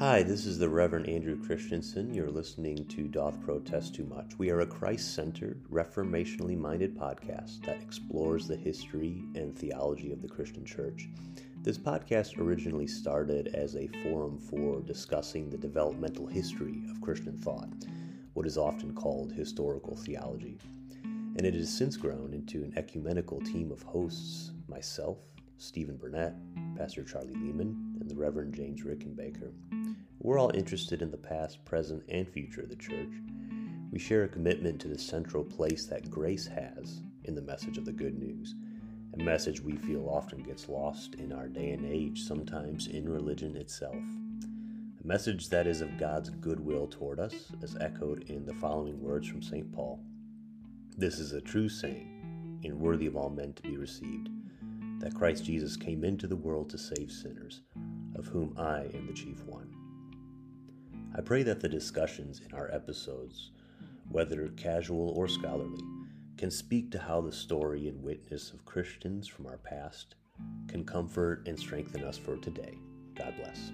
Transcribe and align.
Hi, 0.00 0.22
this 0.22 0.46
is 0.46 0.58
the 0.58 0.66
Reverend 0.66 1.10
Andrew 1.10 1.36
Christensen. 1.44 2.14
You're 2.14 2.30
listening 2.30 2.86
to 2.86 3.06
Doth 3.06 3.38
Protest 3.42 3.94
Too 3.94 4.06
Much. 4.06 4.32
We 4.38 4.48
are 4.48 4.60
a 4.60 4.66
Christ 4.66 5.14
centered, 5.14 5.62
reformationally 5.70 6.56
minded 6.56 6.96
podcast 6.96 7.62
that 7.66 7.82
explores 7.82 8.48
the 8.48 8.56
history 8.56 9.22
and 9.34 9.54
theology 9.54 10.10
of 10.10 10.22
the 10.22 10.28
Christian 10.28 10.64
church. 10.64 11.10
This 11.62 11.76
podcast 11.76 12.38
originally 12.38 12.86
started 12.86 13.48
as 13.48 13.76
a 13.76 13.90
forum 14.02 14.38
for 14.38 14.80
discussing 14.80 15.50
the 15.50 15.58
developmental 15.58 16.26
history 16.26 16.82
of 16.90 17.02
Christian 17.02 17.36
thought, 17.36 17.68
what 18.32 18.46
is 18.46 18.56
often 18.56 18.94
called 18.94 19.32
historical 19.32 19.96
theology. 19.96 20.56
And 21.04 21.44
it 21.44 21.52
has 21.52 21.68
since 21.68 21.98
grown 21.98 22.32
into 22.32 22.64
an 22.64 22.72
ecumenical 22.74 23.42
team 23.42 23.70
of 23.70 23.82
hosts 23.82 24.52
myself, 24.66 25.18
Stephen 25.58 25.98
Burnett, 25.98 26.32
Pastor 26.78 27.04
Charlie 27.04 27.34
Lehman, 27.34 27.98
and 28.00 28.10
the 28.10 28.16
Reverend 28.16 28.54
James 28.54 28.80
Rickenbaker. 28.80 29.52
We're 30.22 30.38
all 30.38 30.54
interested 30.54 31.00
in 31.00 31.10
the 31.10 31.16
past, 31.16 31.64
present, 31.64 32.02
and 32.08 32.28
future 32.28 32.60
of 32.60 32.68
the 32.68 32.76
church. 32.76 33.08
We 33.90 33.98
share 33.98 34.24
a 34.24 34.28
commitment 34.28 34.78
to 34.82 34.88
the 34.88 34.98
central 34.98 35.42
place 35.42 35.86
that 35.86 36.10
grace 36.10 36.46
has 36.46 37.00
in 37.24 37.34
the 37.34 37.40
message 37.40 37.78
of 37.78 37.86
the 37.86 37.92
good 37.92 38.18
news 38.18 38.54
a 39.14 39.22
message 39.22 39.60
we 39.60 39.76
feel 39.76 40.08
often 40.08 40.42
gets 40.42 40.68
lost 40.68 41.14
in 41.16 41.32
our 41.32 41.48
day 41.48 41.70
and 41.70 41.84
age, 41.84 42.22
sometimes 42.22 42.86
in 42.86 43.08
religion 43.08 43.56
itself. 43.56 43.96
A 43.96 45.06
message 45.06 45.48
that 45.48 45.66
is 45.66 45.80
of 45.80 45.98
God's 45.98 46.30
goodwill 46.30 46.86
toward 46.86 47.18
us, 47.18 47.50
as 47.62 47.76
echoed 47.80 48.24
in 48.30 48.44
the 48.44 48.54
following 48.54 49.00
words 49.00 49.26
from 49.26 49.42
St. 49.42 49.72
Paul 49.72 50.00
This 50.96 51.18
is 51.18 51.32
a 51.32 51.40
true 51.40 51.68
saying, 51.68 52.60
and 52.62 52.78
worthy 52.78 53.06
of 53.06 53.16
all 53.16 53.30
men 53.30 53.54
to 53.54 53.62
be 53.62 53.76
received, 53.76 54.28
that 55.00 55.14
Christ 55.14 55.44
Jesus 55.44 55.76
came 55.76 56.04
into 56.04 56.26
the 56.26 56.36
world 56.36 56.70
to 56.70 56.78
save 56.78 57.10
sinners, 57.10 57.62
of 58.14 58.26
whom 58.26 58.54
I 58.58 58.82
am 58.94 59.06
the 59.06 59.14
chief 59.14 59.42
one. 59.44 59.69
I 61.20 61.22
pray 61.22 61.42
that 61.42 61.60
the 61.60 61.68
discussions 61.68 62.40
in 62.40 62.56
our 62.56 62.72
episodes, 62.72 63.50
whether 64.08 64.48
casual 64.56 65.10
or 65.10 65.28
scholarly, 65.28 65.84
can 66.38 66.50
speak 66.50 66.90
to 66.92 66.98
how 66.98 67.20
the 67.20 67.30
story 67.30 67.88
and 67.88 68.02
witness 68.02 68.54
of 68.54 68.64
Christians 68.64 69.28
from 69.28 69.44
our 69.44 69.58
past 69.58 70.14
can 70.66 70.82
comfort 70.82 71.46
and 71.46 71.58
strengthen 71.58 72.04
us 72.04 72.16
for 72.16 72.38
today. 72.38 72.78
God 73.14 73.34
bless. 73.36 73.70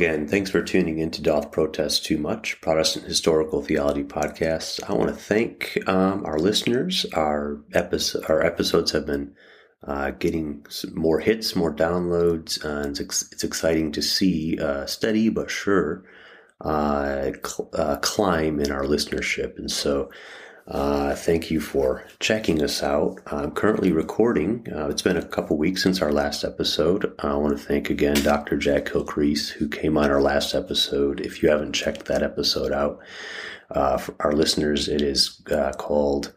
Again. 0.00 0.26
Thanks 0.26 0.48
for 0.48 0.62
tuning 0.62 0.98
in 0.98 1.10
to 1.10 1.20
Doth 1.20 1.50
Protest 1.50 2.06
Too 2.06 2.16
Much, 2.16 2.58
Protestant 2.62 3.04
Historical 3.04 3.60
Theology 3.60 4.02
Podcast. 4.02 4.82
I 4.88 4.94
want 4.94 5.10
to 5.10 5.14
thank 5.14 5.78
um, 5.86 6.24
our 6.24 6.38
listeners. 6.38 7.04
Our, 7.12 7.60
episode, 7.74 8.24
our 8.30 8.42
episodes 8.42 8.92
have 8.92 9.04
been 9.04 9.34
uh, 9.86 10.12
getting 10.12 10.64
more 10.94 11.20
hits, 11.20 11.54
more 11.54 11.74
downloads, 11.74 12.64
uh, 12.64 12.86
and 12.86 12.98
it's, 12.98 13.30
it's, 13.30 13.44
exciting 13.44 13.92
to 13.92 14.00
see 14.00 14.58
uh, 14.58 14.86
steady 14.86 15.28
but 15.28 15.50
sure 15.50 16.02
uh, 16.62 17.32
cl- 17.44 17.68
uh, 17.74 17.96
climb 17.96 18.58
in 18.58 18.72
our 18.72 18.84
listenership. 18.84 19.58
And 19.58 19.70
so 19.70 20.10
uh, 20.66 21.14
thank 21.14 21.50
you 21.50 21.60
for 21.60 22.06
checking 22.20 22.62
us 22.62 22.82
out. 22.82 23.20
I'm 23.26 23.50
currently 23.50 23.92
recording. 23.92 24.66
Uh, 24.72 24.88
it's 24.88 25.02
been 25.02 25.16
a 25.16 25.24
couple 25.24 25.56
weeks 25.56 25.82
since 25.82 26.00
our 26.00 26.12
last 26.12 26.44
episode. 26.44 27.14
I 27.18 27.34
want 27.34 27.58
to 27.58 27.64
thank 27.64 27.90
again 27.90 28.22
Dr. 28.22 28.56
Jack 28.56 28.86
Kilcrease, 28.86 29.48
who 29.48 29.68
came 29.68 29.96
on 29.98 30.10
our 30.10 30.22
last 30.22 30.54
episode. 30.54 31.20
If 31.20 31.42
you 31.42 31.50
haven't 31.50 31.72
checked 31.72 32.04
that 32.06 32.22
episode 32.22 32.72
out, 32.72 33.00
uh, 33.70 33.98
for 33.98 34.14
our 34.20 34.32
listeners, 34.32 34.88
it 34.88 35.02
is 35.02 35.42
uh, 35.50 35.72
called. 35.72 36.32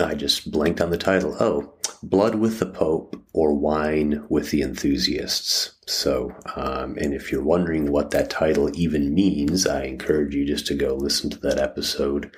I 0.00 0.14
just 0.14 0.50
blanked 0.50 0.80
on 0.80 0.90
the 0.90 0.98
title. 0.98 1.36
Oh, 1.40 1.72
Blood 2.02 2.36
with 2.36 2.58
the 2.58 2.66
Pope 2.66 3.20
or 3.32 3.54
Wine 3.54 4.24
with 4.28 4.50
the 4.50 4.62
Enthusiasts. 4.62 5.74
So, 5.86 6.34
um, 6.54 6.96
and 6.98 7.14
if 7.14 7.32
you're 7.32 7.42
wondering 7.42 7.90
what 7.90 8.10
that 8.10 8.30
title 8.30 8.70
even 8.78 9.14
means, 9.14 9.66
I 9.66 9.84
encourage 9.84 10.34
you 10.34 10.44
just 10.44 10.66
to 10.68 10.74
go 10.74 10.94
listen 10.94 11.30
to 11.30 11.38
that 11.40 11.58
episode 11.58 12.34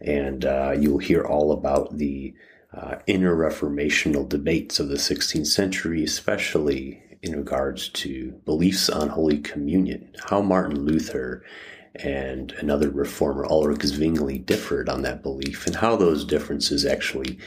and 0.00 0.44
uh, 0.44 0.74
you'll 0.78 0.98
hear 0.98 1.24
all 1.24 1.52
about 1.52 1.96
the 1.96 2.34
uh, 2.72 2.96
inner 3.06 3.34
reformational 3.34 4.28
debates 4.28 4.78
of 4.78 4.88
the 4.88 4.96
16th 4.96 5.46
century, 5.46 6.04
especially 6.04 7.02
in 7.22 7.34
regards 7.36 7.88
to 7.88 8.32
beliefs 8.44 8.88
on 8.88 9.08
Holy 9.08 9.38
Communion, 9.38 10.12
how 10.28 10.40
Martin 10.40 10.84
Luther 10.84 11.42
and 11.98 12.52
another 12.52 12.90
reformer, 12.90 13.46
Ulrich 13.46 13.82
Zwingli, 13.82 14.38
differed 14.38 14.88
on 14.88 15.02
that 15.02 15.22
belief, 15.22 15.66
and 15.66 15.76
how 15.76 15.96
those 15.96 16.24
differences 16.24 16.86
actually 16.86 17.38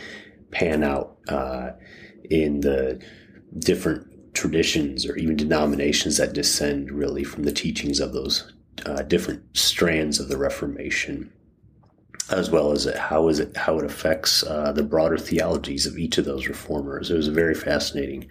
pan 0.52 0.84
out 0.84 1.18
uh, 1.28 1.72
in 2.30 2.62
the 2.62 3.02
different 3.60 4.08
traditions 4.34 5.06
or 5.06 5.16
even 5.18 5.36
denominations 5.36 6.18
that 6.18 6.34
descend 6.34 6.92
really 6.92 7.24
from 7.24 7.44
the 7.44 7.52
teachings 7.52 8.00
of 8.00 8.14
those 8.14 8.54
uh, 8.86 9.02
different 9.04 9.44
strands 9.56 10.20
of 10.20 10.30
the 10.30 10.38
Reformation, 10.38 11.32
as 12.30 12.50
well 12.50 12.72
as 12.72 12.86
how 12.96 13.28
is 13.28 13.40
it 13.40 13.56
how 13.56 13.78
it 13.80 13.86
affects 13.86 14.44
uh, 14.44 14.72
the 14.72 14.84
broader 14.84 15.18
theologies 15.18 15.86
of 15.86 15.98
each 15.98 16.18
of 16.18 16.26
those 16.26 16.48
reformers. 16.48 17.12
It 17.12 17.18
was 17.18 17.28
a 17.28 17.34
very 17.34 17.56
fascinating 17.56 18.28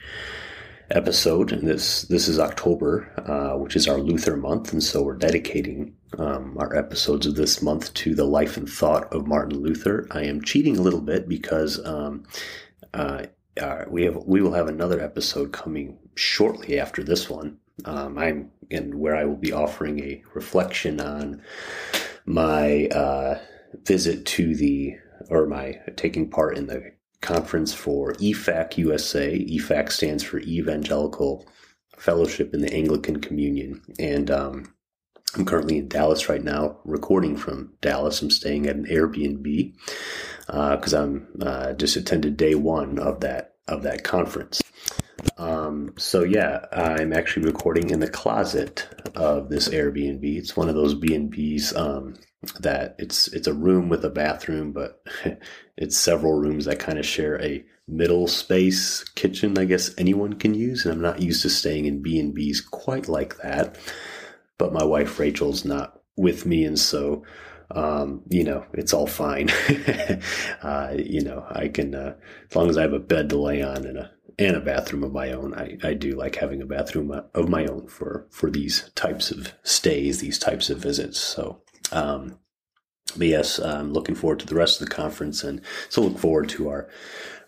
episode, 0.91 1.53
and 1.53 1.67
this 1.69 2.03
this 2.03 2.29
is 2.29 2.39
October, 2.39 3.13
uh, 3.27 3.59
which 3.59 3.77
is 3.77 3.87
our 3.87 3.99
Luther 3.99 4.37
month, 4.37 4.73
and 4.73 4.83
so 4.83 5.03
we're 5.03 5.17
dedicating 5.17 5.95
um, 6.19 6.57
our 6.59 6.77
episodes 6.77 7.27
of 7.27 7.35
this 7.35 7.63
month 7.63 7.93
to 7.95 8.15
the 8.15 8.25
life 8.25 8.57
and 8.57 8.69
thought 8.69 9.13
of 9.13 9.27
Martin 9.27 9.61
Luther. 9.61 10.07
I 10.11 10.25
am 10.25 10.43
cheating 10.43 10.77
a 10.77 10.83
little 10.83 11.01
bit 11.01 11.29
because 11.29 11.85
um, 11.87 12.25
uh, 12.95 13.27
uh, 13.61 13.85
we 13.89 14.05
have 14.05 14.17
we 14.27 14.41
will 14.41 14.53
have 14.53 14.69
another 14.69 15.01
episode 15.01 15.53
coming 15.53 15.99
shortly 16.15 16.79
after 16.79 17.03
this 17.03 17.29
one. 17.29 17.59
Um, 17.85 18.19
I'm 18.19 18.51
and 18.71 18.95
where 18.95 19.17
I 19.17 19.25
will 19.25 19.37
be 19.37 19.53
offering 19.53 20.01
a 20.01 20.23
reflection 20.35 21.01
on 21.01 21.43
my 22.27 22.87
uh, 22.87 23.41
visit 23.85 24.27
to 24.27 24.55
the 24.55 24.97
or 25.29 25.47
my 25.47 25.81
taking 25.97 26.31
part 26.31 26.57
in 26.57 26.67
the 26.67 26.93
conference 27.21 27.75
for 27.75 28.15
EFAC 28.15 28.79
USA. 28.79 29.39
EFAC 29.39 29.93
stands 29.93 30.23
for 30.23 30.41
Evangelical 30.41 31.47
Fellowship 31.99 32.55
in 32.55 32.63
the 32.63 32.73
Anglican 32.73 33.21
Communion, 33.21 33.83
and 33.99 34.31
um, 34.31 34.75
I'm 35.37 35.45
currently 35.45 35.79
in 35.79 35.89
Dallas 35.89 36.29
right 36.29 36.43
now, 36.43 36.79
recording 36.85 37.37
from 37.37 37.73
Dallas. 37.81 38.21
I'm 38.21 38.31
staying 38.31 38.67
at 38.67 38.77
an 38.77 38.87
Airbnb 38.87 39.75
because 40.47 40.95
uh, 40.95 41.03
I'm 41.03 41.29
uh, 41.41 41.73
just 41.75 41.97
attended 41.97 42.37
day 42.37 42.55
one 42.55 42.99
of 42.99 43.21
that 43.21 43.55
of 43.69 43.85
that 43.85 44.03
conference. 44.03 44.61
Um, 45.39 45.95
so 45.97 46.25
yeah, 46.25 46.65
I'm 46.73 47.13
actually 47.13 47.47
recording 47.47 47.91
in 47.91 48.01
the 48.01 48.11
closet 48.11 48.89
of 49.15 49.51
this 49.51 49.69
Airbnb. 49.69 50.25
It's 50.25 50.57
one 50.57 50.69
of 50.69 50.75
those 50.75 50.95
B 50.95 51.15
and 51.15 51.31
B's 51.31 51.75
um, 51.77 52.17
that 52.59 52.97
it's 52.99 53.29
it's 53.29 53.47
a 53.47 53.55
room 53.55 53.89
with 53.89 54.05
a 54.05 54.11
bathroom, 54.11 54.73
but 54.73 55.03
it's 55.77 55.97
several 55.97 56.35
rooms 56.35 56.65
that 56.65 56.81
kind 56.81 56.99
of 56.99 57.07
share 57.07 57.41
a 57.41 57.65
middle 57.87 58.27
space 58.27 59.05
kitchen. 59.15 59.59
I 59.59 59.65
guess 59.65 59.91
anyone 59.97 60.33
can 60.33 60.55
use, 60.55 60.85
and 60.85 60.93
I'm 60.93 61.01
not 61.01 61.23
used 61.23 61.43
to 61.43 61.51
staying 61.51 61.85
in 61.85 62.03
B 62.03 62.19
and 62.19 62.35
B's 62.35 62.61
quite 62.61 63.09
like 63.09 63.37
that. 63.39 63.77
But 64.61 64.73
my 64.73 64.85
wife 64.85 65.19
Rachel's 65.19 65.65
not 65.65 66.01
with 66.17 66.47
me, 66.47 66.65
and 66.65 66.79
so 66.79 67.25
um, 67.73 68.23
you 68.29 68.45
know, 68.45 68.65
it's 68.73 68.93
all 68.93 69.07
fine. 69.07 69.49
uh, 70.63 70.95
you 70.97 71.23
know, 71.23 71.47
I 71.49 71.69
can, 71.69 71.95
uh, 71.95 72.15
as 72.49 72.57
long 72.57 72.69
as 72.69 72.77
I 72.77 72.83
have 72.83 72.93
a 72.93 72.99
bed 72.99 73.29
to 73.31 73.41
lay 73.41 73.63
on 73.63 73.87
and 73.87 73.99
a, 73.99 74.11
and 74.39 74.57
a 74.57 74.61
bathroom 74.61 75.05
of 75.05 75.13
my 75.13 75.33
own. 75.33 75.55
I, 75.55 75.77
I 75.83 75.95
do 75.95 76.13
like 76.13 76.37
having 76.37 76.63
a 76.63 76.67
bathroom 76.67 77.13
of 77.35 77.49
my 77.49 77.67
own 77.67 77.87
for, 77.89 78.27
for 78.31 78.51
these 78.51 78.91
types 78.95 79.31
of 79.31 79.53
stays, 79.63 80.19
these 80.19 80.39
types 80.39 80.71
of 80.71 80.79
visits. 80.79 81.21
So, 81.21 81.63
um, 81.93 82.39
but 83.17 83.27
yes, 83.27 83.59
I'm 83.59 83.93
looking 83.93 84.15
forward 84.15 84.41
to 84.41 84.47
the 84.47 84.55
rest 84.55 84.81
of 84.81 84.89
the 84.89 84.95
conference 84.95 85.45
and 85.45 85.61
so 85.89 86.01
look 86.01 86.19
forward 86.19 86.49
to 86.51 86.71
our 86.71 86.89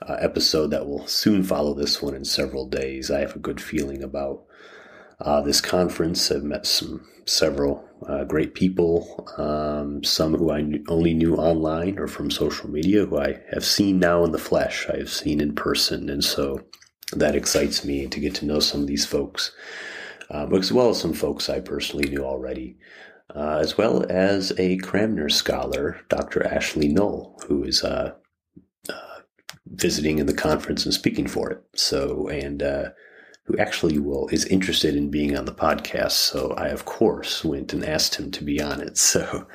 uh, 0.06 0.16
episode 0.20 0.68
that 0.68 0.86
will 0.86 1.06
soon 1.06 1.42
follow 1.42 1.72
this 1.72 2.02
one 2.02 2.14
in 2.14 2.24
several 2.24 2.66
days. 2.66 3.10
I 3.10 3.20
have 3.20 3.36
a 3.36 3.40
good 3.40 3.60
feeling 3.60 4.02
about 4.02 4.44
uh, 5.20 5.40
this 5.40 5.60
conference. 5.60 6.30
I've 6.30 6.44
met 6.44 6.66
some 6.66 7.06
several 7.26 7.88
uh, 8.08 8.24
great 8.24 8.54
people, 8.54 9.28
um, 9.38 10.02
some 10.02 10.34
who 10.34 10.50
I 10.50 10.62
knew, 10.62 10.84
only 10.88 11.14
knew 11.14 11.36
online 11.36 11.98
or 11.98 12.08
from 12.08 12.30
social 12.30 12.68
media, 12.68 13.06
who 13.06 13.18
I 13.18 13.40
have 13.52 13.64
seen 13.64 13.98
now 13.98 14.24
in 14.24 14.32
the 14.32 14.38
flesh. 14.38 14.88
I 14.88 14.96
have 14.96 15.10
seen 15.10 15.40
in 15.40 15.54
person, 15.54 16.10
and 16.10 16.24
so 16.24 16.60
that 17.12 17.36
excites 17.36 17.84
me 17.84 18.06
to 18.06 18.20
get 18.20 18.34
to 18.36 18.46
know 18.46 18.60
some 18.60 18.80
of 18.80 18.86
these 18.86 19.06
folks, 19.06 19.52
um, 20.30 20.54
as 20.54 20.72
well 20.72 20.90
as 20.90 21.00
some 21.00 21.12
folks 21.12 21.48
I 21.48 21.60
personally 21.60 22.08
knew 22.08 22.24
already. 22.24 22.76
Uh, 23.34 23.58
as 23.62 23.78
well 23.78 24.04
as 24.10 24.52
a 24.58 24.76
Cranmer 24.78 25.30
scholar, 25.30 25.98
Dr. 26.10 26.46
Ashley 26.46 26.88
Null, 26.88 27.40
who 27.46 27.64
is 27.64 27.82
uh, 27.82 28.12
uh, 28.90 29.20
visiting 29.66 30.18
in 30.18 30.26
the 30.26 30.34
conference 30.34 30.84
and 30.84 30.92
speaking 30.92 31.26
for 31.26 31.50
it. 31.50 31.62
So, 31.74 32.28
and 32.28 32.62
uh, 32.62 32.90
who 33.44 33.56
actually 33.58 33.98
will 33.98 34.28
is 34.28 34.44
interested 34.46 34.94
in 34.94 35.10
being 35.10 35.36
on 35.36 35.44
the 35.44 35.52
podcast. 35.52 36.12
So 36.12 36.52
I 36.56 36.68
of 36.68 36.84
course 36.84 37.44
went 37.44 37.72
and 37.72 37.84
asked 37.84 38.16
him 38.16 38.30
to 38.32 38.44
be 38.44 38.60
on 38.60 38.80
it. 38.80 38.98
So 39.12 39.46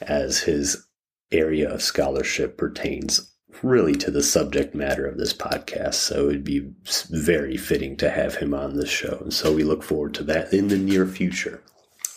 as 0.00 0.40
his 0.40 0.86
area 1.32 1.68
of 1.68 1.82
scholarship 1.82 2.58
pertains 2.58 3.30
really 3.62 3.94
to 3.94 4.10
the 4.10 4.22
subject 4.22 4.74
matter 4.74 5.06
of 5.06 5.18
this 5.18 5.32
podcast. 5.32 5.94
So 5.94 6.28
it'd 6.28 6.44
be 6.44 6.70
very 7.10 7.56
fitting 7.56 7.96
to 7.98 8.10
have 8.10 8.36
him 8.36 8.54
on 8.54 8.76
this 8.76 8.88
show. 8.88 9.18
And 9.20 9.32
so 9.32 9.52
we 9.52 9.62
look 9.64 9.82
forward 9.82 10.14
to 10.14 10.24
that 10.24 10.52
in 10.52 10.68
the 10.68 10.78
near 10.78 11.06
future. 11.06 11.62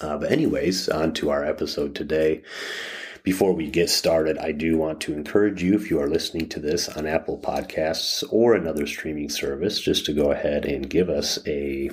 Uh, 0.02 0.18
but 0.18 0.32
anyways, 0.32 0.90
on 0.90 1.14
to 1.14 1.30
our 1.30 1.46
episode 1.46 1.96
today. 1.96 2.42
Before 3.24 3.54
we 3.54 3.70
get 3.70 3.90
started, 3.90 4.38
I 4.38 4.52
do 4.52 4.78
want 4.78 5.00
to 5.02 5.14
encourage 5.14 5.64
you, 5.64 5.76
if 5.76 5.90
you 5.90 5.98
are 6.02 6.10
listening 6.10 6.50
to 6.50 6.60
this 6.60 6.90
on 6.90 7.08
Apple 7.08 7.40
Podcasts 7.40 8.22
or 8.30 8.54
another 8.54 8.86
streaming 8.86 9.30
service, 9.30 9.80
just 9.80 10.06
to 10.08 10.14
go 10.14 10.32
ahead 10.32 10.66
and 10.66 10.90
give 10.90 11.10
us 11.10 11.40
a 11.48 11.90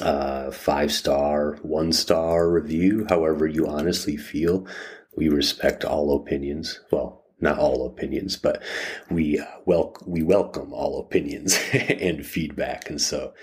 uh, 0.00 0.50
five 0.50 0.92
star, 0.92 1.58
one 1.60 1.92
star 1.92 2.48
review, 2.48 3.04
however 3.10 3.46
you 3.46 3.66
honestly 3.66 4.16
feel. 4.16 4.66
We 5.14 5.28
respect 5.28 5.84
all 5.84 6.16
opinions. 6.16 6.80
Well, 6.90 7.22
not 7.38 7.58
all 7.58 7.86
opinions, 7.86 8.38
but 8.38 8.62
we 9.10 9.38
uh, 9.38 9.44
wel- 9.66 9.96
we 10.06 10.22
welcome 10.22 10.72
all 10.72 11.00
opinions 11.00 11.58
and 11.72 12.24
feedback, 12.24 12.88
and 12.88 12.98
so 12.98 13.34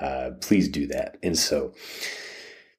uh, 0.00 0.30
please 0.40 0.68
do 0.68 0.86
that. 0.86 1.16
And 1.24 1.36
so 1.36 1.74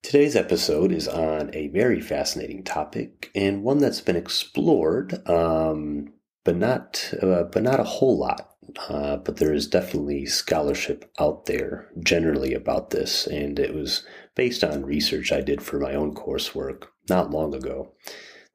Today's 0.04 0.36
episode 0.36 0.92
is 0.92 1.08
on 1.08 1.52
a 1.54 1.68
very 1.68 2.02
fascinating 2.02 2.64
topic 2.64 3.30
and 3.36 3.64
one 3.64 3.78
that's 3.78 4.02
been 4.02 4.16
explored, 4.16 5.28
um, 5.30 6.12
but 6.44 6.58
not 6.58 7.14
uh, 7.22 7.44
but 7.44 7.62
not 7.62 7.80
a 7.80 7.84
whole 7.84 8.18
lot. 8.18 8.48
Uh, 8.90 9.18
but 9.18 9.38
there 9.38 9.54
is 9.54 9.68
definitely 9.68 10.26
scholarship 10.26 11.12
out 11.20 11.46
there 11.46 11.90
generally 12.00 12.54
about 12.54 12.90
this, 12.90 13.28
and 13.28 13.60
it 13.60 13.76
was 13.76 14.04
based 14.36 14.64
on 14.64 14.86
research 14.86 15.32
I 15.32 15.42
did 15.42 15.62
for 15.62 15.80
my 15.80 15.94
own 15.94 16.16
coursework 16.16 16.86
not 17.10 17.32
long 17.32 17.54
ago 17.54 17.94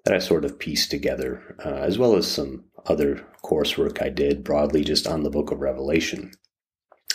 that 0.04 0.14
I 0.14 0.18
sort 0.18 0.44
of 0.44 0.58
pieced 0.58 0.90
together, 0.90 1.56
uh, 1.64 1.74
as 1.74 1.98
well 1.98 2.16
as 2.16 2.26
some 2.26 2.64
other 2.86 3.26
coursework 3.44 4.02
I 4.02 4.08
did 4.08 4.42
broadly 4.42 4.84
just 4.84 5.06
on 5.06 5.22
the 5.22 5.30
book 5.30 5.50
of 5.50 5.60
Revelation, 5.60 6.32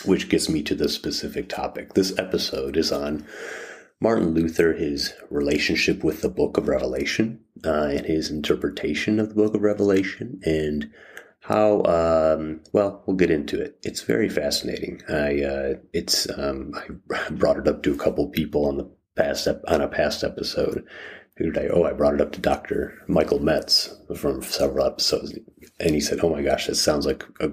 which 0.04 0.28
gets 0.28 0.48
me 0.48 0.62
to 0.62 0.74
the 0.74 0.88
specific 0.88 1.48
topic. 1.48 1.94
This 1.94 2.16
episode 2.18 2.76
is 2.76 2.92
on 2.92 3.26
Martin 4.02 4.34
Luther, 4.34 4.72
his 4.72 5.14
relationship 5.30 6.02
with 6.02 6.22
the 6.22 6.28
book 6.28 6.56
of 6.56 6.66
Revelation 6.66 7.38
uh, 7.64 7.84
and 7.84 8.04
his 8.04 8.30
interpretation 8.30 9.20
of 9.20 9.28
the 9.28 9.34
book 9.36 9.54
of 9.54 9.62
Revelation, 9.62 10.40
and 10.44 10.90
how 11.38 11.84
um, 11.84 12.60
well 12.72 13.04
we'll 13.06 13.16
get 13.16 13.30
into 13.30 13.60
it. 13.62 13.78
It's 13.84 14.02
very 14.02 14.28
fascinating. 14.28 15.02
I 15.08 15.42
uh, 15.42 15.74
it's 15.92 16.28
um, 16.36 16.72
I 16.74 17.30
brought 17.30 17.58
it 17.58 17.68
up 17.68 17.84
to 17.84 17.92
a 17.92 17.96
couple 17.96 18.26
people 18.26 18.66
on 18.66 18.76
the 18.76 18.90
past 19.14 19.46
ep- 19.46 19.62
on 19.68 19.80
a 19.80 19.86
past 19.86 20.24
episode. 20.24 20.84
Who 21.36 21.52
I? 21.56 21.68
Oh, 21.68 21.84
I 21.84 21.92
brought 21.92 22.14
it 22.14 22.20
up 22.20 22.32
to 22.32 22.40
Doctor 22.40 23.00
Michael 23.06 23.38
Metz 23.38 23.94
from 24.16 24.42
several 24.42 24.84
episodes, 24.84 25.38
and 25.78 25.94
he 25.94 26.00
said, 26.00 26.18
"Oh 26.24 26.28
my 26.28 26.42
gosh, 26.42 26.66
that 26.66 26.74
sounds 26.74 27.06
like 27.06 27.24
a 27.38 27.52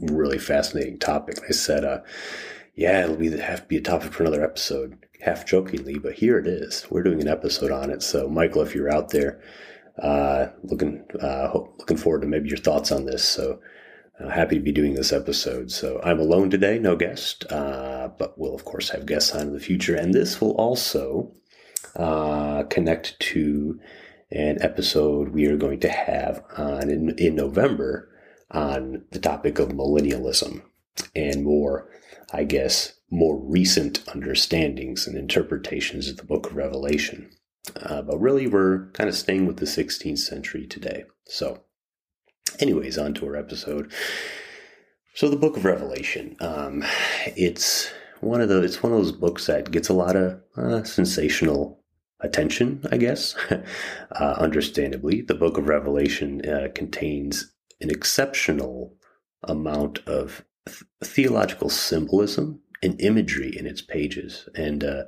really 0.00 0.38
fascinating 0.38 0.98
topic." 0.98 1.36
I 1.46 1.52
said, 1.52 1.84
uh, 1.84 2.00
"Yeah, 2.74 3.04
it'll 3.04 3.16
be 3.16 3.30
have 3.36 3.60
to 3.60 3.68
be 3.68 3.76
a 3.76 3.82
topic 3.82 4.14
for 4.14 4.22
another 4.22 4.42
episode." 4.42 4.98
Half 5.22 5.46
jokingly, 5.46 5.98
but 5.98 6.14
here 6.14 6.36
it 6.38 6.46
is. 6.46 6.84
We're 6.90 7.04
doing 7.04 7.20
an 7.20 7.28
episode 7.28 7.70
on 7.70 7.90
it. 7.90 8.02
So, 8.02 8.28
Michael, 8.28 8.62
if 8.62 8.74
you're 8.74 8.92
out 8.92 9.10
there, 9.10 9.40
uh, 9.98 10.48
looking 10.64 11.04
uh, 11.20 11.50
looking 11.78 11.96
forward 11.96 12.22
to 12.22 12.28
maybe 12.28 12.48
your 12.48 12.58
thoughts 12.58 12.90
on 12.90 13.04
this. 13.04 13.24
So, 13.24 13.60
uh, 14.20 14.28
happy 14.28 14.56
to 14.56 14.62
be 14.62 14.72
doing 14.72 14.94
this 14.94 15.12
episode. 15.12 15.70
So, 15.70 16.00
I'm 16.02 16.18
alone 16.18 16.50
today, 16.50 16.78
no 16.78 16.96
guest, 16.96 17.50
uh, 17.50 18.08
but 18.18 18.36
we'll 18.36 18.54
of 18.54 18.64
course 18.64 18.90
have 18.90 19.06
guests 19.06 19.32
on 19.32 19.42
in 19.42 19.52
the 19.52 19.60
future, 19.60 19.94
and 19.94 20.12
this 20.12 20.40
will 20.40 20.56
also 20.56 21.32
uh, 21.94 22.64
connect 22.64 23.18
to 23.20 23.78
an 24.32 24.58
episode 24.60 25.28
we 25.28 25.46
are 25.46 25.56
going 25.56 25.78
to 25.80 25.90
have 25.90 26.42
on 26.56 26.90
in, 26.90 27.14
in 27.18 27.34
November 27.36 28.08
on 28.50 29.04
the 29.12 29.18
topic 29.18 29.58
of 29.58 29.68
millennialism 29.68 30.62
and 31.14 31.44
more, 31.44 31.88
I 32.32 32.44
guess, 32.44 32.94
more 33.10 33.38
recent 33.38 34.02
understandings 34.08 35.06
and 35.06 35.16
interpretations 35.16 36.08
of 36.08 36.16
the 36.16 36.24
book 36.24 36.46
of 36.46 36.56
Revelation. 36.56 37.30
Uh, 37.76 38.02
but 38.02 38.18
really, 38.18 38.46
we're 38.46 38.90
kind 38.92 39.08
of 39.08 39.14
staying 39.14 39.46
with 39.46 39.58
the 39.58 39.66
16th 39.66 40.18
century 40.18 40.66
today. 40.66 41.04
So, 41.26 41.62
anyways, 42.58 42.98
on 42.98 43.14
to 43.14 43.26
our 43.26 43.36
episode. 43.36 43.92
So, 45.14 45.28
the 45.28 45.36
book 45.36 45.56
of 45.56 45.64
Revelation, 45.64 46.36
um, 46.40 46.84
it's 47.36 47.90
one 48.20 48.40
of 48.40 48.48
the 48.48 48.62
it's 48.62 48.82
one 48.82 48.92
of 48.92 48.98
those 48.98 49.12
books 49.12 49.46
that 49.46 49.70
gets 49.70 49.88
a 49.88 49.94
lot 49.94 50.16
of 50.16 50.40
uh, 50.56 50.82
sensational 50.84 51.82
attention, 52.20 52.84
I 52.90 52.96
guess. 52.96 53.34
uh, 53.50 54.34
understandably, 54.38 55.20
the 55.20 55.34
book 55.34 55.58
of 55.58 55.68
Revelation 55.68 56.48
uh, 56.48 56.68
contains 56.74 57.52
an 57.80 57.90
exceptional 57.90 58.96
amount 59.42 60.00
of 60.06 60.44
theological 61.04 61.68
symbolism 61.68 62.60
and 62.82 63.00
imagery 63.00 63.56
in 63.56 63.66
its 63.66 63.80
pages. 63.80 64.48
And 64.54 64.84
uh, 64.84 65.04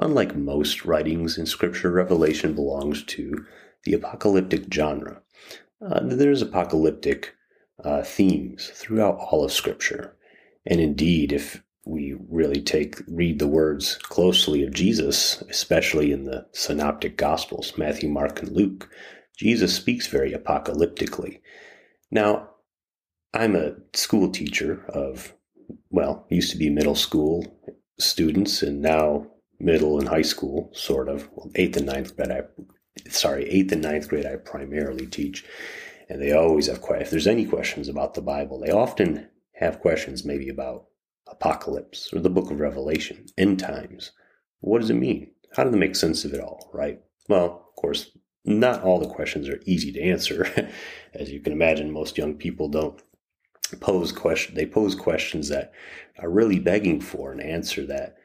unlike 0.00 0.36
most 0.36 0.84
writings 0.84 1.38
in 1.38 1.46
Scripture, 1.46 1.90
Revelation 1.90 2.54
belongs 2.54 3.04
to 3.04 3.44
the 3.84 3.94
apocalyptic 3.94 4.72
genre. 4.72 5.20
Uh, 5.84 6.00
there's 6.02 6.42
apocalyptic 6.42 7.34
uh, 7.84 8.02
themes 8.02 8.70
throughout 8.74 9.16
all 9.16 9.44
of 9.44 9.52
Scripture. 9.52 10.16
And 10.66 10.80
indeed, 10.80 11.32
if 11.32 11.62
we 11.84 12.16
really 12.28 12.60
take 12.60 13.02
read 13.08 13.40
the 13.40 13.48
words 13.48 13.96
closely 13.96 14.62
of 14.62 14.72
Jesus, 14.72 15.42
especially 15.42 16.12
in 16.12 16.24
the 16.24 16.46
synoptic 16.52 17.16
gospels, 17.16 17.72
Matthew, 17.76 18.08
Mark, 18.08 18.40
and 18.40 18.52
Luke, 18.52 18.88
Jesus 19.36 19.74
speaks 19.74 20.06
very 20.06 20.32
apocalyptically. 20.32 21.40
Now, 22.12 22.50
I'm 23.34 23.56
a 23.56 23.74
school 23.94 24.30
teacher 24.30 24.84
of 24.88 25.34
well, 25.90 26.26
used 26.30 26.50
to 26.50 26.56
be 26.56 26.70
middle 26.70 26.94
school 26.94 27.46
students 27.98 28.62
and 28.62 28.80
now 28.80 29.26
middle 29.60 29.98
and 29.98 30.08
high 30.08 30.22
school, 30.22 30.70
sort 30.74 31.08
of. 31.08 31.28
Well, 31.34 31.50
eighth 31.54 31.76
and 31.76 31.86
ninth 31.86 32.16
grade, 32.16 32.30
I, 32.30 32.42
sorry, 33.08 33.48
eighth 33.48 33.72
and 33.72 33.82
ninth 33.82 34.08
grade, 34.08 34.26
I 34.26 34.36
primarily 34.36 35.06
teach. 35.06 35.44
And 36.08 36.20
they 36.20 36.32
always 36.32 36.66
have. 36.66 36.82
If 36.90 37.10
there's 37.10 37.26
any 37.26 37.44
questions 37.44 37.88
about 37.88 38.14
the 38.14 38.22
Bible, 38.22 38.58
they 38.58 38.70
often 38.70 39.28
have 39.54 39.80
questions 39.80 40.24
maybe 40.24 40.48
about 40.48 40.86
apocalypse 41.28 42.12
or 42.12 42.20
the 42.20 42.30
book 42.30 42.50
of 42.50 42.60
Revelation, 42.60 43.26
end 43.38 43.60
times. 43.60 44.12
What 44.60 44.80
does 44.80 44.90
it 44.90 44.94
mean? 44.94 45.30
How 45.56 45.64
do 45.64 45.70
they 45.70 45.78
make 45.78 45.96
sense 45.96 46.24
of 46.24 46.34
it 46.34 46.40
all, 46.40 46.70
right? 46.72 47.00
Well, 47.28 47.66
of 47.68 47.76
course, 47.76 48.10
not 48.44 48.82
all 48.82 48.98
the 48.98 49.08
questions 49.08 49.48
are 49.48 49.60
easy 49.64 49.92
to 49.92 50.02
answer. 50.02 50.70
As 51.14 51.30
you 51.30 51.40
can 51.40 51.52
imagine, 51.52 51.90
most 51.90 52.18
young 52.18 52.34
people 52.34 52.68
don't 52.68 53.00
pose 53.76 54.12
question 54.12 54.54
they 54.54 54.66
pose 54.66 54.94
questions 54.94 55.48
that 55.48 55.72
are 56.18 56.30
really 56.30 56.58
begging 56.58 57.00
for 57.00 57.32
an 57.32 57.40
answer 57.40 57.86
that 57.86 58.16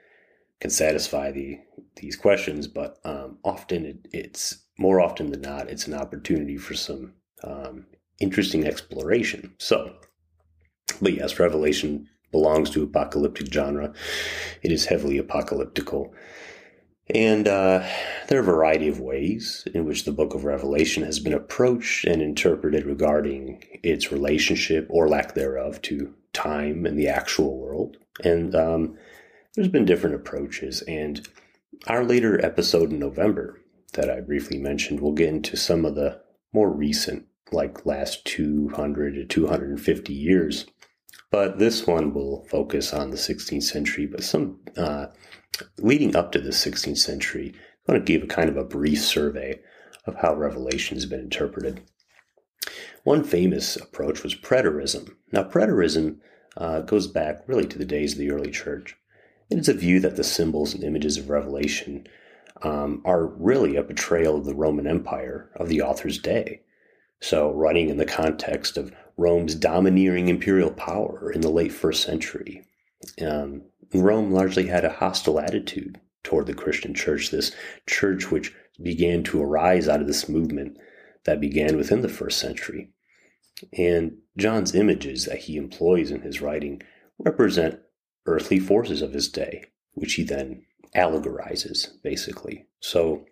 can 0.59 0.69
satisfy 0.69 1.31
the 1.31 1.59
these 1.95 2.15
questions 2.15 2.67
but 2.67 2.99
um, 3.03 3.37
often 3.43 3.85
it, 3.85 4.07
it's 4.11 4.65
more 4.77 4.99
often 4.99 5.31
than 5.31 5.41
not 5.41 5.69
it's 5.69 5.87
an 5.87 5.93
opportunity 5.93 6.57
for 6.57 6.73
some 6.75 7.13
um, 7.43 7.85
interesting 8.19 8.65
exploration. 8.65 9.53
So 9.57 9.93
but 11.01 11.13
yes 11.13 11.39
revelation 11.39 12.07
belongs 12.31 12.69
to 12.71 12.83
apocalyptic 12.83 13.51
genre. 13.51 13.93
It 14.61 14.71
is 14.71 14.85
heavily 14.85 15.19
apocalyptical 15.19 16.13
and 17.13 17.47
uh, 17.47 17.87
there 18.27 18.39
are 18.39 18.41
a 18.41 18.45
variety 18.45 18.87
of 18.89 18.99
ways 18.99 19.65
in 19.73 19.85
which 19.85 20.03
the 20.03 20.11
book 20.11 20.33
of 20.33 20.43
Revelation 20.43 21.03
has 21.03 21.19
been 21.19 21.33
approached 21.33 22.05
and 22.05 22.21
interpreted 22.21 22.85
regarding 22.85 23.63
its 23.83 24.11
relationship 24.11 24.87
or 24.89 25.07
lack 25.07 25.33
thereof 25.33 25.81
to 25.83 26.13
time 26.33 26.85
and 26.85 26.99
the 26.99 27.07
actual 27.07 27.57
world. 27.57 27.97
And 28.23 28.53
um, 28.55 28.97
there's 29.55 29.69
been 29.69 29.85
different 29.85 30.15
approaches. 30.15 30.81
And 30.81 31.25
our 31.87 32.03
later 32.03 32.43
episode 32.45 32.91
in 32.91 32.99
November 32.99 33.61
that 33.93 34.09
I 34.09 34.19
briefly 34.19 34.57
mentioned 34.57 34.99
we'll 34.99 35.13
get 35.13 35.29
into 35.29 35.55
some 35.55 35.85
of 35.85 35.95
the 35.95 36.19
more 36.51 36.69
recent, 36.69 37.25
like 37.51 37.85
last 37.85 38.25
200 38.25 39.15
to 39.15 39.25
250 39.25 40.13
years 40.13 40.65
But 41.29 41.60
this 41.60 41.86
one 41.86 42.13
will 42.13 42.46
focus 42.50 42.93
on 42.93 43.12
the 43.12 43.17
16th 43.17 43.63
century, 43.63 44.05
but 44.05 44.24
some 44.24 44.60
uh, 44.77 45.07
leading 45.77 46.15
up 46.15 46.31
to 46.31 46.39
the 46.39 46.51
16th 46.51 46.98
century. 46.98 47.53
I 47.55 47.91
want 47.91 48.05
to 48.05 48.13
give 48.13 48.24
a 48.24 48.34
kind 48.34 48.50
of 48.50 48.57
a 48.57 48.63
brief 48.63 49.01
survey 49.01 49.60
of 50.05 50.15
how 50.15 50.36
Revelation 50.36 50.96
has 50.96 51.05
been 51.05 51.19
interpreted. 51.19 51.81
One 53.03 53.24
famous 53.24 53.75
approach 53.75 54.24
was 54.24 54.36
preterism. 54.36 55.15
Now, 55.31 55.43
preterism 55.43 56.17
uh, 56.55 56.81
goes 56.81 57.07
back 57.07 57.43
really 57.48 57.65
to 57.65 57.77
the 57.77 57.86
days 57.86 58.13
of 58.13 58.19
the 58.19 58.31
early 58.31 58.51
church. 58.51 58.96
It 59.50 59.60
is 59.60 59.69
a 59.69 59.74
view 59.74 60.00
that 60.01 60.15
the 60.15 60.24
symbols 60.24 60.74
and 60.74 60.84
images 60.84 61.17
of 61.17 61.29
Revelation 61.29 62.07
um, 62.63 63.01
are 63.05 63.25
really 63.25 63.75
a 63.75 63.84
portrayal 63.84 64.38
of 64.38 64.46
the 64.46 64.55
Roman 64.55 64.88
Empire 64.88 65.51
of 65.55 65.69
the 65.69 65.81
author's 65.81 66.17
day. 66.17 66.62
So, 67.22 67.51
running 67.51 67.89
in 67.89 67.98
the 67.98 68.05
context 68.05 68.77
of 68.77 68.93
Rome's 69.17 69.55
domineering 69.55 70.27
imperial 70.27 70.71
power 70.71 71.31
in 71.31 71.41
the 71.41 71.50
late 71.50 71.74
first 71.74 72.03
century, 72.03 72.63
um, 73.21 73.63
Rome 73.93 74.31
largely 74.31 74.67
had 74.67 74.86
a 74.86 74.91
hostile 74.91 75.39
attitude 75.39 76.00
toward 76.24 76.45
the 76.45 76.53
Christian 76.53 76.93
church, 76.93 77.31
this 77.31 77.55
church 77.88 78.31
which 78.31 78.53
began 78.81 79.24
to 79.24 79.41
arise 79.41 79.88
out 79.88 80.01
of 80.01 80.07
this 80.07 80.29
movement 80.29 80.77
that 81.25 81.41
began 81.41 81.77
within 81.77 82.01
the 82.01 82.09
first 82.09 82.38
century. 82.38 82.91
And 83.77 84.17
John's 84.38 84.75
images 84.75 85.25
that 85.25 85.39
he 85.39 85.57
employs 85.57 86.12
in 86.12 86.21
his 86.21 86.41
writing 86.41 86.81
represent 87.17 87.79
earthly 88.25 88.59
forces 88.59 89.01
of 89.01 89.13
his 89.13 89.29
day, 89.29 89.65
which 89.93 90.13
he 90.13 90.24
then 90.24 90.63
allegorizes, 90.95 91.88
basically. 92.03 92.67
So, 92.81 93.25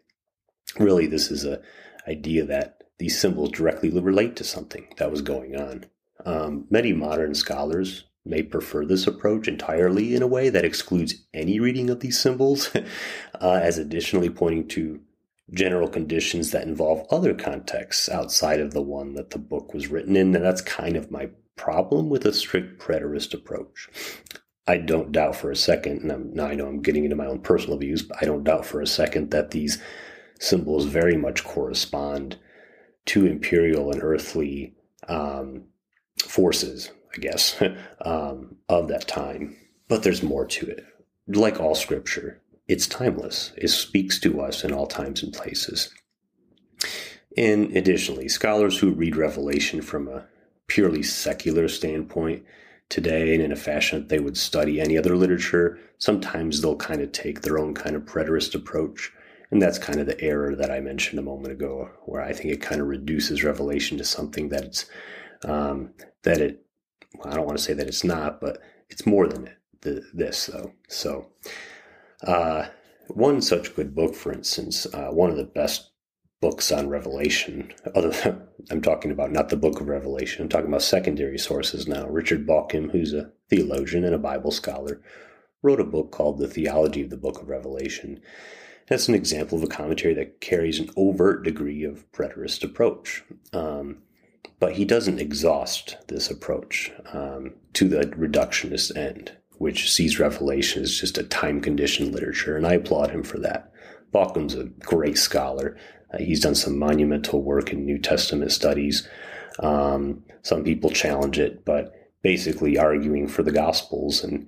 really, 0.79 1.05
this 1.05 1.29
is 1.29 1.45
a 1.45 1.61
idea 2.07 2.45
that 2.45 2.84
these 2.97 3.19
symbols 3.19 3.51
directly 3.51 3.89
relate 3.89 4.35
to 4.37 4.43
something 4.43 4.87
that 4.97 5.11
was 5.11 5.21
going 5.21 5.55
on. 5.55 5.85
Um, 6.25 6.65
many 6.69 6.93
modern 6.93 7.35
scholars 7.35 8.05
may 8.25 8.41
prefer 8.41 8.85
this 8.85 9.05
approach 9.05 9.47
entirely 9.47 10.15
in 10.15 10.23
a 10.23 10.27
way 10.27 10.49
that 10.49 10.65
excludes 10.65 11.15
any 11.33 11.59
reading 11.59 11.89
of 11.89 11.99
these 11.99 12.19
symbols, 12.19 12.71
uh, 13.41 13.59
as 13.61 13.77
additionally 13.77 14.29
pointing 14.29 14.67
to 14.69 14.99
general 15.53 15.87
conditions 15.87 16.51
that 16.51 16.67
involve 16.67 17.05
other 17.11 17.35
contexts 17.35 18.09
outside 18.09 18.59
of 18.59 18.73
the 18.73 18.81
one 18.81 19.13
that 19.13 19.29
the 19.29 19.37
book 19.37 19.73
was 19.73 19.87
written 19.87 20.15
in. 20.15 20.35
And 20.35 20.43
that's 20.43 20.61
kind 20.61 20.95
of 20.95 21.11
my 21.11 21.29
problem 21.55 22.09
with 22.09 22.25
a 22.25 22.33
strict 22.33 22.81
preterist 22.81 23.33
approach. 23.33 23.87
I 24.67 24.77
don't 24.77 25.11
doubt 25.11 25.35
for 25.35 25.51
a 25.51 25.55
second, 25.55 26.01
and 26.01 26.11
I'm, 26.11 26.33
now 26.33 26.47
I 26.47 26.55
know 26.55 26.65
I'm 26.65 26.81
getting 26.81 27.03
into 27.03 27.15
my 27.15 27.27
own 27.27 27.39
personal 27.39 27.77
views, 27.77 28.01
but 28.01 28.17
I 28.19 28.25
don't 28.25 28.43
doubt 28.43 28.65
for 28.65 28.81
a 28.81 28.87
second 28.87 29.29
that 29.29 29.51
these 29.51 29.79
symbols 30.39 30.85
very 30.85 31.15
much 31.15 31.43
correspond 31.43 32.37
to 33.07 33.25
imperial 33.25 33.91
and 33.91 34.01
earthly 34.01 34.73
um, 35.07 35.63
forces, 36.19 36.91
I 37.15 37.19
guess, 37.19 37.61
um, 38.01 38.57
of 38.69 38.87
that 38.87 39.07
time. 39.07 39.55
But 39.87 40.03
there's 40.03 40.23
more 40.23 40.45
to 40.47 40.67
it. 40.67 40.85
Like 41.27 41.59
all 41.59 41.75
scripture, 41.75 42.41
it's 42.67 42.87
timeless. 42.87 43.51
It 43.57 43.69
speaks 43.69 44.19
to 44.21 44.41
us 44.41 44.63
in 44.63 44.73
all 44.73 44.87
times 44.87 45.21
and 45.21 45.33
places. 45.33 45.93
And 47.37 47.75
additionally, 47.75 48.29
scholars 48.29 48.77
who 48.77 48.91
read 48.91 49.15
Revelation 49.15 49.81
from 49.81 50.07
a 50.07 50.25
purely 50.67 51.03
secular 51.03 51.67
standpoint 51.67 52.43
today 52.89 53.33
and 53.33 53.43
in 53.43 53.51
a 53.51 53.57
fashion 53.57 53.99
that 53.99 54.09
they 54.09 54.19
would 54.19 54.37
study 54.37 54.79
any 54.79 54.97
other 54.97 55.15
literature, 55.15 55.77
sometimes 55.97 56.61
they'll 56.61 56.75
kind 56.75 57.01
of 57.01 57.11
take 57.11 57.41
their 57.41 57.57
own 57.57 57.73
kind 57.73 57.95
of 57.95 58.03
preterist 58.03 58.55
approach. 58.55 59.11
And 59.51 59.61
that's 59.61 59.77
kind 59.77 59.99
of 59.99 60.07
the 60.07 60.19
error 60.21 60.55
that 60.55 60.71
I 60.71 60.79
mentioned 60.79 61.19
a 61.19 61.23
moment 61.23 61.51
ago, 61.51 61.89
where 62.05 62.21
I 62.21 62.33
think 62.33 62.51
it 62.51 62.61
kind 62.61 62.81
of 62.81 62.87
reduces 62.87 63.43
Revelation 63.43 63.97
to 63.97 64.03
something 64.03 64.49
that 64.49 64.63
it's 64.63 64.85
um, 65.43 65.93
that 66.23 66.41
it. 66.41 66.65
Well, 67.17 67.31
I 67.31 67.35
don't 67.35 67.45
want 67.45 67.57
to 67.57 67.63
say 67.63 67.73
that 67.73 67.87
it's 67.87 68.03
not, 68.03 68.41
but 68.41 68.59
it's 68.89 69.05
more 69.05 69.27
than 69.27 69.47
it, 69.47 69.57
the, 69.81 70.03
this 70.13 70.47
though. 70.47 70.73
So, 70.89 71.29
uh, 72.23 72.67
one 73.07 73.41
such 73.41 73.75
good 73.75 73.95
book, 73.95 74.15
for 74.15 74.33
instance, 74.33 74.85
uh, 74.93 75.09
one 75.09 75.29
of 75.29 75.37
the 75.37 75.43
best 75.43 75.91
books 76.41 76.71
on 76.71 76.89
Revelation, 76.89 77.73
other 77.95 78.11
than, 78.11 78.47
I'm 78.71 78.81
talking 78.81 79.11
about 79.11 79.31
not 79.31 79.49
the 79.49 79.57
book 79.57 79.79
of 79.79 79.87
Revelation, 79.87 80.43
I'm 80.43 80.49
talking 80.49 80.67
about 80.67 80.81
secondary 80.81 81.37
sources 81.37 81.87
now. 81.87 82.07
Richard 82.07 82.47
Bauckham, 82.47 82.91
who's 82.91 83.13
a 83.13 83.31
theologian 83.49 84.03
and 84.03 84.15
a 84.15 84.19
Bible 84.19 84.51
scholar, 84.51 85.01
wrote 85.61 85.79
a 85.79 85.85
book 85.85 86.11
called 86.11 86.39
The 86.39 86.47
Theology 86.47 87.03
of 87.03 87.09
the 87.09 87.17
Book 87.17 87.41
of 87.41 87.49
Revelation. 87.49 88.21
That's 88.87 89.07
an 89.07 89.15
example 89.15 89.57
of 89.57 89.63
a 89.63 89.67
commentary 89.67 90.13
that 90.13 90.41
carries 90.41 90.79
an 90.79 90.89
overt 90.95 91.43
degree 91.43 91.83
of 91.83 92.09
preterist 92.11 92.63
approach. 92.63 93.23
Um, 93.51 93.97
but 94.59 94.73
he 94.73 94.85
doesn't 94.85 95.19
exhaust 95.19 95.97
this 96.07 96.29
approach 96.29 96.91
um, 97.11 97.53
to 97.73 97.87
the 97.89 98.01
reductionist 98.07 98.95
end 98.95 99.35
which 99.57 99.91
sees 99.91 100.19
Revelation 100.19 100.83
as 100.83 100.99
just 100.99 101.17
a 101.17 101.23
time 101.23 101.61
conditioned 101.61 102.13
literature, 102.13 102.57
and 102.57 102.65
I 102.65 102.73
applaud 102.73 103.11
him 103.11 103.23
for 103.23 103.39
that. 103.39 103.71
Bauckham's 104.11 104.55
a 104.55 104.65
great 104.65 105.17
scholar. 105.17 105.77
Uh, 106.13 106.19
he's 106.19 106.41
done 106.41 106.55
some 106.55 106.77
monumental 106.77 107.41
work 107.41 107.71
in 107.71 107.85
New 107.85 107.97
Testament 107.97 108.51
studies. 108.51 109.07
Um, 109.59 110.23
some 110.41 110.63
people 110.63 110.89
challenge 110.89 111.39
it, 111.39 111.65
but 111.65 111.93
basically 112.21 112.77
arguing 112.77 113.27
for 113.27 113.43
the 113.43 113.51
Gospels 113.51 114.23
and 114.23 114.47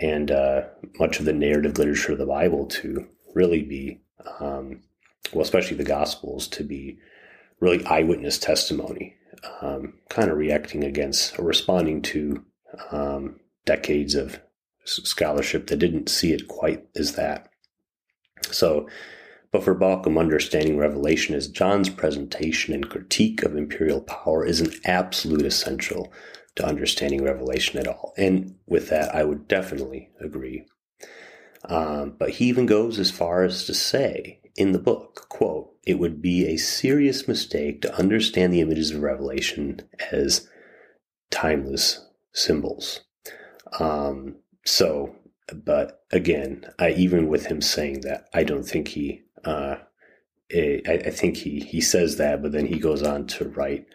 and 0.00 0.32
uh, 0.32 0.62
much 0.98 1.20
of 1.20 1.24
the 1.24 1.32
narrative 1.32 1.78
literature 1.78 2.12
of 2.12 2.18
the 2.18 2.26
Bible 2.26 2.66
to 2.66 3.06
really 3.34 3.62
be, 3.62 4.00
um, 4.40 4.82
well, 5.32 5.42
especially 5.42 5.76
the 5.76 5.84
Gospels, 5.84 6.48
to 6.48 6.64
be 6.64 6.98
really 7.60 7.84
eyewitness 7.86 8.38
testimony, 8.38 9.14
um, 9.60 9.94
kind 10.08 10.30
of 10.30 10.36
reacting 10.36 10.84
against 10.84 11.38
or 11.38 11.44
responding 11.44 12.02
to 12.02 12.44
um, 12.90 13.40
decades 13.64 14.14
of 14.14 14.40
scholarship 14.84 15.66
that 15.66 15.78
didn't 15.78 16.08
see 16.08 16.32
it 16.32 16.48
quite 16.48 16.86
as 16.96 17.14
that. 17.14 17.48
So, 18.50 18.88
but 19.50 19.62
for 19.62 19.74
Bauckham, 19.74 20.18
understanding 20.18 20.76
Revelation 20.76 21.34
as 21.34 21.48
John's 21.48 21.88
presentation 21.88 22.74
and 22.74 22.90
critique 22.90 23.42
of 23.42 23.56
imperial 23.56 24.00
power 24.00 24.44
is 24.44 24.60
an 24.60 24.72
absolute 24.84 25.46
essential 25.46 26.12
to 26.56 26.66
understanding 26.66 27.24
Revelation 27.24 27.78
at 27.78 27.86
all. 27.86 28.12
And 28.16 28.56
with 28.66 28.88
that, 28.88 29.14
I 29.14 29.24
would 29.24 29.48
definitely 29.48 30.10
agree. 30.20 30.66
Um, 31.66 32.14
but 32.18 32.30
he 32.30 32.46
even 32.46 32.66
goes 32.66 32.98
as 32.98 33.10
far 33.10 33.42
as 33.42 33.64
to 33.66 33.74
say 33.74 34.40
in 34.56 34.72
the 34.72 34.78
book, 34.78 35.26
quote, 35.28 35.72
it 35.84 35.98
would 35.98 36.22
be 36.22 36.46
a 36.46 36.56
serious 36.56 37.26
mistake 37.26 37.82
to 37.82 37.98
understand 37.98 38.52
the 38.52 38.60
images 38.60 38.90
of 38.90 39.02
Revelation 39.02 39.80
as 40.12 40.48
timeless 41.30 42.06
symbols. 42.32 43.00
Um, 43.80 44.36
so, 44.64 45.16
but 45.52 46.04
again, 46.12 46.66
I, 46.78 46.90
even 46.92 47.28
with 47.28 47.46
him 47.46 47.60
saying 47.60 48.00
that, 48.00 48.28
I 48.32 48.44
don't 48.44 48.64
think 48.64 48.88
he, 48.88 49.22
uh, 49.44 49.76
I, 50.54 50.82
I 50.86 51.10
think 51.10 51.36
he, 51.36 51.60
he 51.60 51.80
says 51.80 52.16
that, 52.16 52.42
but 52.42 52.52
then 52.52 52.66
he 52.66 52.78
goes 52.78 53.02
on 53.02 53.26
to 53.28 53.48
write 53.48 53.86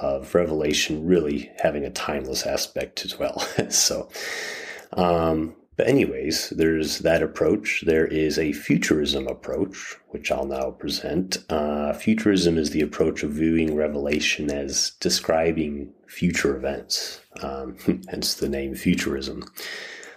of 0.00 0.34
Revelation 0.34 1.06
really 1.06 1.50
having 1.58 1.84
a 1.84 1.90
timeless 1.90 2.46
aspect 2.46 3.04
as 3.04 3.18
well. 3.18 3.38
so, 3.70 4.08
um, 4.92 5.54
but 5.76 5.88
anyways, 5.88 6.50
there's 6.50 7.00
that 7.00 7.22
approach. 7.22 7.84
There 7.86 8.06
is 8.06 8.38
a 8.38 8.52
futurism 8.52 9.26
approach, 9.26 9.96
which 10.08 10.32
I'll 10.32 10.46
now 10.46 10.70
present. 10.70 11.38
Uh, 11.50 11.92
futurism 11.92 12.56
is 12.56 12.70
the 12.70 12.80
approach 12.80 13.22
of 13.22 13.32
viewing 13.32 13.74
Revelation 13.74 14.50
as 14.50 14.92
describing 15.00 15.92
future 16.06 16.56
events, 16.56 17.20
um, 17.42 17.76
hence 18.08 18.34
the 18.34 18.48
name 18.48 18.74
futurism. 18.74 19.44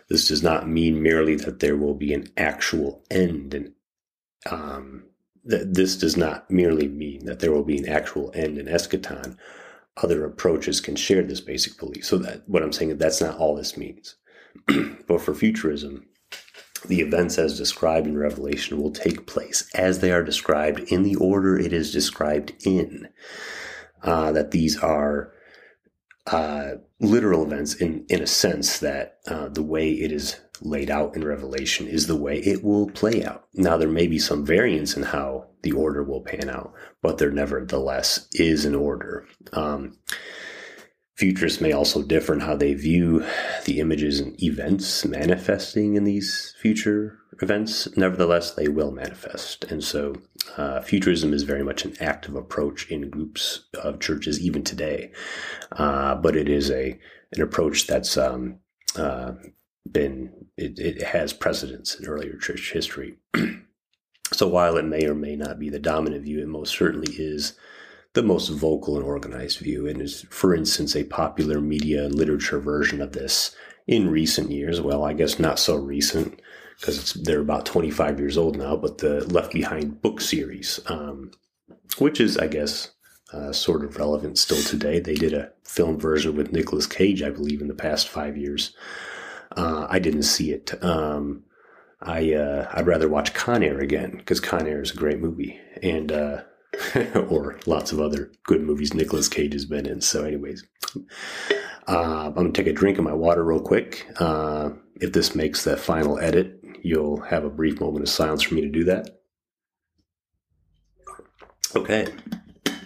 This 0.09 0.29
does 0.29 0.41
not 0.41 0.67
mean 0.67 1.03
merely 1.03 1.35
that 1.35 1.59
there 1.59 1.77
will 1.77 1.93
be 1.93 2.13
an 2.13 2.27
actual 2.37 3.03
end 3.11 3.53
and 3.53 3.73
um, 4.49 5.03
that 5.43 5.73
this 5.73 5.97
does 5.97 6.15
not 6.15 6.49
merely 6.49 6.87
mean 6.87 7.25
that 7.25 7.39
there 7.39 7.51
will 7.51 7.63
be 7.63 7.77
an 7.77 7.87
actual 7.89 8.31
end 8.33 8.57
in 8.57 8.67
eschaton. 8.67 9.37
Other 9.97 10.23
approaches 10.23 10.79
can 10.79 10.95
share 10.95 11.23
this 11.23 11.41
basic 11.41 11.77
belief. 11.77 12.05
So 12.05 12.17
that 12.19 12.47
what 12.47 12.63
I'm 12.63 12.71
saying 12.71 12.91
is 12.91 12.97
that's 12.97 13.21
not 13.21 13.37
all 13.37 13.55
this 13.55 13.75
means. 13.75 14.15
but 15.07 15.21
for 15.21 15.33
futurism, 15.33 16.05
the 16.85 17.01
events 17.01 17.37
as 17.37 17.57
described 17.57 18.07
in 18.07 18.17
Revelation 18.17 18.81
will 18.81 18.91
take 18.91 19.27
place 19.27 19.69
as 19.73 19.99
they 19.99 20.11
are 20.11 20.23
described 20.23 20.79
in 20.91 21.03
the 21.03 21.15
order 21.15 21.57
it 21.57 21.73
is 21.73 21.91
described 21.91 22.53
in. 22.65 23.09
Uh, 24.01 24.31
that 24.31 24.51
these 24.51 24.77
are 24.77 25.33
uh, 26.27 26.75
literal 26.99 27.43
events 27.43 27.73
in, 27.73 28.05
in 28.07 28.21
a 28.21 28.27
sense 28.27 28.79
that 28.79 29.17
uh, 29.27 29.49
the 29.49 29.63
way 29.63 29.91
it 29.91 30.11
is 30.11 30.39
laid 30.61 30.89
out 30.89 31.15
in 31.15 31.23
Revelation 31.23 31.87
is 31.87 32.07
the 32.07 32.15
way 32.15 32.37
it 32.39 32.63
will 32.63 32.89
play 32.91 33.23
out. 33.23 33.45
Now, 33.53 33.77
there 33.77 33.89
may 33.89 34.07
be 34.07 34.19
some 34.19 34.45
variance 34.45 34.95
in 34.95 35.03
how 35.03 35.47
the 35.63 35.71
order 35.71 36.03
will 36.03 36.21
pan 36.21 36.49
out, 36.49 36.73
but 37.01 37.17
there 37.17 37.31
nevertheless 37.31 38.27
is 38.33 38.65
an 38.65 38.75
order. 38.75 39.25
Um, 39.53 39.97
Futurists 41.19 41.59
may 41.59 41.73
also 41.73 42.01
differ 42.01 42.33
in 42.33 42.39
how 42.39 42.55
they 42.55 42.73
view 42.73 43.25
the 43.65 43.81
images 43.81 44.21
and 44.21 44.41
events 44.41 45.03
manifesting 45.03 45.95
in 45.95 46.05
these 46.05 46.55
future 46.61 47.19
events. 47.41 47.89
Nevertheless, 47.97 48.51
they 48.51 48.69
will 48.69 48.91
manifest. 48.91 49.65
And 49.65 49.83
so, 49.83 50.15
uh, 50.55 50.79
futurism 50.79 51.33
is 51.33 51.43
very 51.43 51.61
much 51.61 51.83
an 51.83 51.93
active 51.99 52.35
approach 52.35 52.89
in 52.89 53.09
groups 53.09 53.65
of 53.83 53.99
churches 53.99 54.39
even 54.39 54.63
today. 54.63 55.11
Uh, 55.73 56.15
but 56.15 56.37
it 56.37 56.47
is 56.47 56.71
a 56.71 56.97
an 57.33 57.41
approach 57.41 57.85
that's 57.85 58.15
um, 58.15 58.59
uh, 58.95 59.33
been 59.91 60.47
it, 60.55 60.79
it 60.79 61.03
has 61.03 61.33
precedence 61.33 61.95
in 61.95 62.07
earlier 62.07 62.37
church 62.37 62.71
history. 62.71 63.17
so 64.31 64.47
while 64.47 64.77
it 64.77 64.85
may 64.85 65.05
or 65.05 65.15
may 65.15 65.35
not 65.35 65.59
be 65.59 65.69
the 65.69 65.79
dominant 65.79 66.23
view, 66.23 66.41
it 66.41 66.47
most 66.47 66.77
certainly 66.77 67.13
is 67.13 67.57
the 68.13 68.23
most 68.23 68.49
vocal 68.49 68.95
and 68.95 69.05
organized 69.05 69.59
view, 69.59 69.87
and 69.87 70.01
is, 70.01 70.25
for 70.29 70.55
instance, 70.55 70.95
a 70.95 71.03
popular 71.03 71.61
media 71.61 72.05
and 72.05 72.15
literature 72.15 72.59
version 72.59 73.01
of 73.01 73.11
this 73.11 73.55
in 73.87 74.09
recent 74.09 74.51
years. 74.51 74.81
Well, 74.81 75.03
I 75.03 75.13
guess 75.13 75.39
not 75.39 75.59
so 75.59 75.75
recent 75.75 76.41
because 76.79 77.13
they're 77.13 77.41
about 77.41 77.65
25 77.65 78.19
years 78.19 78.37
old 78.37 78.57
now, 78.57 78.75
but 78.75 78.99
the 78.99 79.25
Left 79.25 79.51
Behind 79.51 80.01
book 80.01 80.21
series, 80.21 80.79
um, 80.87 81.31
which 81.97 82.19
is, 82.19 82.37
I 82.37 82.47
guess, 82.47 82.91
uh, 83.33 83.51
sort 83.51 83.83
of 83.83 83.97
relevant 83.97 84.37
still 84.37 84.61
today. 84.63 84.99
They 84.99 85.15
did 85.15 85.33
a 85.33 85.51
film 85.63 85.99
version 85.99 86.35
with 86.35 86.51
Nicolas 86.51 86.87
Cage, 86.87 87.21
I 87.21 87.29
believe, 87.29 87.61
in 87.61 87.67
the 87.67 87.73
past 87.73 88.07
five 88.07 88.37
years. 88.37 88.75
Uh, 89.55 89.87
I 89.89 89.99
didn't 89.99 90.23
see 90.23 90.51
it. 90.51 90.83
Um, 90.83 91.43
I 92.01 92.33
uh, 92.33 92.69
I'd 92.73 92.87
rather 92.87 93.09
watch 93.09 93.33
Con 93.33 93.61
Air 93.61 93.79
again 93.79 94.11
because 94.17 94.39
Con 94.39 94.67
Air 94.67 94.81
is 94.81 94.91
a 94.91 94.97
great 94.97 95.19
movie, 95.19 95.59
and 95.83 96.11
uh, 96.11 96.41
or 97.29 97.59
lots 97.65 97.91
of 97.91 97.99
other 97.99 98.31
good 98.45 98.61
movies 98.61 98.93
Nicolas 98.93 99.27
Cage 99.27 99.53
has 99.53 99.65
been 99.65 99.85
in. 99.85 100.01
So, 100.01 100.23
anyways, 100.23 100.63
uh, 101.87 102.27
I'm 102.27 102.33
gonna 102.33 102.51
take 102.51 102.67
a 102.67 102.73
drink 102.73 102.97
of 102.97 103.03
my 103.03 103.13
water 103.13 103.43
real 103.43 103.59
quick. 103.59 104.07
Uh, 104.17 104.71
if 105.01 105.13
this 105.13 105.35
makes 105.35 105.63
the 105.63 105.77
final 105.77 106.19
edit, 106.19 106.63
you'll 106.81 107.21
have 107.21 107.43
a 107.43 107.49
brief 107.49 107.79
moment 107.79 108.03
of 108.03 108.09
silence 108.09 108.43
for 108.43 108.55
me 108.55 108.61
to 108.61 108.69
do 108.69 108.83
that. 108.85 109.21
Okay. 111.75 112.07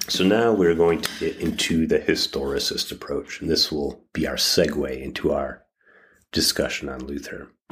So 0.09 0.23
now 0.25 0.51
we're 0.51 0.75
going 0.75 1.01
to 1.01 1.19
get 1.19 1.37
into 1.37 1.87
the 1.87 1.99
historicist 1.99 2.91
approach, 2.91 3.39
and 3.39 3.49
this 3.49 3.71
will 3.71 4.03
be 4.11 4.27
our 4.27 4.35
segue 4.35 5.01
into 5.01 5.31
our 5.31 5.63
discussion 6.33 6.89
on 6.89 7.05
Luther. 7.05 7.47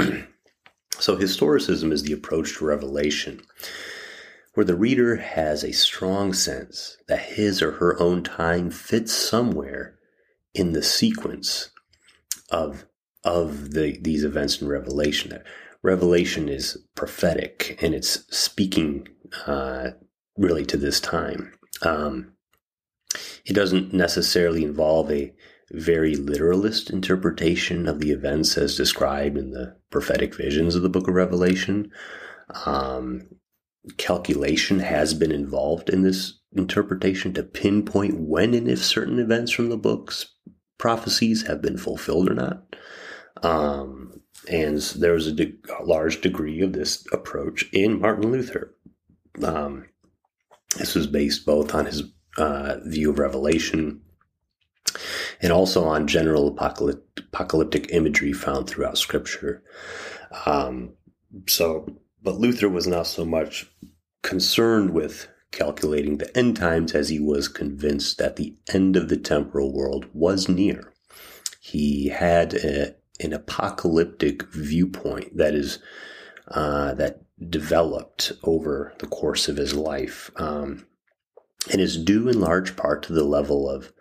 so, 0.98 1.18
historicism 1.18 1.92
is 1.92 2.04
the 2.04 2.14
approach 2.14 2.58
to 2.58 2.66
revelation 2.66 3.42
where 4.54 4.66
the 4.66 4.76
reader 4.76 5.16
has 5.16 5.64
a 5.64 5.72
strong 5.72 6.34
sense 6.34 6.98
that 7.08 7.20
his 7.20 7.62
or 7.62 7.74
her 7.74 8.00
own 8.02 8.24
time 8.24 8.70
fits 8.70 9.14
somewhere 9.14 9.98
in 10.54 10.74
the 10.74 10.84
sequence 10.84 11.72
of 12.50 12.86
of 13.24 13.72
the 13.72 13.98
these 14.02 14.24
events 14.24 14.62
in 14.62 14.68
Revelation. 14.68 15.30
That 15.30 15.46
Revelation 15.84 16.50
is 16.50 16.78
prophetic 16.96 17.78
and 17.82 17.96
it's 17.96 18.26
speaking 18.36 19.08
uh, 19.48 19.92
really 20.38 20.66
to 20.66 20.78
this 20.78 21.00
time. 21.00 21.54
Um, 21.82 22.34
it 23.46 23.54
doesn't 23.54 23.94
necessarily 23.94 24.64
involve 24.64 25.12
a 25.12 25.34
very 25.72 26.16
literalist 26.16 26.90
interpretation 26.90 27.88
of 27.88 28.00
the 28.00 28.12
events 28.12 28.58
as 28.58 28.76
described 28.76 29.38
in 29.38 29.52
the 29.52 29.76
prophetic 29.90 30.36
visions 30.36 30.76
of 30.76 30.82
the 30.82 30.90
book 30.90 31.08
of 31.08 31.16
Revelation. 31.16 31.92
Um, 32.66 33.28
calculation 33.98 34.80
has 34.80 35.14
been 35.14 35.32
involved 35.32 35.90
in 35.90 36.04
this 36.04 36.40
interpretation 36.56 37.34
to 37.34 37.44
pinpoint 37.44 38.20
when 38.20 38.54
and 38.54 38.68
if 38.68 38.84
certain 38.84 39.20
events 39.20 39.52
from 39.52 39.70
the 39.70 39.78
book's 39.78 40.36
prophecies 40.78 41.48
have 41.48 41.62
been 41.62 41.78
fulfilled 41.78 42.30
or 42.30 42.34
not. 42.34 42.76
Um, 43.44 44.22
and 44.50 44.80
there 44.80 45.14
was 45.14 45.28
a, 45.28 45.32
de- 45.32 45.58
a, 45.80 45.84
large 45.84 46.22
degree 46.22 46.62
of 46.62 46.74
this 46.74 47.06
approach 47.12 47.66
in 47.72 48.02
Martin 48.02 48.32
Luther. 48.32 48.76
Um, 49.44 49.86
this 50.78 50.96
was 50.96 51.08
based 51.08 51.46
both 51.46 51.74
on 51.74 51.86
his 51.86 52.04
uh, 52.38 52.78
view 52.86 53.12
of 53.12 53.20
Revelation 53.20 54.02
and 55.42 55.52
also 55.52 55.84
on 55.84 56.08
general 56.08 56.48
apocalyptic 56.48 57.92
imagery 57.92 58.34
found 58.34 58.68
throughout 58.68 58.98
Scripture. 58.98 59.64
Um, 60.46 60.94
so 61.48 61.88
but 62.22 62.40
Luther 62.40 62.70
was 62.70 62.88
not 62.88 63.08
so 63.08 63.26
much 63.26 63.68
concerned 64.22 64.92
with 64.92 65.28
calculating 65.52 66.18
the 66.18 66.36
end 66.38 66.56
times 66.56 66.94
as 66.94 67.10
he 67.10 67.20
was 67.20 67.48
convinced 67.48 68.18
that 68.18 68.36
the 68.36 68.56
end 68.74 68.96
of 68.96 69.10
the 69.10 69.18
temporal 69.18 69.74
world 69.74 70.06
was 70.14 70.48
near. 70.48 70.94
He 71.60 72.08
had 72.08 72.54
a, 72.54 72.96
an 73.20 73.34
apocalyptic 73.34 74.44
viewpoint 74.52 75.38
that 75.38 75.54
is 75.54 75.80
uh, 76.48 76.94
that 76.96 77.22
developed 77.50 78.32
over 78.44 78.94
the 79.00 79.08
course 79.08 79.48
of 79.48 79.58
his 79.58 79.74
life, 79.74 80.32
um, 80.36 80.86
and 81.72 81.80
is 81.80 81.98
due 81.98 82.28
in 82.28 82.40
large 82.40 82.76
part 82.76 83.04
to 83.04 83.14
the 83.14 83.24
level 83.24 83.70
of 83.70 83.94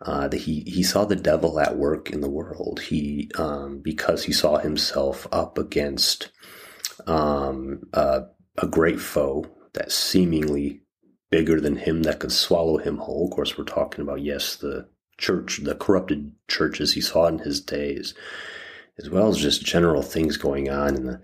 uh, 0.00 0.28
that 0.28 0.42
he 0.42 0.60
he 0.60 0.82
saw 0.82 1.04
the 1.04 1.16
devil 1.16 1.60
at 1.60 1.76
work 1.76 2.10
in 2.10 2.20
the 2.20 2.30
world. 2.30 2.80
He 2.80 3.30
um, 3.36 3.80
because 3.80 4.24
he 4.24 4.32
saw 4.32 4.58
himself 4.58 5.26
up 5.32 5.58
against 5.58 6.30
um, 7.06 7.82
uh, 7.92 8.20
a 8.58 8.66
great 8.66 9.00
foe 9.00 9.46
that's 9.72 9.94
seemingly 9.94 10.82
bigger 11.30 11.60
than 11.60 11.76
him 11.76 12.02
that 12.02 12.20
could 12.20 12.32
swallow 12.32 12.76
him 12.76 12.98
whole. 12.98 13.26
Of 13.26 13.32
course, 13.32 13.56
we're 13.56 13.64
talking 13.64 14.02
about, 14.02 14.20
yes, 14.20 14.56
the 14.56 14.88
church, 15.18 15.60
the 15.62 15.74
corrupted 15.74 16.32
churches 16.48 16.92
he 16.92 17.00
saw 17.00 17.26
in 17.26 17.38
his 17.38 17.60
days, 17.60 18.14
as 18.98 19.08
well 19.08 19.28
as 19.28 19.38
just 19.38 19.64
general 19.64 20.02
things 20.02 20.36
going 20.36 20.68
on 20.68 20.94
in 20.94 21.06
the 21.06 21.20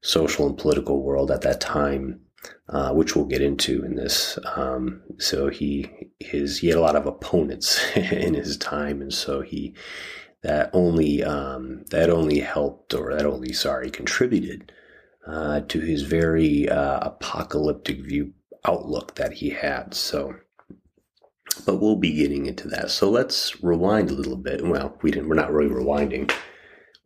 social 0.00 0.46
and 0.46 0.58
political 0.58 1.02
world 1.02 1.30
at 1.30 1.42
that 1.42 1.60
time, 1.60 2.20
uh, 2.68 2.92
which 2.92 3.14
we'll 3.14 3.24
get 3.24 3.40
into 3.40 3.84
in 3.84 3.94
this. 3.94 4.38
Um, 4.56 5.02
so 5.18 5.48
he 5.48 5.88
his 6.18 6.58
he 6.58 6.68
had 6.68 6.76
a 6.76 6.80
lot 6.80 6.96
of 6.96 7.06
opponents 7.06 7.80
in 7.96 8.34
his 8.34 8.56
time, 8.56 9.00
and 9.00 9.14
so 9.14 9.42
he 9.42 9.74
that 10.42 10.70
only 10.72 11.22
um, 11.22 11.84
that 11.90 12.10
only 12.10 12.40
helped 12.40 12.94
or 12.94 13.14
that 13.14 13.26
only 13.26 13.52
sorry 13.52 13.90
contributed 13.90 14.72
uh, 15.26 15.60
to 15.68 15.80
his 15.80 16.02
very 16.02 16.68
uh, 16.68 17.00
apocalyptic 17.00 18.00
view 18.00 18.32
outlook 18.64 19.14
that 19.16 19.34
he 19.34 19.50
had. 19.50 19.94
So, 19.94 20.34
but 21.66 21.80
we'll 21.80 21.96
be 21.96 22.14
getting 22.14 22.46
into 22.46 22.68
that. 22.68 22.90
So 22.90 23.10
let's 23.10 23.62
rewind 23.62 24.10
a 24.10 24.14
little 24.14 24.36
bit. 24.36 24.64
Well, 24.64 24.96
we 25.02 25.10
didn't. 25.10 25.28
We're 25.28 25.34
not 25.34 25.52
really 25.52 25.70
rewinding. 25.70 26.32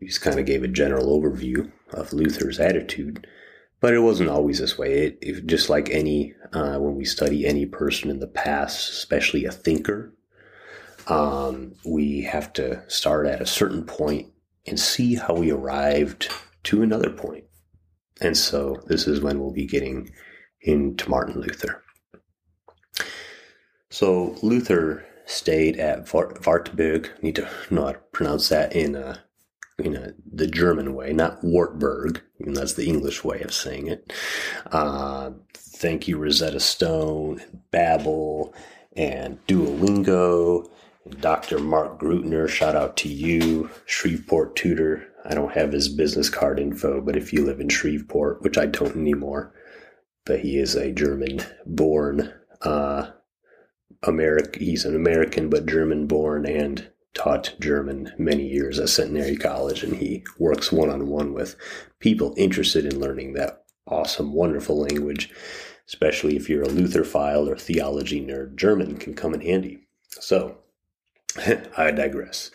We 0.00 0.06
just 0.06 0.20
kind 0.20 0.38
of 0.38 0.46
gave 0.46 0.62
a 0.62 0.68
general 0.68 1.18
overview 1.18 1.70
of 1.92 2.12
Luther's 2.12 2.60
attitude, 2.60 3.26
but 3.80 3.94
it 3.94 4.00
wasn't 4.00 4.28
always 4.28 4.58
this 4.58 4.76
way. 4.76 5.06
It, 5.06 5.18
it 5.22 5.46
just 5.46 5.70
like 5.70 5.88
any 5.90 6.34
uh, 6.52 6.78
when 6.78 6.96
we 6.96 7.04
study 7.04 7.46
any 7.46 7.66
person 7.66 8.10
in 8.10 8.20
the 8.20 8.26
past, 8.26 8.90
especially 8.90 9.46
a 9.46 9.52
thinker, 9.52 10.12
um, 11.06 11.72
we 11.84 12.22
have 12.22 12.52
to 12.54 12.82
start 12.90 13.26
at 13.26 13.40
a 13.40 13.46
certain 13.46 13.84
point 13.84 14.32
and 14.66 14.78
see 14.78 15.14
how 15.14 15.34
we 15.34 15.50
arrived 15.50 16.28
to 16.64 16.82
another 16.82 17.10
point. 17.10 17.45
And 18.20 18.36
so 18.36 18.82
this 18.86 19.06
is 19.06 19.20
when 19.20 19.40
we'll 19.40 19.52
be 19.52 19.66
getting 19.66 20.10
into 20.62 21.08
Martin 21.10 21.40
Luther. 21.40 21.82
So 23.90 24.36
Luther 24.42 25.06
stayed 25.26 25.78
at 25.78 26.12
Wartburg. 26.12 27.10
Need 27.22 27.36
to 27.36 27.48
know 27.70 27.86
how 27.86 27.92
to 27.92 27.98
pronounce 28.12 28.48
that 28.48 28.74
in 28.74 28.94
a, 28.94 29.22
in 29.78 29.96
a, 29.96 30.12
the 30.32 30.46
German 30.46 30.94
way, 30.94 31.12
not 31.12 31.42
Wartburg. 31.44 32.22
And 32.40 32.56
that's 32.56 32.74
the 32.74 32.88
English 32.88 33.24
way 33.24 33.42
of 33.42 33.52
saying 33.52 33.88
it. 33.88 34.12
Uh, 34.72 35.30
thank 35.54 36.08
you, 36.08 36.18
Rosetta 36.18 36.60
Stone, 36.60 37.42
Babbel, 37.72 38.54
and 38.96 39.44
Duolingo, 39.46 40.70
Dr. 41.20 41.58
Mark 41.58 42.00
Grutner. 42.00 42.48
Shout 42.48 42.74
out 42.74 42.96
to 42.98 43.08
you, 43.08 43.70
Shreveport 43.84 44.56
tutor. 44.56 45.06
I 45.28 45.34
don't 45.34 45.52
have 45.52 45.72
his 45.72 45.88
business 45.88 46.30
card 46.30 46.60
info, 46.60 47.00
but 47.00 47.16
if 47.16 47.32
you 47.32 47.44
live 47.44 47.60
in 47.60 47.68
Shreveport, 47.68 48.42
which 48.42 48.56
I 48.56 48.66
don't 48.66 48.96
anymore, 48.96 49.52
but 50.24 50.40
he 50.40 50.58
is 50.58 50.74
a 50.74 50.92
German 50.92 51.42
born, 51.64 52.32
uh, 52.62 53.10
American, 54.02 54.62
he's 54.62 54.84
an 54.84 54.94
American, 54.94 55.50
but 55.50 55.66
German 55.66 56.06
born 56.06 56.46
and 56.46 56.88
taught 57.14 57.54
German 57.58 58.12
many 58.18 58.46
years 58.46 58.78
at 58.78 58.88
Centenary 58.88 59.36
College. 59.36 59.82
And 59.82 59.96
he 59.96 60.24
works 60.38 60.70
one 60.70 60.90
on 60.90 61.08
one 61.08 61.32
with 61.32 61.56
people 61.98 62.34
interested 62.36 62.84
in 62.84 63.00
learning 63.00 63.32
that 63.32 63.64
awesome, 63.88 64.32
wonderful 64.32 64.78
language, 64.78 65.30
especially 65.88 66.36
if 66.36 66.48
you're 66.48 66.62
a 66.62 66.68
Lutherphile 66.68 67.48
or 67.48 67.56
theology 67.56 68.20
nerd. 68.24 68.56
German 68.56 68.96
can 68.96 69.14
come 69.14 69.34
in 69.34 69.40
handy. 69.40 69.88
So 70.20 70.58
I 71.76 71.90
digress. 71.90 72.50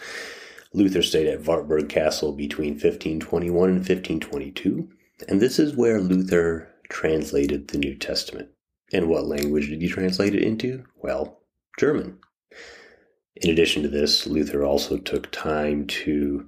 Luther 0.73 1.01
stayed 1.01 1.27
at 1.27 1.45
Wartburg 1.45 1.89
Castle 1.89 2.31
between 2.31 2.73
1521 2.73 3.69
and 3.69 3.77
1522, 3.79 4.89
and 5.27 5.41
this 5.41 5.59
is 5.59 5.75
where 5.75 5.99
Luther 5.99 6.69
translated 6.89 7.67
the 7.67 7.77
New 7.77 7.95
Testament. 7.95 8.49
And 8.93 9.07
what 9.07 9.25
language 9.25 9.69
did 9.69 9.81
he 9.81 9.87
translate 9.87 10.35
it 10.35 10.43
into? 10.43 10.85
Well, 10.97 11.41
German. 11.77 12.19
In 13.35 13.49
addition 13.49 13.83
to 13.83 13.89
this, 13.89 14.27
Luther 14.27 14.63
also 14.63 14.97
took 14.97 15.31
time 15.31 15.87
to 15.87 16.47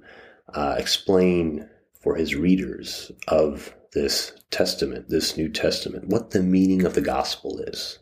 uh, 0.52 0.76
explain 0.78 1.68
for 2.00 2.14
his 2.14 2.34
readers 2.34 3.10
of 3.28 3.74
this 3.94 4.32
testament, 4.50 5.08
this 5.08 5.36
New 5.36 5.48
Testament, 5.48 6.08
what 6.08 6.30
the 6.30 6.42
meaning 6.42 6.84
of 6.84 6.94
the 6.94 7.00
gospel 7.00 7.58
is 7.60 7.98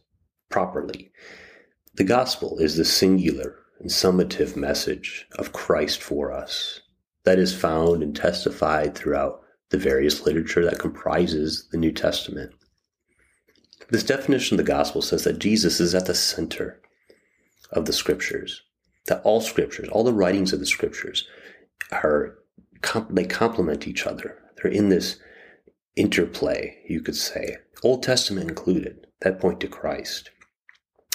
properly. 0.51 1.13
The 1.95 2.05
gospel 2.05 2.59
is 2.59 2.77
the 2.77 2.85
singular 2.85 3.62
and 3.83 3.91
summative 3.91 4.57
message 4.57 5.27
of 5.39 5.53
Christ 5.53 6.01
for 6.01 6.33
us 6.33 6.81
that 7.25 7.39
is 7.39 7.55
found 7.55 8.03
and 8.03 8.17
testified 8.17 8.95
throughout 8.95 9.43
the 9.71 9.79
various 9.79 10.25
literature 10.25 10.65
that 10.65 10.79
comprises 10.79 11.69
the 11.71 11.79
New 11.79 11.93
Testament. 11.93 12.53
This 13.91 14.05
definition 14.05 14.55
of 14.55 14.65
the 14.65 14.73
gospel 14.73 15.03
says 15.03 15.25
that 15.25 15.39
Jesus 15.39 15.81
is 15.81 15.95
at 15.95 16.07
the 16.07 16.15
center 16.15 16.81
of 17.73 17.87
the 17.87 17.93
scriptures, 17.93 18.63
that 19.07 19.23
all 19.23 19.41
scriptures, 19.41 19.89
all 19.91 20.05
the 20.05 20.13
writings 20.13 20.53
of 20.53 20.61
the 20.61 20.67
scriptures 20.67 21.27
are, 21.91 22.39
they 23.11 23.25
complement 23.25 23.87
each 23.87 24.07
other. 24.07 24.39
They're 24.57 24.73
in 24.73 24.89
this 24.89 25.19
interplay, 25.97 26.79
you 26.89 27.01
could 27.01 27.17
say, 27.17 27.57
Old 27.83 28.03
Testament 28.03 28.49
included, 28.49 29.07
that 29.21 29.41
point 29.41 29.61
to 29.61 29.69
Christ. 29.69 30.31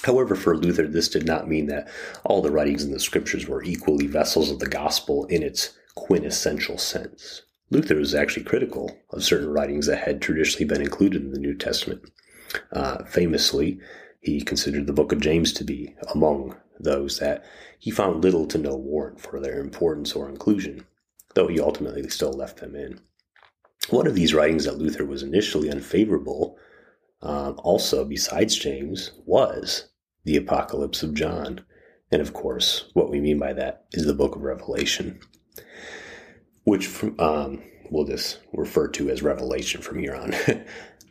However, 0.03 0.35
for 0.35 0.55
Luther, 0.55 0.87
this 0.87 1.09
did 1.09 1.25
not 1.25 1.49
mean 1.49 1.67
that 1.67 1.89
all 2.23 2.41
the 2.41 2.51
writings 2.51 2.83
in 2.83 2.91
the 2.91 2.99
scriptures 2.99 3.47
were 3.47 3.63
equally 3.63 4.07
vessels 4.07 4.51
of 4.51 4.59
the 4.59 4.69
gospel 4.69 5.25
in 5.25 5.43
its 5.43 5.77
quintessential 5.95 6.77
sense. 6.77 7.41
Luther 7.69 7.95
was 7.95 8.15
actually 8.15 8.43
critical 8.43 8.97
of 9.09 9.23
certain 9.23 9.49
writings 9.49 9.87
that 9.87 10.07
had 10.07 10.21
traditionally 10.21 10.65
been 10.65 10.81
included 10.81 11.23
in 11.23 11.31
the 11.31 11.39
New 11.39 11.55
Testament. 11.55 12.01
Uh, 12.71 13.03
famously, 13.03 13.79
he 14.21 14.41
considered 14.41 14.87
the 14.87 14.93
book 14.93 15.11
of 15.11 15.19
James 15.19 15.51
to 15.53 15.63
be 15.63 15.95
among 16.13 16.55
those 16.79 17.19
that 17.19 17.43
he 17.79 17.91
found 17.91 18.23
little 18.23 18.47
to 18.47 18.57
no 18.57 18.75
warrant 18.75 19.19
for 19.19 19.39
their 19.39 19.59
importance 19.59 20.13
or 20.13 20.29
inclusion, 20.29 20.85
though 21.33 21.47
he 21.47 21.59
ultimately 21.59 22.07
still 22.09 22.31
left 22.31 22.57
them 22.59 22.75
in. 22.75 22.99
One 23.89 24.07
of 24.07 24.15
these 24.15 24.33
writings 24.33 24.65
that 24.65 24.77
Luther 24.77 25.05
was 25.05 25.23
initially 25.23 25.69
unfavorable, 25.69 26.57
um, 27.21 27.55
also 27.63 28.05
besides 28.05 28.55
James, 28.55 29.11
was 29.25 29.89
the 30.23 30.37
Apocalypse 30.37 31.03
of 31.03 31.13
John. 31.13 31.61
And 32.11 32.21
of 32.21 32.33
course, 32.33 32.89
what 32.93 33.09
we 33.09 33.19
mean 33.19 33.39
by 33.39 33.53
that 33.53 33.85
is 33.91 34.05
the 34.05 34.13
book 34.13 34.35
of 34.35 34.43
Revelation, 34.43 35.19
which 36.63 36.89
um, 37.19 37.63
we'll 37.89 38.05
just 38.05 38.39
refer 38.53 38.87
to 38.89 39.09
as 39.09 39.21
Revelation 39.21 39.81
from 39.81 39.99
here 39.99 40.15
on. 40.15 40.33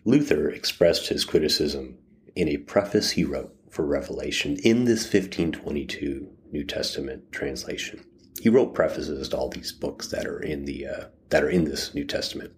Luther 0.05 0.49
expressed 0.49 1.09
his 1.09 1.25
criticism 1.25 1.99
in 2.35 2.49
a 2.49 2.59
preface 2.59 3.11
he 3.11 3.25
wrote 3.25 3.55
for 3.71 3.85
Revelation 3.85 4.57
in 4.63 4.85
this 4.85 5.05
1522 5.05 6.29
New 6.53 6.65
Testament 6.65 7.33
translation. 7.33 8.05
He 8.41 8.49
wrote 8.49 8.75
prefaces 8.75 9.29
to 9.29 9.37
all 9.37 9.49
these 9.49 9.73
books 9.73 10.09
that 10.09 10.27
are 10.27 10.41
in 10.41 10.65
the 10.65 10.87
uh, 10.87 11.05
that 11.31 11.43
are 11.43 11.51
in 11.51 11.65
this 11.65 11.95
New 11.95 12.05
Testament. 12.05 12.53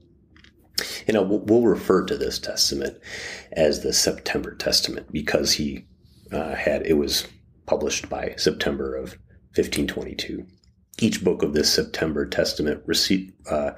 You 1.06 1.14
know, 1.14 1.22
we'll 1.22 1.62
refer 1.62 2.04
to 2.06 2.16
this 2.16 2.38
testament 2.38 2.98
as 3.52 3.82
the 3.82 3.92
September 3.92 4.54
Testament 4.54 5.10
because 5.12 5.52
he 5.52 5.86
uh, 6.32 6.54
had 6.54 6.86
it 6.86 6.94
was 6.94 7.26
published 7.66 8.08
by 8.08 8.34
September 8.36 8.94
of 8.94 9.18
1522. 9.54 10.46
Each 11.00 11.22
book 11.22 11.42
of 11.42 11.52
this 11.52 11.72
September 11.72 12.26
Testament 12.26 12.82
received 12.86 13.32
uh, 13.48 13.72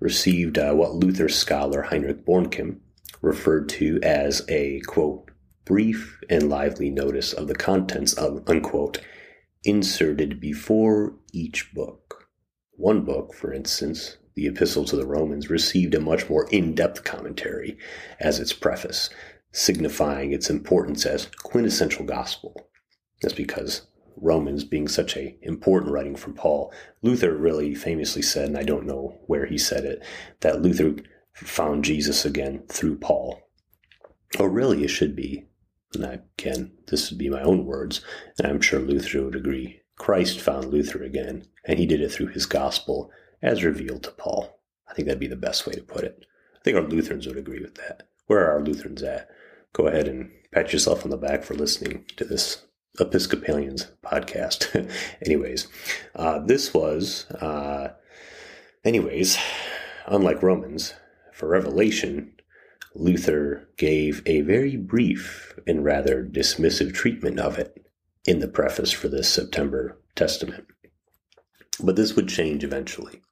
received 0.00 0.58
uh, 0.58 0.72
what 0.72 0.94
Luther 0.94 1.28
scholar 1.28 1.82
Heinrich 1.82 2.24
Bornkamm 2.26 2.80
referred 3.20 3.68
to 3.68 4.00
as 4.02 4.44
a 4.48 4.80
quote, 4.80 5.30
brief 5.64 6.20
and 6.28 6.48
lively 6.48 6.90
notice 6.90 7.32
of 7.32 7.46
the 7.46 7.54
contents 7.54 8.12
of 8.14 8.42
unquote, 8.48 9.00
inserted 9.64 10.40
before 10.40 11.14
each 11.32 11.72
book. 11.72 12.28
One 12.72 13.04
book, 13.04 13.34
for 13.34 13.52
instance, 13.52 14.16
the 14.34 14.46
Epistle 14.46 14.84
to 14.86 14.96
the 14.96 15.06
Romans, 15.06 15.50
received 15.50 15.94
a 15.94 16.00
much 16.00 16.28
more 16.28 16.48
in 16.50 16.74
depth 16.74 17.04
commentary 17.04 17.76
as 18.20 18.38
its 18.38 18.52
preface, 18.52 19.10
signifying 19.52 20.32
its 20.32 20.48
importance 20.48 21.04
as 21.06 21.28
quintessential 21.42 22.04
gospel. 22.04 22.68
That's 23.20 23.34
because 23.34 23.82
Romans 24.16 24.64
being 24.64 24.88
such 24.88 25.16
a 25.16 25.36
important 25.42 25.92
writing 25.92 26.16
from 26.16 26.34
Paul, 26.34 26.72
Luther 27.02 27.36
really 27.36 27.74
famously 27.74 28.22
said, 28.22 28.48
and 28.48 28.58
I 28.58 28.62
don't 28.62 28.86
know 28.86 29.18
where 29.26 29.46
he 29.46 29.58
said 29.58 29.84
it, 29.84 30.02
that 30.40 30.62
Luther 30.62 30.96
found 31.34 31.84
Jesus 31.84 32.24
again 32.24 32.62
through 32.68 32.98
Paul. 32.98 33.40
Or 34.38 34.48
really, 34.48 34.84
it 34.84 34.88
should 34.88 35.14
be, 35.14 35.48
and 35.94 36.04
again, 36.38 36.72
this 36.88 37.10
would 37.10 37.18
be 37.18 37.28
my 37.28 37.42
own 37.42 37.66
words, 37.66 38.00
and 38.38 38.46
I'm 38.46 38.60
sure 38.60 38.80
Luther 38.80 39.24
would 39.24 39.36
agree. 39.36 39.80
Christ 39.96 40.40
found 40.40 40.66
Luther 40.66 41.02
again, 41.02 41.44
and 41.66 41.78
he 41.78 41.86
did 41.86 42.00
it 42.00 42.10
through 42.10 42.28
his 42.28 42.46
gospel 42.46 43.10
as 43.42 43.64
revealed 43.64 44.02
to 44.04 44.10
Paul. 44.12 44.58
I 44.88 44.94
think 44.94 45.06
that'd 45.06 45.20
be 45.20 45.26
the 45.26 45.36
best 45.36 45.66
way 45.66 45.74
to 45.74 45.82
put 45.82 46.04
it. 46.04 46.26
I 46.54 46.62
think 46.62 46.76
our 46.76 46.82
Lutherans 46.82 47.26
would 47.26 47.36
agree 47.36 47.60
with 47.60 47.74
that. 47.76 48.08
Where 48.26 48.40
are 48.40 48.52
our 48.52 48.62
Lutherans 48.62 49.02
at? 49.02 49.28
Go 49.72 49.86
ahead 49.86 50.06
and 50.06 50.30
pat 50.52 50.72
yourself 50.72 51.04
on 51.04 51.10
the 51.10 51.16
back 51.16 51.42
for 51.42 51.54
listening 51.54 52.04
to 52.16 52.24
this 52.24 52.62
Episcopalians 53.00 53.88
podcast. 54.04 54.88
anyways, 55.24 55.66
uh, 56.14 56.38
this 56.40 56.74
was, 56.74 57.26
uh, 57.30 57.94
anyways, 58.84 59.38
unlike 60.06 60.42
Romans, 60.42 60.94
for 61.32 61.48
Revelation, 61.48 62.34
Luther 62.94 63.68
gave 63.78 64.22
a 64.26 64.42
very 64.42 64.76
brief 64.76 65.58
and 65.66 65.84
rather 65.84 66.22
dismissive 66.22 66.92
treatment 66.92 67.40
of 67.40 67.58
it 67.58 67.86
in 68.26 68.40
the 68.40 68.48
preface 68.48 68.92
for 68.92 69.08
this 69.08 69.28
September 69.28 69.98
Testament. 70.14 70.66
But 71.80 71.96
this 71.96 72.14
would 72.14 72.28
change 72.28 72.64
eventually. 72.64 73.22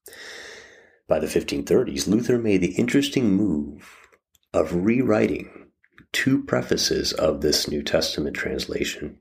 By 1.09 1.19
the 1.19 1.27
1530s, 1.27 2.07
Luther 2.07 2.39
made 2.39 2.61
the 2.61 2.75
interesting 2.75 3.33
move 3.33 3.99
of 4.53 4.85
rewriting 4.85 5.67
two 6.13 6.43
prefaces 6.45 7.13
of 7.13 7.41
this 7.41 7.69
New 7.69 7.83
Testament 7.83 8.37
translation. 8.37 9.19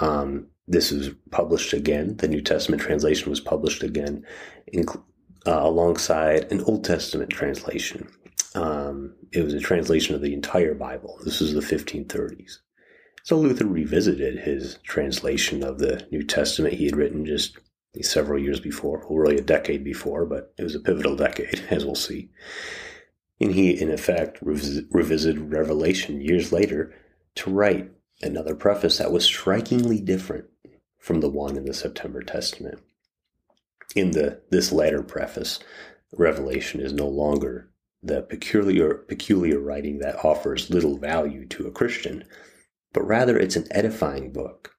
Um, 0.00 0.48
this 0.68 0.90
was 0.90 1.10
published 1.30 1.72
again. 1.72 2.16
The 2.16 2.28
New 2.28 2.40
Testament 2.40 2.82
translation 2.82 3.30
was 3.30 3.40
published 3.40 3.82
again, 3.82 4.24
uh, 4.76 4.92
alongside 5.46 6.50
an 6.50 6.62
Old 6.62 6.84
Testament 6.84 7.30
translation. 7.30 8.08
Um, 8.54 9.14
it 9.32 9.42
was 9.42 9.54
a 9.54 9.60
translation 9.60 10.14
of 10.14 10.22
the 10.22 10.32
entire 10.32 10.74
Bible. 10.74 11.18
This 11.24 11.40
was 11.40 11.52
the 11.52 11.60
1530s. 11.60 12.58
So 13.22 13.36
Luther 13.36 13.66
revisited 13.66 14.38
his 14.38 14.78
translation 14.84 15.62
of 15.62 15.78
the 15.78 16.06
New 16.10 16.22
Testament 16.22 16.74
he 16.74 16.86
had 16.86 16.96
written 16.96 17.26
just 17.26 17.58
several 18.02 18.40
years 18.40 18.60
before, 18.60 18.98
well, 19.08 19.18
really 19.18 19.38
a 19.38 19.42
decade 19.42 19.84
before, 19.84 20.26
but 20.26 20.52
it 20.58 20.62
was 20.62 20.74
a 20.74 20.80
pivotal 20.80 21.16
decade, 21.16 21.64
as 21.70 21.84
we'll 21.84 21.94
see. 21.94 22.30
And 23.40 23.52
he, 23.52 23.70
in 23.70 23.90
effect, 23.90 24.42
revis- 24.44 24.86
revisited 24.90 25.52
Revelation 25.52 26.20
years 26.20 26.52
later 26.52 26.94
to 27.36 27.50
write 27.50 27.90
another 28.22 28.54
preface 28.54 28.98
that 28.98 29.12
was 29.12 29.24
strikingly 29.24 30.00
different 30.00 30.46
from 30.98 31.20
the 31.20 31.28
one 31.28 31.56
in 31.56 31.64
the 31.64 31.74
September 31.74 32.22
Testament 32.22 32.80
in 33.96 34.12
the 34.12 34.40
this 34.50 34.70
latter 34.70 35.02
preface, 35.02 35.58
Revelation 36.12 36.80
is 36.80 36.92
no 36.92 37.08
longer 37.08 37.70
the 38.02 38.22
peculiar 38.22 38.94
peculiar 38.94 39.58
writing 39.58 39.98
that 39.98 40.24
offers 40.24 40.70
little 40.70 40.98
value 40.98 41.46
to 41.46 41.66
a 41.66 41.72
Christian, 41.72 42.24
but 42.92 43.06
rather 43.06 43.36
it's 43.36 43.56
an 43.56 43.66
edifying 43.70 44.32
book 44.32 44.74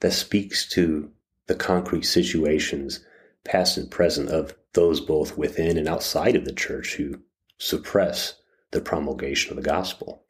that 0.00 0.12
speaks 0.12 0.68
to 0.70 1.10
the 1.46 1.54
concrete 1.54 2.04
situations, 2.04 3.04
past 3.44 3.76
and 3.76 3.90
present, 3.90 4.30
of 4.30 4.54
those 4.72 5.00
both 5.00 5.36
within 5.38 5.78
and 5.78 5.88
outside 5.88 6.36
of 6.36 6.44
the 6.44 6.52
church 6.52 6.94
who 6.94 7.20
suppress 7.58 8.34
the 8.72 8.80
promulgation 8.80 9.50
of 9.50 9.56
the 9.56 9.68
gospel. 9.68 10.24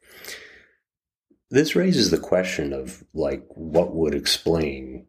This 1.49 1.75
raises 1.75 2.11
the 2.11 2.17
question 2.17 2.73
of 2.73 3.03
like 3.13 3.45
what 3.49 3.95
would 3.95 4.13
explain 4.13 5.07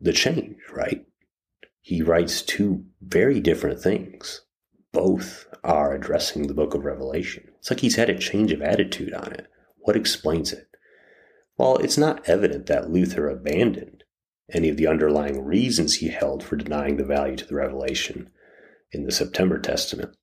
the 0.00 0.12
change, 0.12 0.56
right? 0.72 1.04
he 1.88 2.02
writes 2.02 2.42
two 2.42 2.84
very 3.00 3.40
different 3.40 3.80
things. 3.80 4.42
Both 4.92 5.46
are 5.64 5.94
addressing 5.94 6.46
the 6.46 6.52
book 6.52 6.74
of 6.74 6.84
Revelation. 6.84 7.50
It's 7.58 7.70
like 7.70 7.80
he's 7.80 7.96
had 7.96 8.10
a 8.10 8.18
change 8.18 8.52
of 8.52 8.60
attitude 8.60 9.14
on 9.14 9.32
it. 9.32 9.46
What 9.78 9.96
explains 9.96 10.52
it? 10.52 10.68
Well, 11.56 11.78
it's 11.78 11.96
not 11.96 12.28
evident 12.28 12.66
that 12.66 12.90
Luther 12.90 13.30
abandoned 13.30 13.97
any 14.52 14.68
of 14.68 14.76
the 14.76 14.86
underlying 14.86 15.44
reasons 15.44 15.96
he 15.96 16.08
held 16.08 16.42
for 16.42 16.56
denying 16.56 16.96
the 16.96 17.04
value 17.04 17.36
to 17.36 17.46
the 17.46 17.54
revelation 17.54 18.30
in 18.92 19.04
the 19.04 19.12
September 19.12 19.58
Testament. 19.58 20.16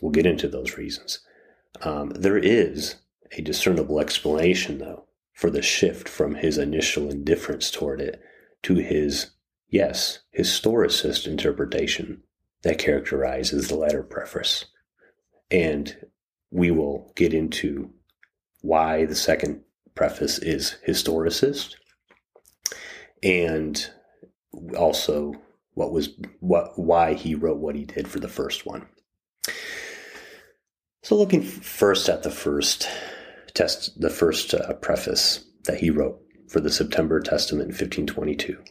We'll 0.00 0.12
get 0.12 0.26
into 0.26 0.48
those 0.48 0.76
reasons. 0.76 1.20
Um, 1.82 2.10
there 2.10 2.38
is 2.38 2.96
a 3.32 3.42
discernible 3.42 4.00
explanation, 4.00 4.78
though, 4.78 5.06
for 5.32 5.50
the 5.50 5.62
shift 5.62 6.08
from 6.08 6.36
his 6.36 6.58
initial 6.58 7.10
indifference 7.10 7.70
toward 7.70 8.00
it 8.00 8.22
to 8.62 8.76
his 8.76 9.30
yes, 9.68 10.20
historicist 10.38 11.26
interpretation 11.26 12.22
that 12.62 12.78
characterizes 12.78 13.68
the 13.68 13.76
latter 13.76 14.02
preface. 14.02 14.66
And 15.50 15.96
we 16.50 16.70
will 16.70 17.12
get 17.16 17.34
into 17.34 17.90
why 18.62 19.04
the 19.04 19.14
second 19.14 19.62
preface 19.94 20.38
is 20.38 20.76
historicist 20.86 21.74
and 23.26 23.90
also 24.78 25.34
what 25.74 25.92
was 25.92 26.10
what 26.38 26.78
why 26.78 27.14
he 27.14 27.34
wrote 27.34 27.58
what 27.58 27.74
he 27.74 27.84
did 27.84 28.06
for 28.06 28.20
the 28.20 28.28
first 28.28 28.64
one. 28.64 28.86
So 31.02 31.16
looking 31.16 31.42
first 31.42 32.08
at 32.08 32.22
the 32.22 32.30
first 32.30 32.88
test, 33.54 34.00
the 34.00 34.10
first 34.10 34.54
uh, 34.54 34.72
preface 34.74 35.44
that 35.64 35.80
he 35.80 35.90
wrote 35.90 36.20
for 36.48 36.60
the 36.60 36.70
September 36.70 37.20
Testament 37.20 37.64
in 37.64 37.74
1522. 37.74 38.62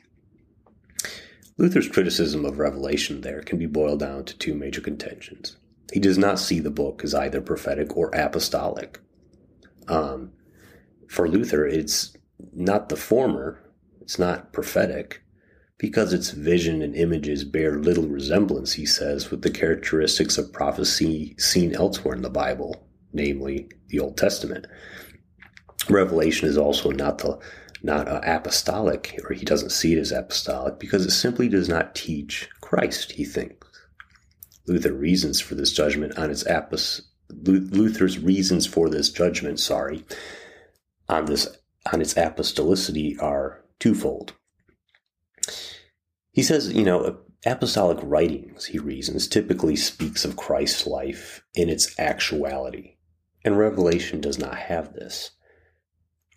Luther's 1.58 1.90
criticism 1.90 2.46
of 2.46 2.58
Revelation 2.58 3.22
there 3.22 3.42
can 3.42 3.60
be 3.60 3.66
boiled 3.66 4.00
down 4.00 4.24
to 4.26 4.38
two 4.38 4.54
major 4.54 4.82
contentions. 4.82 5.58
He 5.94 6.00
does 6.00 6.18
not 6.18 6.40
see 6.40 6.60
the 6.60 6.72
book 6.72 7.04
as 7.04 7.14
either 7.14 7.42
prophetic 7.42 7.96
or 7.96 8.10
apostolic. 8.14 9.00
Um, 9.88 10.32
for 11.08 11.30
Luther, 11.30 11.66
it's 11.66 12.16
not 12.54 12.90
the 12.90 12.98
former, 12.98 13.65
it's 14.06 14.20
not 14.20 14.54
prophetic, 14.54 15.24
because 15.80 16.14
its 16.14 16.30
vision 16.30 16.84
and 16.84 16.96
images 16.96 17.44
bear 17.44 17.80
little 17.80 18.08
resemblance, 18.08 18.74
he 18.74 18.86
says, 18.86 19.32
with 19.32 19.42
the 19.42 19.50
characteristics 19.50 20.38
of 20.38 20.54
prophecy 20.54 21.36
seen 21.40 21.74
elsewhere 21.74 22.14
in 22.14 22.22
the 22.22 22.30
Bible, 22.30 22.88
namely 23.14 23.68
the 23.88 24.00
Old 24.00 24.16
Testament. 24.16 24.68
Revelation 25.90 26.48
is 26.48 26.56
also 26.56 26.92
not 26.92 27.18
the 27.18 27.40
not 27.82 28.08
uh, 28.08 28.22
apostolic, 28.24 29.20
or 29.24 29.34
he 29.34 29.44
doesn't 29.44 29.72
see 29.72 29.94
it 29.94 30.00
as 30.00 30.12
apostolic, 30.12 30.78
because 30.78 31.04
it 31.04 31.12
simply 31.12 31.50
does 31.50 31.68
not 31.68 31.96
teach 31.96 32.48
Christ, 32.62 33.14
he 33.14 33.26
thinks. 33.26 33.68
Luther 34.68 34.94
reasons 34.94 35.42
for 35.42 35.56
this 35.56 35.74
judgment 35.74 36.16
on 36.16 36.30
its 36.30 36.44
apos- 36.44 37.02
Luther's 37.32 38.20
reasons 38.20 38.68
for 38.68 38.88
this 38.88 39.10
judgment, 39.10 39.60
sorry, 39.60 40.06
on 41.10 41.26
this 41.26 41.48
on 41.92 42.02
its 42.02 42.14
apostolicity 42.14 43.20
are 43.20 43.65
twofold. 43.80 44.34
He 46.32 46.44
says, 46.44 46.74
you 46.74 46.84
know, 46.84 47.20
apostolic 47.46 48.00
writings, 48.02 48.66
he 48.66 48.80
reasons, 48.80 49.28
typically 49.28 49.76
speaks 49.76 50.26
of 50.26 50.36
Christ's 50.36 50.86
life 50.86 51.44
in 51.54 51.70
its 51.70 51.98
actuality, 52.00 52.98
and 53.44 53.58
Revelation 53.58 54.20
does 54.20 54.38
not 54.38 54.56
have 54.56 54.94
this. 54.94 55.32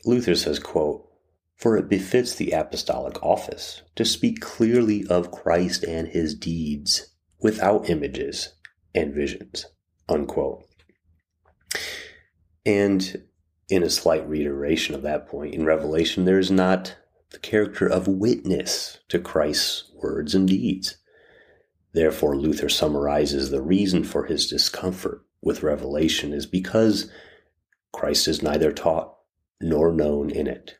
Luther 0.04 0.34
says, 0.34 0.58
quote, 0.58 1.08
For 1.56 1.76
it 1.76 1.88
befits 1.88 2.34
the 2.34 2.52
apostolic 2.52 3.22
office 3.22 3.82
to 3.96 4.04
speak 4.04 4.40
clearly 4.40 5.06
of 5.08 5.32
Christ 5.32 5.82
and 5.84 6.08
his 6.08 6.34
deeds 6.34 7.14
without 7.40 7.88
images 7.88 8.54
and 8.94 9.14
visions, 9.14 9.66
unquote. 10.08 10.64
And 12.64 13.24
in 13.68 13.82
a 13.82 13.90
slight 13.90 14.28
reiteration 14.28 14.94
of 14.94 15.02
that 15.02 15.26
point, 15.26 15.54
in 15.54 15.64
Revelation, 15.64 16.24
there 16.24 16.38
is 16.38 16.50
not 16.50 16.96
the 17.30 17.38
character 17.38 17.86
of 17.86 18.08
witness 18.08 18.98
to 19.08 19.18
Christ's 19.18 19.90
words 19.94 20.34
and 20.34 20.48
deeds. 20.48 20.96
Therefore, 21.92 22.36
Luther 22.36 22.68
summarizes 22.68 23.50
the 23.50 23.62
reason 23.62 24.04
for 24.04 24.24
his 24.24 24.46
discomfort 24.46 25.22
with 25.42 25.62
Revelation 25.62 26.32
is 26.32 26.46
because 26.46 27.10
Christ 27.92 28.28
is 28.28 28.42
neither 28.42 28.72
taught 28.72 29.14
nor 29.60 29.92
known 29.92 30.30
in 30.30 30.46
it. 30.46 30.78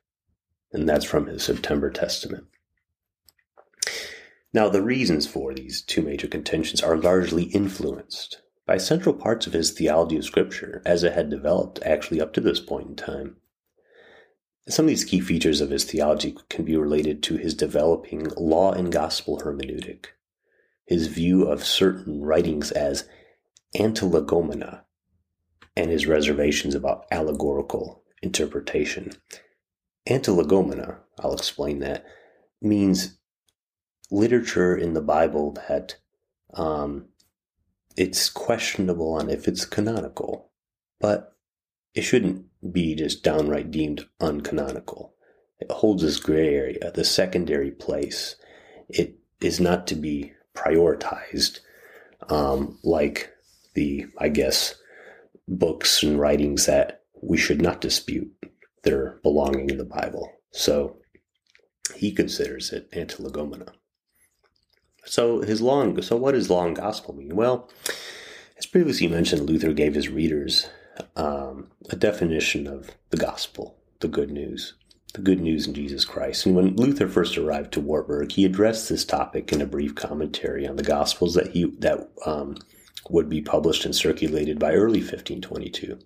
And 0.73 0.89
that's 0.89 1.05
from 1.05 1.27
his 1.27 1.43
September 1.43 1.91
Testament. 1.91 2.45
Now, 4.53 4.69
the 4.69 4.83
reasons 4.83 5.27
for 5.27 5.55
these 5.55 5.83
two 5.83 6.03
major 6.03 6.27
contentions 6.27 6.83
are 6.83 6.97
largely 6.97 7.45
influenced 7.45 8.41
by 8.67 8.77
central 8.79 9.15
parts 9.15 9.47
of 9.47 9.53
his 9.53 9.71
theology 9.71 10.17
of 10.17 10.25
Scripture 10.25 10.83
as 10.85 11.03
it 11.03 11.13
had 11.13 11.31
developed 11.31 11.81
actually 11.85 12.21
up 12.21 12.33
to 12.35 12.41
this 12.41 12.61
point 12.61 12.89
in 12.89 12.97
time. 12.97 13.37
Some 14.69 14.85
of 14.85 14.89
these 14.89 15.05
key 15.05 15.21
features 15.21 15.61
of 15.61 15.71
his 15.71 15.85
theology 15.85 16.37
can 16.51 16.65
be 16.65 16.77
related 16.77 17.23
to 17.25 17.37
his 17.37 17.55
developing 17.55 18.29
law 18.37 18.73
and 18.73 18.93
gospel 18.93 19.41
hermeneutic, 19.41 20.07
his 20.85 21.07
view 21.07 21.45
of 21.45 21.65
certain 21.65 22.23
writings 22.23 22.71
as 22.73 23.09
antilegomena, 23.75 24.83
and 25.75 25.91
his 25.91 26.07
reservations 26.07 26.75
about 26.75 27.07
allegorical 27.11 28.03
interpretation. 28.23 29.13
Antilegomena, 30.09 30.99
I'll 31.19 31.35
explain 31.35 31.79
that, 31.79 32.05
means 32.61 33.19
literature 34.11 34.77
in 34.77 34.93
the 34.93 35.01
Bible 35.01 35.53
that 35.69 35.97
um, 36.55 37.07
it's 37.97 38.29
questionable 38.29 39.15
on 39.15 39.31
if 39.31 39.49
it's 39.49 39.65
canonical, 39.65 40.51
but 41.01 41.37
it 41.95 42.03
shouldn't 42.03 42.47
be 42.73 42.95
just 42.95 43.23
downright 43.23 43.71
deemed 43.71 44.07
uncanonical. 44.21 45.11
It 45.61 45.71
holds 45.71 46.03
this 46.03 46.21
gray 46.21 46.55
area, 46.55 46.91
the 46.93 47.05
secondary 47.05 47.71
place. 47.71 48.37
It 48.89 49.17
is 49.41 49.61
not 49.61 49.87
to 49.89 49.95
be 49.95 50.33
prioritized 50.55 51.61
um, 52.29 52.79
like 52.83 53.31
the, 53.75 54.07
I 54.19 54.29
guess, 54.29 54.75
books 55.47 56.03
and 56.03 56.19
writings 56.19 56.67
that 56.67 57.03
we 57.23 57.37
should 57.37 57.63
not 57.63 57.81
dispute 57.81 58.31
their 58.83 59.19
belonging 59.23 59.71
in 59.71 59.79
the 59.79 59.85
Bible. 59.85 60.33
So 60.51 60.99
he 61.97 62.13
considers 62.13 62.73
it 62.73 62.91
antilegomena. 62.93 63.71
So 65.05 65.41
his 65.41 65.63
long 65.63 66.01
so 66.03 66.17
what 66.17 66.33
does 66.33 66.51
long 66.51 66.75
gospel 66.75 67.15
mean? 67.15 67.35
Well, 67.35 67.71
as 68.59 68.67
previously 68.67 69.07
mentioned, 69.09 69.49
Luther 69.49 69.73
gave 69.73 69.95
his 69.95 70.09
readers 70.09 70.69
um, 71.17 71.69
a 71.91 71.97
definition 71.97 72.67
of 72.67 72.91
the 73.11 73.17
gospel, 73.17 73.77
the 74.01 74.09
good 74.09 74.31
news, 74.31 74.75
the 75.15 75.21
good 75.21 75.41
news 75.41 75.67
in 75.67 75.75
Jesus 75.75 76.05
Christ. 76.05 76.47
And 76.47 76.55
when 76.55 76.77
Luther 76.77 77.09
first 77.09 77.39
arrived 77.39 77.73
to 77.73 77.81
Wartburg, 77.81 78.33
he 78.33 78.45
addressed 78.45 78.89
this 78.89 79.05
topic 79.05 79.53
in 79.53 79.61
a 79.61 79.67
brief 79.67 79.95
commentary 79.95 80.67
on 80.67 80.77
the 80.77 80.83
Gospels 80.83 81.35
that 81.35 81.53
he 81.53 81.65
that 81.79 82.09
um, 82.27 82.57
would 83.09 83.29
be 83.29 83.41
published 83.41 83.85
and 83.85 83.95
circulated 83.95 84.59
by 84.59 84.73
early 84.73 85.01
1522. 85.01 85.99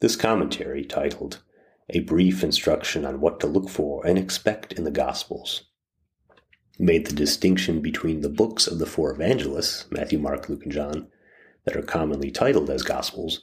This 0.00 0.16
commentary, 0.16 0.84
titled 0.84 1.42
"A 1.90 2.00
Brief 2.00 2.44
Instruction 2.44 3.06
on 3.06 3.20
What 3.20 3.40
to 3.40 3.46
Look 3.46 3.70
for 3.70 4.06
and 4.06 4.18
Expect 4.18 4.74
in 4.74 4.84
the 4.84 4.90
Gospels," 4.90 5.64
made 6.78 7.06
the 7.06 7.14
distinction 7.14 7.80
between 7.80 8.20
the 8.20 8.28
books 8.28 8.66
of 8.66 8.78
the 8.78 8.86
four 8.86 9.12
evangelists, 9.12 9.86
Matthew, 9.90 10.18
Mark, 10.18 10.48
Luke, 10.48 10.64
and 10.64 10.72
John, 10.72 11.06
that 11.64 11.76
are 11.76 11.82
commonly 11.82 12.30
titled 12.30 12.68
as 12.68 12.82
Gospels, 12.82 13.40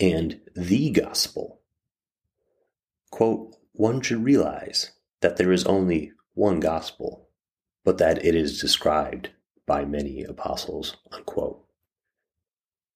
and 0.00 0.40
the 0.54 0.90
gospel. 0.90 1.60
Quote, 3.10 3.56
one 3.72 4.00
should 4.00 4.24
realize 4.24 4.92
that 5.20 5.36
there 5.36 5.52
is 5.52 5.64
only 5.64 6.12
one 6.34 6.60
gospel, 6.60 7.28
but 7.84 7.98
that 7.98 8.24
it 8.24 8.34
is 8.34 8.60
described 8.60 9.30
by 9.66 9.84
many 9.84 10.22
apostles. 10.22 10.96
Unquote. 11.10 11.64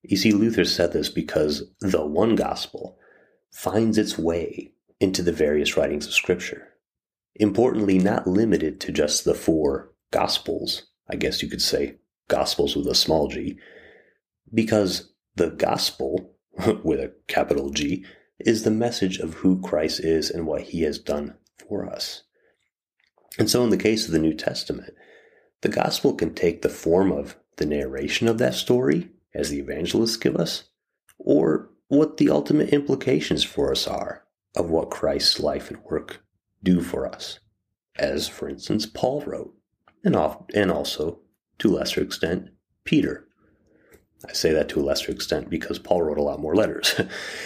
You 0.03 0.17
see, 0.17 0.33
Luther 0.33 0.65
said 0.65 0.93
this 0.93 1.09
because 1.09 1.65
the 1.81 2.05
one 2.05 2.37
gospel 2.37 2.99
finds 3.51 3.99
its 3.99 4.19
way 4.19 4.73
into 5.01 5.23
the 5.23 5.33
various 5.33 5.77
writings 5.77 6.07
of 6.07 6.15
Scripture. 6.15 6.75
Importantly, 7.35 7.99
not 7.99 8.27
limited 8.27 8.81
to 8.81 8.93
just 8.93 9.25
the 9.25 9.35
four 9.35 9.93
gospels, 10.11 10.87
I 11.09 11.17
guess 11.17 11.43
you 11.43 11.49
could 11.49 11.63
say, 11.63 11.97
gospels 12.29 12.77
with 12.77 12.87
a 12.87 12.95
small 12.95 13.29
g, 13.29 13.59
because 14.53 15.13
the 15.35 15.51
gospel 15.51 16.36
with 16.83 17.01
a 17.01 17.13
capital 17.27 17.71
G, 17.71 18.05
is 18.39 18.63
the 18.63 18.71
message 18.71 19.19
of 19.19 19.35
who 19.35 19.61
Christ 19.61 20.01
is 20.01 20.31
and 20.31 20.47
what 20.47 20.63
he 20.63 20.83
has 20.83 20.99
done 20.99 21.35
for 21.57 21.87
us. 21.87 22.23
And 23.39 23.51
so, 23.51 23.65
in 23.65 23.71
the 23.71 23.77
case 23.77 24.07
of 24.07 24.13
the 24.13 24.19
New 24.19 24.35
Testament, 24.35 24.95
the 25.63 25.69
gospel 25.69 26.15
can 26.15 26.35
take 26.35 26.63
the 26.63 26.69
form 26.69 27.13
of 27.13 27.37
the 27.57 27.67
narration 27.67 28.29
of 28.29 28.39
that 28.39 28.55
story, 28.55 29.11
as 29.35 29.51
the 29.51 29.59
evangelists 29.59 30.17
give 30.17 30.37
us, 30.37 30.65
or 31.19 31.71
what 31.89 32.17
the 32.17 32.31
ultimate 32.31 32.71
implications 32.71 33.45
for 33.45 33.71
us 33.71 33.87
are 33.87 34.25
of 34.55 34.71
what 34.71 34.91
Christ's 34.91 35.41
life 35.41 35.71
and 35.71 35.83
work 35.85 36.23
do 36.63 36.81
for 36.81 37.07
us, 37.07 37.39
as, 37.99 38.29
for 38.29 38.49
instance, 38.49 38.87
Paul 38.87 39.23
wrote, 39.23 39.55
and, 40.05 40.17
also, 40.71 41.21
to 41.59 41.69
lesser 41.69 42.01
extent, 42.01 42.51
Peter. 42.85 43.26
I 44.29 44.33
say 44.33 44.53
that 44.53 44.69
to 44.71 44.81
a 44.81 44.83
lesser 44.83 45.13
extent 45.13 45.51
because 45.51 45.79
Paul 45.79 46.03
wrote 46.03 46.19
a 46.19 46.23
lot 46.23 46.41
more 46.41 46.55
letters. 46.55 47.01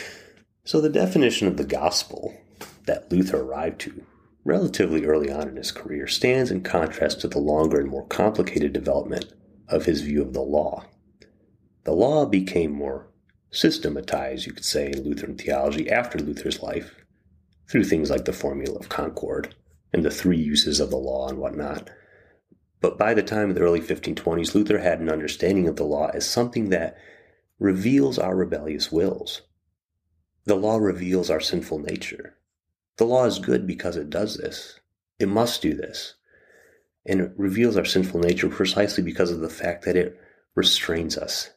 so, 0.64 0.81
the 0.81 0.88
definition 0.88 1.47
of 1.47 1.57
the 1.57 1.64
gospel 1.64 2.35
that 2.87 3.11
Luther 3.11 3.40
arrived 3.40 3.81
to 3.83 4.05
relatively 4.45 5.05
early 5.05 5.31
on 5.31 5.49
in 5.49 5.57
his 5.57 5.73
career 5.73 6.07
stands 6.07 6.51
in 6.51 6.62
contrast 6.62 7.21
to 7.21 7.29
the 7.29 7.38
longer 7.38 7.79
and 7.79 7.88
more 7.88 8.07
complicated 8.07 8.73
development 8.73 9.33
of 9.69 9.85
his 9.85 10.01
view 10.01 10.23
of 10.23 10.33
the 10.33 10.40
law. 10.40 10.85
The 11.85 11.93
law 11.93 12.27
became 12.27 12.73
more 12.73 13.09
systematized, 13.51 14.47
you 14.47 14.53
could 14.53 14.64
say, 14.64 14.90
in 14.90 15.03
Lutheran 15.03 15.37
theology 15.37 15.90
after 15.90 16.19
Luther's 16.19 16.62
life 16.62 16.95
through 17.69 17.85
things 17.85 18.11
like 18.11 18.25
the 18.25 18.33
Formula 18.33 18.79
of 18.79 18.88
Concord 18.88 19.55
and 19.93 20.05
the 20.05 20.11
three 20.11 20.38
uses 20.38 20.81
of 20.81 20.90
the 20.90 20.97
law 20.97 21.29
and 21.29 21.38
whatnot. 21.38 21.90
But 22.81 22.97
by 22.97 23.12
the 23.12 23.23
time 23.23 23.51
of 23.51 23.55
the 23.55 23.61
early 23.61 23.81
1520s, 23.81 24.55
Luther 24.55 24.79
had 24.79 25.01
an 25.01 25.11
understanding 25.11 25.69
of 25.69 25.77
the 25.77 25.85
law 25.85 26.11
as 26.14 26.29
something 26.29 26.71
that 26.71 26.97
reveals 27.59 28.19
our 28.19 28.35
rebellious 28.35 28.90
wills. 28.90 29.43
The 30.45 30.57
law 30.57 30.79
reveals 30.79 31.29
our 31.29 31.40
sinful 31.40 31.81
nature. 31.81 32.38
The 32.97 33.05
law 33.05 33.27
is 33.27 33.38
good 33.38 33.66
because 33.66 33.97
it 33.97 34.11
does 34.11 34.37
this, 34.37 34.81
It 35.19 35.29
must 35.29 35.61
do 35.61 35.75
this. 35.75 36.14
And 37.05 37.21
it 37.21 37.33
reveals 37.37 37.77
our 37.77 37.85
sinful 37.85 38.21
nature 38.21 38.49
precisely 38.49 39.03
because 39.03 39.31
of 39.31 39.40
the 39.40 39.51
fact 39.51 39.85
that 39.85 39.97
it 39.97 40.19
restrains 40.55 41.19
us. 41.19 41.51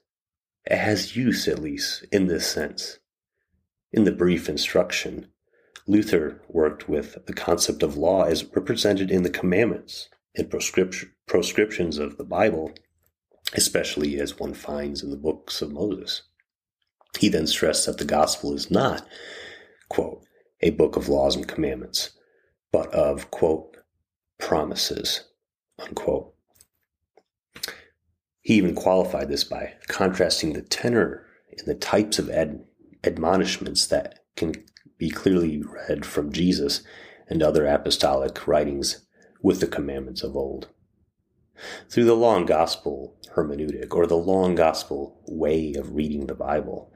It 0.65 0.77
has 0.77 1.15
use, 1.15 1.47
at 1.47 1.59
least, 1.59 2.05
in 2.11 2.27
this 2.27 2.47
sense. 2.47 2.99
In 3.91 4.03
the 4.03 4.11
brief 4.11 4.49
instruction, 4.49 5.27
Luther 5.87 6.41
worked 6.47 6.89
with 6.89 7.25
the 7.25 7.33
concept 7.33 7.83
of 7.83 7.97
law 7.97 8.23
as 8.23 8.45
represented 8.45 9.11
in 9.11 9.23
the 9.23 9.29
commandments 9.29 10.09
and 10.35 10.49
proscriptions 10.49 11.97
of 11.97 12.17
the 12.17 12.23
Bible, 12.23 12.71
especially 13.53 14.19
as 14.19 14.39
one 14.39 14.53
finds 14.53 15.03
in 15.03 15.11
the 15.11 15.17
books 15.17 15.61
of 15.61 15.71
Moses. 15.71 16.23
He 17.19 17.29
then 17.29 17.45
stressed 17.45 17.85
that 17.85 17.99
the 17.99 18.05
gospel 18.05 18.53
is 18.53 18.71
not, 18.71 19.07
quote, 19.89 20.23
a 20.61 20.71
book 20.71 20.95
of 20.95 21.09
laws 21.09 21.35
and 21.35 21.47
commandments, 21.47 22.11
but 22.71 22.87
of, 22.93 23.29
quote, 23.29 23.77
promises, 24.39 25.25
unquote. 25.77 26.33
He 28.41 28.55
even 28.55 28.75
qualified 28.75 29.29
this 29.29 29.43
by 29.43 29.73
contrasting 29.87 30.53
the 30.53 30.61
tenor 30.61 31.25
and 31.57 31.67
the 31.67 31.75
types 31.75 32.17
of 32.17 32.29
ad- 32.29 32.65
admonishments 33.03 33.85
that 33.87 34.19
can 34.35 34.53
be 34.97 35.09
clearly 35.09 35.61
read 35.61 36.05
from 36.05 36.31
Jesus 36.31 36.81
and 37.29 37.43
other 37.43 37.65
apostolic 37.65 38.47
writings 38.47 39.05
with 39.43 39.59
the 39.59 39.67
commandments 39.67 40.23
of 40.23 40.35
old. 40.35 40.69
Through 41.89 42.05
the 42.05 42.15
law 42.15 42.41
gospel 42.43 43.15
hermeneutic 43.35 43.93
or 43.93 44.07
the 44.07 44.17
law 44.17 44.51
gospel 44.53 45.21
way 45.27 45.73
of 45.75 45.95
reading 45.95 46.25
the 46.25 46.33
Bible, 46.33 46.91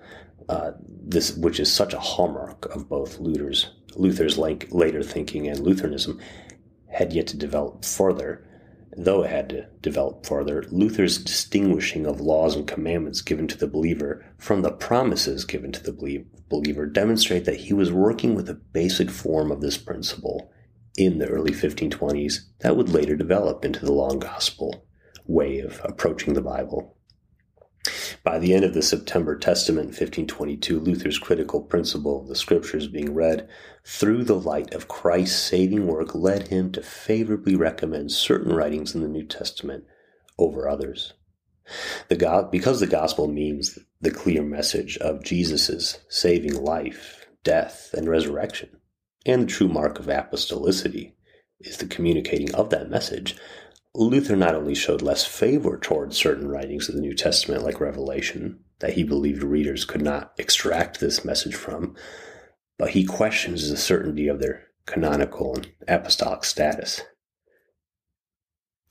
uh, 0.50 0.72
this 0.88 1.36
which 1.36 1.60
is 1.60 1.72
such 1.72 1.94
a 1.94 2.00
hallmark 2.00 2.66
of 2.74 2.90
both 2.90 3.20
Luther's 3.20 3.72
Luther's 3.96 4.38
like 4.38 4.68
later 4.72 5.04
thinking 5.04 5.48
and 5.48 5.60
Lutheranism, 5.60 6.20
had 6.88 7.14
yet 7.14 7.28
to 7.28 7.38
develop 7.38 7.84
further. 7.84 8.44
Though 9.00 9.24
it 9.24 9.30
had 9.30 9.50
to 9.50 9.68
develop 9.82 10.26
further, 10.26 10.64
Luther's 10.72 11.20
distinguishing 11.20 12.08
of 12.08 12.20
laws 12.20 12.56
and 12.56 12.68
commandments 12.68 13.22
given 13.22 13.48
to 13.48 13.58
the 13.58 13.68
believer 13.68 14.26
from 14.40 14.64
the 14.64 14.72
promises 14.72 15.46
given 15.46 15.72
to 15.74 15.84
the 15.84 16.26
believer 16.50 16.86
demonstrate 16.88 17.46
that 17.46 17.58
he 17.58 17.74
was 17.74 17.92
working 17.92 18.34
with 18.34 18.50
a 18.50 18.56
basic 18.56 19.12
form 19.12 19.52
of 19.52 19.62
this 19.62 19.78
principle 19.78 20.52
in 20.98 21.20
the 21.20 21.28
early 21.28 21.52
1520s 21.52 22.40
that 22.60 22.76
would 22.76 22.90
later 22.90 23.16
develop 23.16 23.64
into 23.64 23.86
the 23.86 23.94
law 23.94 24.16
gospel 24.16 24.86
way 25.26 25.60
of 25.60 25.80
approaching 25.84 26.34
the 26.34 26.42
Bible. 26.42 26.98
By 28.24 28.40
the 28.40 28.54
end 28.54 28.66
of 28.66 28.74
the 28.74 28.82
September 28.82 29.38
Testament, 29.38 29.88
1522, 29.88 30.80
Luther's 30.80 31.20
critical 31.20 31.62
principle 31.62 32.22
of 32.22 32.28
the 32.28 32.36
scriptures 32.36 32.88
being 32.88 33.14
read 33.14 33.48
through 33.86 34.26
the 34.26 34.40
light 34.40 34.74
of 34.74 34.90
Christ's 34.90 35.42
saving 35.42 35.88
work 35.88 36.14
led 36.14 36.50
him 36.50 36.72
to 36.74 36.82
favorably 36.82 37.56
recommend 37.56 38.12
certain 38.12 38.54
writings 38.54 38.94
in 38.94 39.02
the 39.02 39.08
New 39.08 39.26
Testament 39.26 39.86
over 40.38 40.68
others. 40.68 41.14
The 42.10 42.48
because 42.52 42.80
the 42.80 42.88
gospel 42.88 43.28
means 43.28 43.80
the 44.02 44.12
clear 44.12 44.44
message 44.44 44.98
of 44.98 45.24
Jesus' 45.24 46.00
saving 46.10 46.56
life, 46.56 47.28
death, 47.44 47.90
and 47.94 48.08
resurrection, 48.08 48.77
and 49.28 49.44
the 49.44 49.48
true 49.48 49.68
mark 49.68 50.00
of 50.00 50.06
apostolicity 50.06 51.14
is 51.60 51.78
the 51.78 51.86
communicating 51.86 52.54
of 52.56 52.70
that 52.70 52.90
message, 52.90 53.36
Luther 53.94 54.36
not 54.36 54.56
only 54.56 54.76
showed 54.76 55.02
less 55.02 55.26
favor 55.26 55.78
towards 55.78 56.16
certain 56.16 56.48
writings 56.48 56.88
of 56.88 56.96
the 56.96 57.02
New 57.02 57.14
Testament, 57.14 57.64
like 57.64 57.80
Revelation, 57.82 58.60
that 58.80 58.94
he 58.94 59.04
believed 59.04 59.44
readers 59.44 59.86
could 59.86 60.02
not 60.02 60.34
extract 60.38 61.00
this 61.00 61.26
message 61.26 61.56
from, 61.56 61.96
but 62.78 62.92
he 62.92 63.04
questions 63.04 63.70
the 63.70 63.78
certainty 63.78 64.28
of 64.28 64.40
their 64.40 64.68
canonical 64.86 65.56
and 65.56 65.72
apostolic 65.88 66.46
status. 66.46 67.02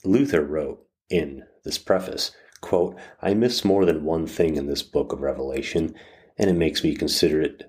Luther 0.03 0.43
wrote 0.43 0.85
in 1.09 1.43
this 1.63 1.77
preface, 1.77 2.31
quote, 2.61 2.95
I 3.21 3.33
miss 3.33 3.63
more 3.63 3.85
than 3.85 4.03
one 4.03 4.27
thing 4.27 4.57
in 4.57 4.67
this 4.67 4.83
book 4.83 5.13
of 5.13 5.21
Revelation, 5.21 5.95
and 6.37 6.49
it 6.49 6.53
makes 6.53 6.83
me 6.83 6.95
consider 6.95 7.41
it 7.41 7.63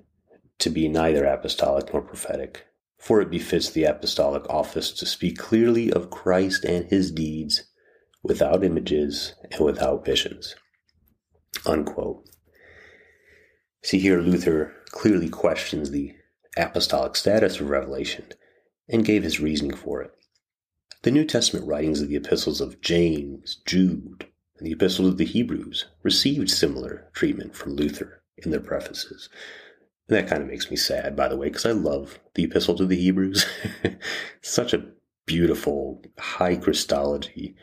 to 0.58 0.70
be 0.70 0.88
neither 0.88 1.24
apostolic 1.24 1.92
nor 1.92 2.02
prophetic. 2.02 2.66
For 2.98 3.20
it 3.20 3.30
befits 3.30 3.70
the 3.70 3.84
apostolic 3.84 4.48
office 4.50 4.90
to 4.92 5.06
speak 5.06 5.38
clearly 5.38 5.92
of 5.92 6.10
Christ 6.10 6.64
and 6.64 6.86
his 6.86 7.12
deeds 7.12 7.64
without 8.22 8.64
images 8.64 9.34
and 9.50 9.64
without 9.64 10.04
visions. 10.04 10.56
Unquote. 11.64 12.28
See 13.82 14.00
here, 14.00 14.20
Luther 14.20 14.74
clearly 14.90 15.28
questions 15.28 15.90
the 15.90 16.14
apostolic 16.56 17.14
status 17.14 17.60
of 17.60 17.70
Revelation 17.70 18.26
and 18.88 19.04
gave 19.04 19.22
his 19.22 19.40
reasoning 19.40 19.76
for 19.76 20.02
it. 20.02 20.10
The 21.02 21.12
New 21.12 21.24
Testament 21.24 21.66
writings 21.66 22.00
of 22.00 22.08
the 22.08 22.16
epistles 22.16 22.60
of 22.60 22.80
James, 22.80 23.60
Jude, 23.64 24.26
and 24.58 24.66
the 24.66 24.72
epistles 24.72 25.08
of 25.08 25.18
the 25.18 25.24
Hebrews 25.24 25.86
received 26.02 26.50
similar 26.50 27.08
treatment 27.12 27.54
from 27.54 27.76
Luther 27.76 28.22
in 28.36 28.50
their 28.50 28.60
prefaces. 28.60 29.28
And 30.08 30.16
that 30.16 30.28
kind 30.28 30.42
of 30.42 30.48
makes 30.48 30.70
me 30.70 30.76
sad, 30.76 31.14
by 31.14 31.28
the 31.28 31.36
way, 31.36 31.48
because 31.48 31.66
I 31.66 31.72
love 31.72 32.18
the 32.34 32.44
Epistle 32.44 32.76
to 32.76 32.86
the 32.86 32.96
Hebrews. 32.96 33.46
Such 34.40 34.72
a 34.72 34.86
beautiful, 35.26 36.02
high 36.18 36.56
Christology 36.56 37.54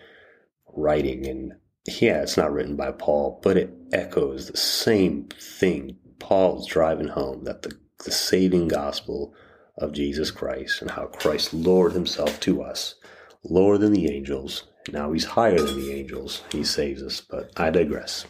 writing. 0.76 1.26
And 1.28 1.54
yeah, 2.00 2.22
it's 2.22 2.38
not 2.38 2.54
written 2.54 2.76
by 2.76 2.92
Paul, 2.92 3.40
but 3.42 3.58
it 3.58 3.74
echoes 3.92 4.48
the 4.48 4.58
same 4.58 5.28
thing 5.40 5.98
Paul's 6.20 6.68
driving 6.68 7.08
home 7.08 7.44
that 7.46 7.64
the, 7.64 7.78
the 8.04 8.12
saving 8.12 8.68
gospel 8.68 9.34
of 9.78 9.92
Jesus 9.92 10.32
Christ 10.32 10.82
and 10.82 10.92
how 10.92 11.08
Christ 11.08 11.54
lowered 11.54 11.94
himself 11.94 12.40
to 12.42 12.62
us, 12.62 12.96
lower 13.44 13.78
than 13.78 13.92
the 13.92 14.12
angels. 14.12 14.64
Now 14.92 15.12
he's 15.12 15.26
higher 15.26 15.60
than 15.60 15.80
the 15.80 15.92
angels. 15.92 16.44
He 16.52 16.64
saves 16.64 17.02
us, 17.02 17.22
but 17.22 17.52
I 17.58 17.72
digress. 17.72 18.26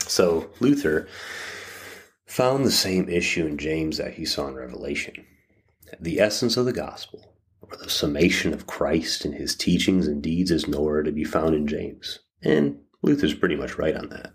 So 0.00 0.50
Luther 0.60 1.08
found 2.26 2.64
the 2.64 2.70
same 2.70 3.08
issue 3.08 3.46
in 3.46 3.58
James 3.58 3.98
that 3.98 4.14
he 4.14 4.24
saw 4.24 4.48
in 4.48 4.54
Revelation. 4.54 5.24
The 6.00 6.20
essence 6.20 6.56
of 6.56 6.66
the 6.66 6.72
gospel, 6.72 7.34
or 7.60 7.76
the 7.76 7.88
summation 7.88 8.52
of 8.52 8.66
Christ 8.66 9.24
and 9.24 9.34
his 9.34 9.54
teachings 9.54 10.06
and 10.06 10.22
deeds, 10.22 10.50
is 10.50 10.66
nowhere 10.66 11.02
to 11.02 11.12
be 11.12 11.24
found 11.24 11.54
in 11.54 11.66
James. 11.66 12.18
And 12.42 12.80
Luther's 13.02 13.34
pretty 13.34 13.56
much 13.56 13.78
right 13.78 13.96
on 13.96 14.08
that. 14.10 14.34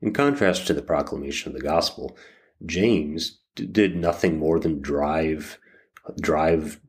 In 0.00 0.12
contrast 0.12 0.66
to 0.66 0.74
the 0.74 0.82
proclamation 0.82 1.50
of 1.50 1.54
the 1.56 1.62
gospel, 1.62 2.16
James 2.64 3.40
d- 3.54 3.66
did 3.66 3.96
nothing 3.96 4.38
more 4.38 4.58
than 4.58 4.80
drive 4.80 5.58
drive 6.20 6.80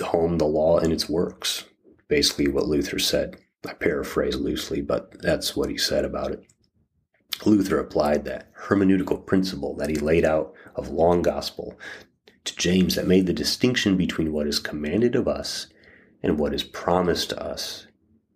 home 0.00 0.38
the 0.38 0.46
law 0.46 0.78
and 0.78 0.92
its 0.92 1.08
works. 1.08 1.64
Basically, 2.08 2.48
what 2.48 2.66
Luther 2.66 2.98
said. 2.98 3.36
I 3.66 3.74
paraphrase 3.74 4.36
loosely, 4.36 4.80
but 4.80 5.20
that's 5.20 5.56
what 5.56 5.68
he 5.68 5.76
said 5.76 6.04
about 6.04 6.30
it. 6.30 6.42
Luther 7.46 7.78
applied 7.78 8.24
that 8.24 8.52
hermeneutical 8.54 9.24
principle 9.24 9.74
that 9.76 9.90
he 9.90 9.96
laid 9.96 10.24
out 10.24 10.52
of 10.74 10.90
law 10.90 11.16
gospel 11.16 11.78
to 12.44 12.56
James 12.56 12.94
that 12.94 13.06
made 13.06 13.26
the 13.26 13.32
distinction 13.32 13.96
between 13.96 14.32
what 14.32 14.46
is 14.46 14.58
commanded 14.58 15.14
of 15.14 15.28
us 15.28 15.68
and 16.22 16.38
what 16.38 16.54
is 16.54 16.64
promised 16.64 17.30
to 17.30 17.42
us 17.42 17.86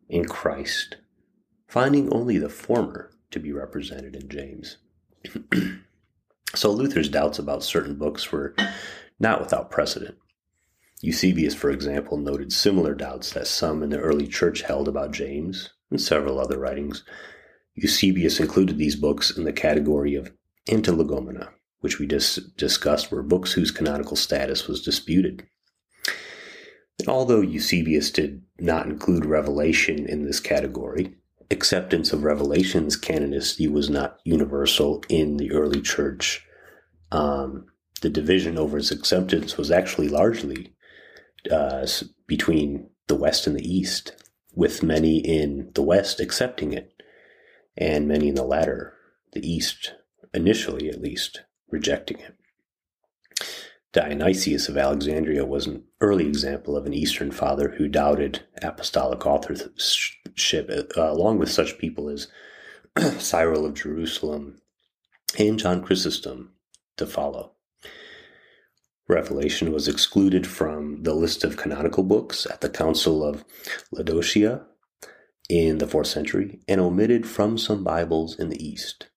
in 0.09 0.27
Christ, 0.27 0.97
finding 1.67 2.13
only 2.13 2.39
the 2.39 2.49
former 2.49 3.11
to 3.31 3.41
be 3.41 3.53
represented 3.53 4.15
in 4.15 4.29
James. 4.29 4.77
so 6.55 6.71
Luther's 6.71 7.09
doubts 7.09 7.39
about 7.39 7.65
certain 7.65 7.97
books 7.97 8.31
were 8.31 8.55
not 9.19 9.41
without 9.41 9.71
precedent. 9.71 10.17
Eusebius, 11.01 11.55
for 11.55 11.71
example, 11.71 12.17
noted 12.17 12.53
similar 12.53 12.95
doubts 12.95 13.33
that 13.33 13.47
some 13.47 13.83
in 13.83 13.91
the 13.91 13.99
early 13.99 14.29
church 14.29 14.63
held 14.63 14.87
about 14.87 15.13
James 15.13 15.71
and 15.91 16.01
several 16.01 16.39
other 16.39 16.59
writings 16.59 17.03
Eusebius 17.75 18.41
included 18.41 18.79
these 18.79 18.97
books 18.97 19.31
in 19.37 19.45
the 19.45 19.53
category 19.53 20.15
of 20.15 20.33
antilegomena, 20.69 21.49
which 21.81 21.99
we 21.99 22.07
just 22.07 22.57
discussed 22.57 23.11
were 23.11 23.23
books 23.23 23.53
whose 23.53 23.71
canonical 23.71 24.17
status 24.17 24.69
was 24.69 24.83
disputed. 24.83 25.47
And 26.99 27.09
although 27.09 27.41
Eusebius 27.41 28.11
did 28.11 28.43
not 28.59 28.87
include 28.87 29.25
Revelation 29.25 30.07
in 30.07 30.25
this 30.25 30.39
category, 30.39 31.15
acceptance 31.51 32.13
of 32.13 32.25
Revelation's 32.25 32.99
canonicity 32.99 33.71
was 33.71 33.91
not 33.91 34.19
universal 34.25 35.03
in 35.09 35.37
the 35.37 35.53
early 35.53 35.81
church. 35.81 36.47
Um, 37.11 37.67
the 38.01 38.11
division 38.11 38.59
over 38.59 38.79
its 38.79 38.91
acceptance 38.91 39.57
was 39.57 39.71
actually 39.71 40.09
largely 40.09 40.75
uh, 41.51 41.87
between 42.27 42.89
the 43.09 43.15
West 43.15 43.47
and 43.47 43.57
the 43.57 43.69
East, 43.69 44.13
with 44.55 44.83
many 44.83 45.19
in 45.19 45.71
the 45.75 45.83
West 45.83 46.21
accepting 46.21 46.73
it 46.73 46.92
and 47.77 48.09
many 48.09 48.29
in 48.29 48.35
the 48.35 48.45
latter, 48.45 48.95
the 49.33 49.47
East, 49.49 49.95
initially 50.35 50.89
at 50.89 51.01
least, 51.01 51.43
rejecting 51.71 52.19
it. 52.19 52.37
Dionysius 53.93 54.69
of 54.69 54.79
Alexandria 54.79 55.45
was 55.45 55.67
an 55.67 55.85
early 56.01 56.27
example 56.27 56.77
of 56.77 56.87
an 56.87 56.95
Eastern 56.95 57.31
father 57.31 57.75
who 57.77 57.89
doubted 57.89 58.41
apostolic 58.63 59.27
authorship, 59.27 60.71
uh, 60.97 61.11
along 61.11 61.39
with 61.39 61.51
such 61.51 61.79
people 61.79 62.09
as 62.09 62.29
Cyril 63.19 63.67
of 63.67 63.75
Jerusalem 63.75 64.63
and 65.39 65.59
John 65.59 65.83
Chrysostom 65.83 66.53
to 66.97 67.07
follow. 67.07 67.53
Revelation 69.09 69.73
was 69.73 69.89
excluded 69.89 70.47
from 70.47 71.03
the 71.03 71.15
list 71.15 71.45
of 71.45 71.59
canonical 71.59 72.03
books 72.03 72.47
at 72.47 72.63
the 72.63 72.71
Council 72.71 73.23
of 73.23 73.45
Laodicea 73.91 74.65
in 75.53 75.77
the 75.77 75.87
4th 75.87 76.07
century 76.07 76.61
and 76.67 76.81
omitted 76.81 77.29
from 77.29 77.59
some 77.59 77.85
Bibles 77.85 78.39
in 78.39 78.49
the 78.49 78.67
East. 78.67 79.11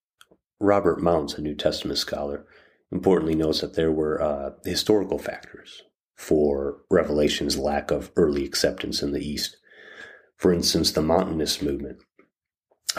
Robert 0.60 1.02
Mounce, 1.02 1.38
a 1.38 1.40
New 1.40 1.54
Testament 1.54 1.98
scholar, 1.98 2.44
importantly 2.92 3.34
notes 3.34 3.62
that 3.62 3.72
there 3.72 3.90
were 3.90 4.20
uh, 4.20 4.50
historical 4.62 5.18
factors 5.18 5.84
for 6.14 6.82
Revelation's 6.90 7.56
lack 7.56 7.90
of 7.90 8.12
early 8.16 8.44
acceptance 8.44 9.02
in 9.02 9.12
the 9.12 9.26
East. 9.26 9.56
For 10.36 10.52
instance, 10.52 10.92
the 10.92 11.00
Montanist 11.00 11.62
movement 11.62 12.02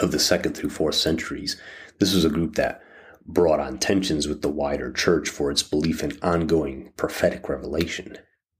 of 0.00 0.10
the 0.10 0.18
second 0.18 0.56
through 0.56 0.70
fourth 0.70 0.96
centuries. 0.96 1.60
This 2.00 2.14
was 2.14 2.24
a 2.24 2.30
group 2.30 2.56
that 2.56 2.82
brought 3.24 3.60
on 3.60 3.78
tensions 3.78 4.26
with 4.26 4.42
the 4.42 4.48
wider 4.48 4.92
church 4.92 5.28
for 5.28 5.52
its 5.52 5.62
belief 5.62 6.02
in 6.02 6.18
ongoing 6.22 6.92
prophetic 6.96 7.48
revelation, 7.48 8.18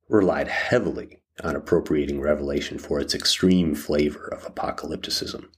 relied 0.09 0.47
heavily 0.47 1.18
on 1.43 1.57
appropriating 1.57 2.20
revelation 2.20 2.78
for 2.78 3.01
its 3.01 3.14
extreme 3.14 3.74
flavor 3.74 4.28
of 4.32 4.45
apocalypticism. 4.45 5.49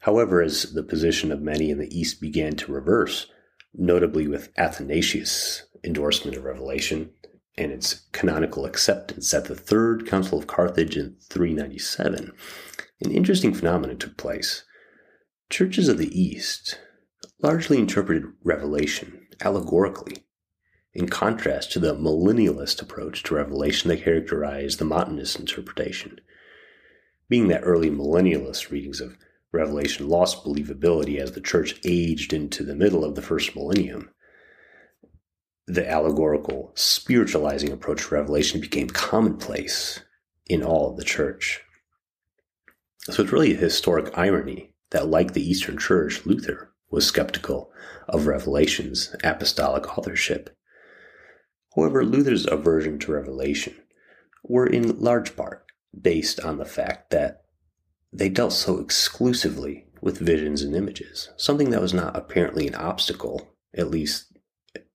However, 0.00 0.40
as 0.40 0.72
the 0.72 0.82
position 0.82 1.32
of 1.32 1.40
many 1.40 1.70
in 1.70 1.78
the 1.78 1.98
East 1.98 2.20
began 2.20 2.54
to 2.56 2.72
reverse, 2.72 3.26
notably 3.74 4.28
with 4.28 4.50
Athanasius' 4.56 5.64
endorsement 5.84 6.36
of 6.36 6.44
revelation 6.44 7.10
and 7.56 7.72
its 7.72 8.06
canonical 8.12 8.64
acceptance 8.64 9.34
at 9.34 9.46
the 9.46 9.56
Third 9.56 10.06
Council 10.06 10.38
of 10.38 10.46
Carthage 10.46 10.96
in 10.96 11.16
397, 11.28 12.32
an 13.00 13.10
interesting 13.10 13.52
phenomenon 13.52 13.98
took 13.98 14.16
place. 14.16 14.64
Churches 15.50 15.88
of 15.88 15.98
the 15.98 16.20
East 16.20 16.78
largely 17.40 17.78
interpreted 17.78 18.24
revelation 18.44 19.26
allegorically, 19.40 20.24
in 20.98 21.08
contrast 21.08 21.70
to 21.70 21.78
the 21.78 21.94
millennialist 21.94 22.82
approach 22.82 23.22
to 23.22 23.34
revelation 23.36 23.88
that 23.88 24.02
characterized 24.02 24.80
the 24.80 24.84
Montanist 24.84 25.38
interpretation. 25.38 26.20
Being 27.28 27.46
that 27.48 27.62
early 27.62 27.88
millennialist 27.88 28.70
readings 28.70 29.00
of 29.00 29.16
Revelation 29.52 30.08
lost 30.08 30.44
believability 30.44 31.18
as 31.18 31.32
the 31.32 31.40
church 31.40 31.80
aged 31.84 32.32
into 32.32 32.64
the 32.64 32.74
middle 32.74 33.04
of 33.04 33.14
the 33.14 33.22
first 33.22 33.54
millennium. 33.54 34.10
The 35.66 35.88
allegorical, 35.88 36.72
spiritualizing 36.74 37.70
approach 37.70 38.08
to 38.08 38.14
Revelation 38.14 38.60
became 38.60 38.88
commonplace 38.88 40.00
in 40.46 40.64
all 40.64 40.90
of 40.90 40.96
the 40.96 41.04
church. 41.04 41.62
So 43.02 43.22
it's 43.22 43.32
really 43.32 43.54
a 43.54 43.58
historic 43.58 44.18
irony 44.18 44.74
that, 44.90 45.08
like 45.08 45.32
the 45.32 45.48
Eastern 45.48 45.78
Church, 45.78 46.26
Luther 46.26 46.72
was 46.90 47.06
skeptical 47.06 47.70
of 48.08 48.26
Revelation's 48.26 49.14
apostolic 49.22 49.96
authorship. 49.96 50.57
However, 51.78 52.04
Luther's 52.04 52.44
aversion 52.44 52.98
to 52.98 53.12
Revelation 53.12 53.76
were 54.42 54.66
in 54.66 54.98
large 54.98 55.36
part 55.36 55.64
based 55.98 56.40
on 56.40 56.58
the 56.58 56.64
fact 56.64 57.10
that 57.10 57.44
they 58.12 58.28
dealt 58.28 58.52
so 58.52 58.80
exclusively 58.80 59.86
with 60.00 60.18
visions 60.18 60.62
and 60.62 60.74
images, 60.74 61.30
something 61.36 61.70
that 61.70 61.80
was 61.80 61.94
not 61.94 62.16
apparently 62.16 62.66
an 62.66 62.74
obstacle, 62.74 63.54
at 63.74 63.92
least 63.92 64.36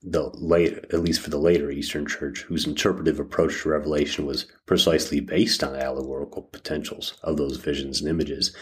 the 0.02 0.30
late, 0.34 0.74
at 0.92 1.00
least 1.00 1.22
for 1.22 1.30
the 1.30 1.38
later 1.38 1.72
Eastern 1.72 2.06
Church, 2.06 2.42
whose 2.42 2.68
interpretive 2.68 3.18
approach 3.18 3.62
to 3.62 3.70
Revelation 3.70 4.26
was 4.26 4.48
precisely 4.66 5.22
based 5.22 5.64
on 5.64 5.78
allegorical 5.78 6.42
potentials 6.42 7.18
of 7.24 7.38
those 7.38 7.56
visions 7.56 8.02
and 8.02 8.10
images. 8.10 8.54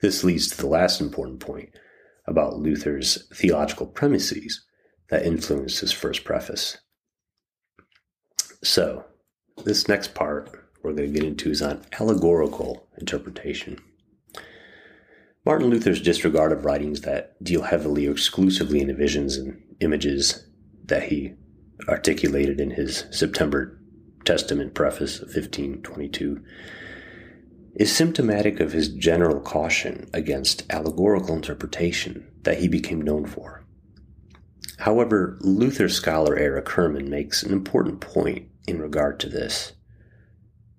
This 0.00 0.22
leads 0.22 0.48
to 0.50 0.58
the 0.58 0.68
last 0.68 1.00
important 1.00 1.40
point 1.40 1.70
about 2.24 2.56
Luther's 2.56 3.26
theological 3.34 3.88
premises 3.88 4.64
that 5.10 5.26
influenced 5.26 5.80
his 5.80 5.90
first 5.90 6.22
preface. 6.22 6.78
So, 8.64 9.04
this 9.64 9.88
next 9.88 10.14
part 10.14 10.50
we're 10.82 10.94
going 10.94 11.12
to 11.12 11.20
get 11.20 11.28
into 11.28 11.50
is 11.50 11.60
on 11.60 11.82
allegorical 12.00 12.88
interpretation. 12.98 13.78
Martin 15.44 15.68
Luther's 15.68 16.00
disregard 16.00 16.50
of 16.50 16.64
writings 16.64 17.02
that 17.02 17.42
deal 17.44 17.62
heavily 17.62 18.06
or 18.06 18.12
exclusively 18.12 18.80
in 18.80 18.88
the 18.88 18.94
visions 18.94 19.36
and 19.36 19.62
images 19.80 20.46
that 20.86 21.04
he 21.04 21.34
articulated 21.88 22.58
in 22.58 22.70
his 22.70 23.04
September 23.10 23.78
Testament 24.24 24.72
preface 24.72 25.16
of 25.16 25.28
1522 25.28 26.42
is 27.74 27.94
symptomatic 27.94 28.60
of 28.60 28.72
his 28.72 28.88
general 28.88 29.40
caution 29.40 30.08
against 30.14 30.64
allegorical 30.70 31.34
interpretation 31.34 32.26
that 32.44 32.60
he 32.60 32.68
became 32.68 33.02
known 33.02 33.26
for. 33.26 33.62
However, 34.78 35.36
Luther 35.42 35.90
scholar 35.90 36.36
Erik 36.36 36.70
Herrmann 36.70 37.10
makes 37.10 37.42
an 37.42 37.52
important 37.52 38.00
point 38.00 38.48
in 38.66 38.80
regard 38.80 39.20
to 39.20 39.28
this. 39.28 39.72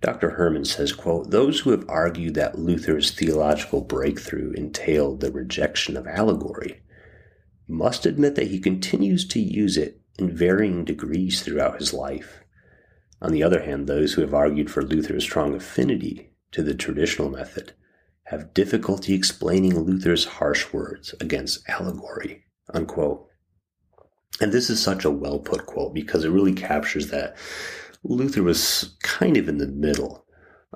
Dr. 0.01 0.31
Herrmann 0.31 0.65
says, 0.65 0.91
quote, 0.91 1.31
Those 1.31 1.61
who 1.61 1.71
have 1.71 1.89
argued 1.89 2.35
that 2.35 2.59
Luther's 2.59 3.11
theological 3.11 3.81
breakthrough 3.81 4.51
entailed 4.51 5.19
the 5.19 5.31
rejection 5.31 5.97
of 5.97 6.05
allegory 6.05 6.81
must 7.67 8.05
admit 8.05 8.35
that 8.35 8.47
he 8.47 8.59
continues 8.59 9.27
to 9.29 9.39
use 9.39 9.77
it 9.77 9.99
in 10.19 10.35
varying 10.35 10.85
degrees 10.85 11.41
throughout 11.41 11.79
his 11.79 11.93
life. 11.93 12.43
On 13.21 13.31
the 13.31 13.43
other 13.43 13.63
hand, 13.63 13.87
those 13.87 14.13
who 14.13 14.21
have 14.21 14.33
argued 14.33 14.69
for 14.69 14.83
Luther's 14.83 15.23
strong 15.23 15.55
affinity 15.55 16.31
to 16.51 16.61
the 16.61 16.75
traditional 16.75 17.29
method 17.29 17.73
have 18.25 18.53
difficulty 18.53 19.13
explaining 19.13 19.79
Luther's 19.79 20.25
harsh 20.25 20.71
words 20.73 21.15
against 21.19 21.67
allegory. 21.69 22.43
Unquote. 22.73 23.27
And 24.41 24.51
this 24.51 24.69
is 24.69 24.81
such 24.81 25.05
a 25.05 25.11
well 25.11 25.39
put 25.39 25.65
quote 25.65 25.93
because 25.93 26.23
it 26.23 26.31
really 26.31 26.53
captures 26.53 27.09
that 27.09 27.37
Luther 28.03 28.43
was 28.43 28.95
kind 29.01 29.37
of 29.37 29.47
in 29.47 29.57
the 29.57 29.67
middle 29.67 30.25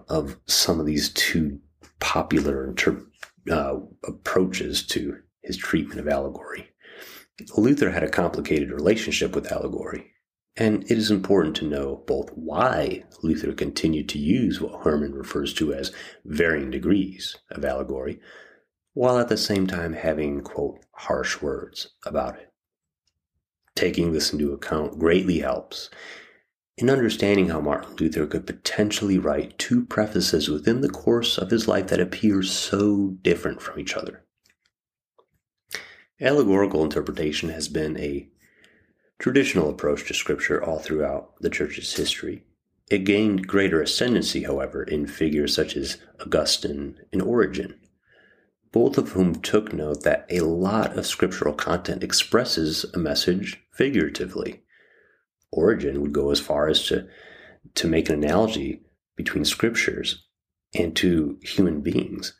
of 0.07 0.37
some 0.47 0.79
of 0.79 0.85
these 0.85 1.09
two 1.13 1.59
popular 1.99 2.69
inter- 2.69 3.05
uh, 3.51 3.75
approaches 4.05 4.85
to 4.87 5.17
his 5.43 5.57
treatment 5.57 5.99
of 5.99 6.07
allegory. 6.07 6.69
Luther 7.57 7.91
had 7.91 8.03
a 8.03 8.09
complicated 8.09 8.71
relationship 8.71 9.35
with 9.35 9.51
allegory, 9.51 10.11
and 10.57 10.83
it 10.83 10.97
is 10.97 11.11
important 11.11 11.55
to 11.57 11.69
know 11.69 12.03
both 12.07 12.29
why 12.35 13.03
Luther 13.23 13.53
continued 13.53 14.09
to 14.09 14.19
use 14.19 14.59
what 14.59 14.83
Herrmann 14.83 15.13
refers 15.13 15.53
to 15.55 15.73
as 15.73 15.93
varying 16.25 16.71
degrees 16.71 17.37
of 17.51 17.63
allegory, 17.63 18.19
while 18.93 19.17
at 19.17 19.29
the 19.29 19.37
same 19.37 19.67
time 19.67 19.93
having, 19.93 20.41
quote, 20.41 20.79
harsh 20.91 21.41
words 21.41 21.91
about 22.05 22.35
it. 22.37 22.48
Taking 23.79 24.11
this 24.11 24.33
into 24.33 24.51
account 24.51 24.99
greatly 24.99 25.39
helps 25.39 25.89
in 26.77 26.89
understanding 26.89 27.47
how 27.47 27.61
Martin 27.61 27.95
Luther 27.95 28.27
could 28.27 28.45
potentially 28.45 29.17
write 29.17 29.57
two 29.57 29.85
prefaces 29.85 30.49
within 30.49 30.81
the 30.81 30.89
course 30.89 31.37
of 31.37 31.49
his 31.49 31.65
life 31.65 31.87
that 31.87 32.01
appear 32.01 32.43
so 32.43 33.15
different 33.21 33.61
from 33.61 33.79
each 33.79 33.95
other. 33.95 34.25
Allegorical 36.19 36.83
interpretation 36.83 37.47
has 37.51 37.69
been 37.69 37.95
a 37.95 38.27
traditional 39.17 39.69
approach 39.69 40.05
to 40.09 40.13
Scripture 40.13 40.61
all 40.61 40.79
throughout 40.79 41.35
the 41.39 41.49
Church's 41.49 41.93
history. 41.95 42.43
It 42.91 43.05
gained 43.05 43.47
greater 43.47 43.81
ascendancy, 43.81 44.43
however, 44.43 44.83
in 44.83 45.07
figures 45.07 45.55
such 45.55 45.77
as 45.77 45.99
Augustine 46.19 46.99
and 47.13 47.21
Origen, 47.21 47.75
both 48.73 48.97
of 48.97 49.11
whom 49.11 49.35
took 49.35 49.71
note 49.71 50.03
that 50.03 50.25
a 50.29 50.41
lot 50.41 50.97
of 50.97 51.07
scriptural 51.07 51.53
content 51.53 52.03
expresses 52.03 52.85
a 52.93 52.99
message 52.99 53.63
figuratively 53.79 54.61
Origen 55.53 56.01
would 56.01 56.11
go 56.11 56.31
as 56.31 56.39
far 56.41 56.67
as 56.67 56.85
to, 56.87 57.07
to 57.75 57.87
make 57.87 58.09
an 58.09 58.15
analogy 58.21 58.81
between 59.15 59.45
scriptures 59.45 60.25
and 60.75 60.93
to 60.97 61.39
human 61.41 61.79
beings, 61.79 62.33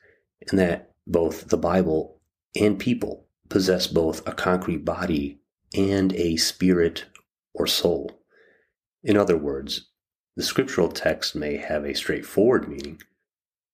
and 0.50 0.60
that 0.60 0.92
both 1.08 1.48
the 1.48 1.58
Bible 1.58 2.20
and 2.60 2.78
people 2.78 3.26
possess 3.48 3.88
both 3.88 4.28
a 4.28 4.34
concrete 4.34 4.84
body 4.84 5.40
and 5.74 6.12
a 6.14 6.36
spirit 6.36 7.06
or 7.54 7.66
soul. 7.66 8.12
In 9.02 9.16
other 9.16 9.38
words, 9.38 9.88
the 10.36 10.44
scriptural 10.44 10.90
text 10.90 11.38
may 11.38 11.56
have 11.56 11.86
a 11.86 11.96
straightforward 11.96 12.68
meaning, 12.68 13.02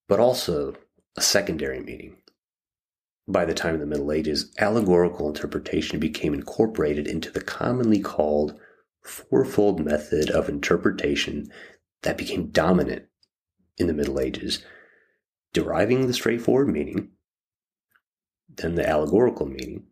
but 0.08 0.20
also 0.20 0.76
a 1.18 1.22
secondary 1.22 1.80
meaning. 1.80 2.18
By 3.28 3.46
the 3.46 3.56
time 3.56 3.74
of 3.74 3.80
the 3.80 3.88
Middle 3.88 4.12
Ages, 4.12 4.54
allegorical 4.60 5.28
interpretation 5.28 6.00
became 6.00 6.34
incorporated 6.34 7.08
into 7.08 7.32
the 7.32 7.42
commonly 7.42 8.00
called 8.00 8.60
fourfold 9.02 9.84
method 9.84 10.30
of 10.30 10.48
interpretation 10.48 11.52
that 12.04 12.18
became 12.18 12.52
dominant 12.52 13.06
in 13.78 13.88
the 13.88 13.94
Middle 13.94 14.20
Ages, 14.20 14.64
deriving 15.54 16.06
the 16.06 16.14
straightforward 16.14 16.70
meaning, 16.70 17.10
then 18.48 18.76
the 18.76 18.88
allegorical 18.88 19.48
meaning, 19.48 19.88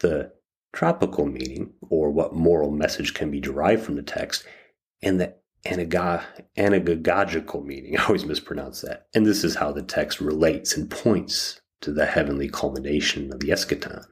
the 0.00 0.32
tropical 0.74 1.24
meaning, 1.24 1.72
or 1.88 2.10
what 2.10 2.34
moral 2.34 2.70
message 2.70 3.14
can 3.14 3.30
be 3.30 3.40
derived 3.40 3.82
from 3.82 3.96
the 3.96 4.02
text, 4.02 4.44
and 5.02 5.18
the 5.18 5.34
anagogical 5.64 7.64
meaning. 7.64 7.96
I 7.98 8.04
always 8.04 8.26
mispronounce 8.26 8.82
that. 8.82 9.06
And 9.14 9.24
this 9.24 9.42
is 9.42 9.54
how 9.54 9.72
the 9.72 9.82
text 9.82 10.20
relates 10.20 10.76
and 10.76 10.90
points 10.90 11.62
to 11.84 11.92
the 11.92 12.06
heavenly 12.06 12.48
culmination 12.48 13.30
of 13.30 13.40
the 13.40 13.50
eschaton. 13.50 14.04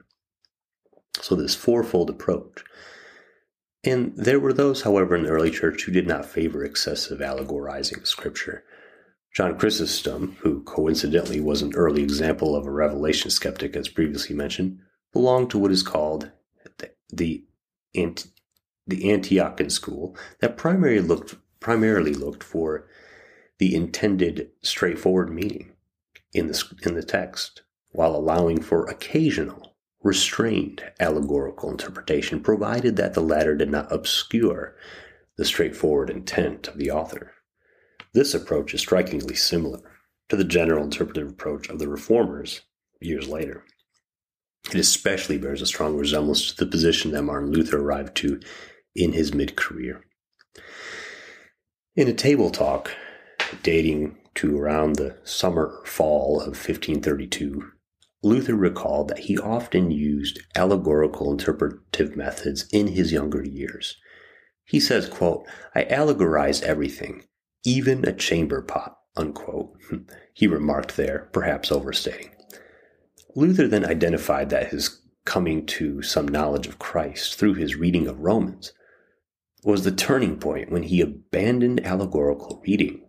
So, 1.21 1.35
this 1.35 1.55
fourfold 1.55 2.11
approach 2.11 2.65
And 3.83 4.15
there 4.15 4.39
were 4.39 4.53
those, 4.53 4.83
however, 4.83 5.17
in 5.17 5.25
the 5.25 5.31
early 5.31 5.51
church 5.51 5.85
who 5.85 5.93
did 5.93 6.07
not 6.07 6.27
favor 6.27 6.63
excessive 6.65 7.21
allegorizing 7.21 7.99
of 7.99 8.09
Scripture. 8.09 8.65
John 9.35 9.59
Chrysostom, 9.59 10.37
who 10.41 10.63
coincidentally 10.63 11.41
was 11.41 11.63
an 11.63 11.75
early 11.75 12.03
example 12.03 12.55
of 12.55 12.67
a 12.67 12.71
revelation 12.71 13.31
skeptic, 13.31 13.75
as 13.75 13.89
previously 13.89 14.37
mentioned, 14.37 14.79
belonged 15.13 15.51
to 15.51 15.59
what 15.59 15.73
is 15.73 15.83
called 15.83 16.31
the, 16.79 16.91
the, 17.11 17.45
the 17.95 19.03
Antiochian 19.03 19.73
school 19.73 20.15
that 20.41 20.59
primarily 20.59 21.01
looked, 21.01 21.37
primarily 21.59 22.13
looked 22.13 22.45
for 22.45 22.87
the 23.59 23.75
intended 23.75 24.51
straightforward 24.61 25.33
meaning 25.33 25.72
in 26.33 26.49
the, 26.49 26.77
in 26.85 26.95
the 26.95 27.03
text, 27.03 27.63
while 27.91 28.15
allowing 28.15 28.61
for 28.61 28.87
occasional, 28.87 29.77
restrained 30.03 30.83
allegorical 30.99 31.71
interpretation, 31.71 32.41
provided 32.41 32.97
that 32.97 33.15
the 33.15 33.21
latter 33.21 33.55
did 33.55 33.71
not 33.71 33.93
obscure 33.93 34.77
the 35.37 35.45
straightforward 35.45 36.11
intent 36.11 36.69
of 36.69 36.77
the 36.77 36.91
author. 36.91 37.33
This 38.13 38.35
approach 38.35 38.75
is 38.75 38.81
strikingly 38.81 39.35
similar 39.35 39.81
to 40.29 40.37
the 40.37 40.45
general 40.45 40.85
interpretive 40.85 41.29
approach 41.29 41.69
of 41.69 41.79
the 41.79 41.89
Reformers 41.89 42.63
years 43.01 43.29
later. 43.29 43.65
It 44.71 44.77
especially 44.77 45.39
bears 45.39 45.63
a 45.63 45.67
strong 45.67 45.97
resemblance 45.97 46.53
to 46.53 46.65
the 46.65 46.71
position 46.71 47.11
that 47.13 47.23
Martin 47.23 47.51
Luther 47.51 47.81
arrived 47.81 48.17
to 48.19 48.41
in 48.95 49.13
his 49.13 49.35
mid 49.35 49.57
career. 49.57 50.05
In 51.97 52.09
a 52.09 52.15
table 52.15 52.51
talk 52.51 52.91
dating 53.63 54.17
to 54.37 54.59
around 54.59 54.97
the 54.97 55.19
summer 55.25 55.83
fall 55.85 56.41
of 56.41 56.49
1532, 56.49 57.71
Luther 58.23 58.55
recalled 58.55 59.09
that 59.09 59.21
he 59.21 59.37
often 59.37 59.91
used 59.91 60.41
allegorical 60.55 61.33
interpretive 61.33 62.17
methods 62.17 62.67
in 62.73 62.89
his 62.89 63.13
younger 63.13 63.45
years. 63.45 63.97
He 64.65 64.79
says, 64.79 65.09
quote, 65.09 65.47
I 65.75 65.85
allegorize 65.85 66.63
everything, 66.63 67.25
even 67.65 68.05
a 68.07 68.13
chamber 68.13 68.63
pot, 68.63 68.97
unquote. 69.17 69.77
he 70.35 70.47
remarked 70.47 70.97
there, 70.97 71.29
perhaps 71.33 71.73
overstating. 71.73 72.31
Luther 73.35 73.67
then 73.67 73.85
identified 73.85 74.51
that 74.51 74.69
his 74.69 75.01
coming 75.25 75.67
to 75.67 76.03
some 76.03 76.27
knowledge 76.27 76.67
of 76.67 76.79
Christ 76.79 77.39
through 77.39 77.55
his 77.55 77.77
reading 77.77 78.07
of 78.09 78.21
Romans 78.21 78.73
was 79.65 79.85
the 79.85 79.93
turning 79.93 80.39
point 80.39 80.71
when 80.71 80.83
he 80.85 81.01
abandoned 81.01 81.85
allegorical 81.87 82.61
reading 82.67 83.02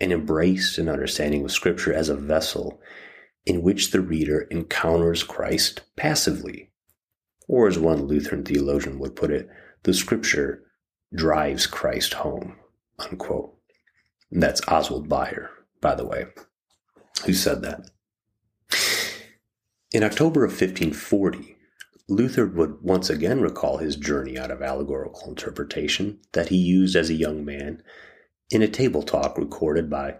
and 0.00 0.12
embraced 0.12 0.78
an 0.78 0.88
understanding 0.88 1.44
of 1.44 1.52
Scripture 1.52 1.92
as 1.92 2.08
a 2.08 2.16
vessel 2.16 2.80
in 3.46 3.62
which 3.62 3.90
the 3.90 4.00
reader 4.00 4.42
encounters 4.50 5.22
Christ 5.22 5.82
passively. 5.96 6.70
Or, 7.48 7.66
as 7.66 7.78
one 7.78 8.02
Lutheran 8.02 8.44
theologian 8.44 8.98
would 8.98 9.16
put 9.16 9.30
it, 9.30 9.48
the 9.84 9.94
Scripture 9.94 10.64
drives 11.14 11.66
Christ 11.66 12.14
home. 12.14 12.56
Unquote. 12.98 13.54
And 14.30 14.42
that's 14.42 14.60
Oswald 14.68 15.08
Bayer, 15.08 15.50
by 15.80 15.94
the 15.94 16.06
way, 16.06 16.26
who 17.24 17.32
said 17.32 17.62
that. 17.62 17.88
In 19.92 20.02
October 20.02 20.44
of 20.44 20.50
1540, 20.50 21.56
Luther 22.10 22.46
would 22.46 22.82
once 22.82 23.08
again 23.08 23.40
recall 23.40 23.78
his 23.78 23.96
journey 23.96 24.38
out 24.38 24.50
of 24.50 24.60
allegorical 24.60 25.28
interpretation 25.28 26.18
that 26.32 26.48
he 26.48 26.56
used 26.56 26.96
as 26.96 27.08
a 27.08 27.14
young 27.14 27.44
man 27.44 27.82
in 28.50 28.62
a 28.62 28.68
table 28.68 29.02
talk 29.02 29.36
recorded 29.36 29.90
by 29.90 30.16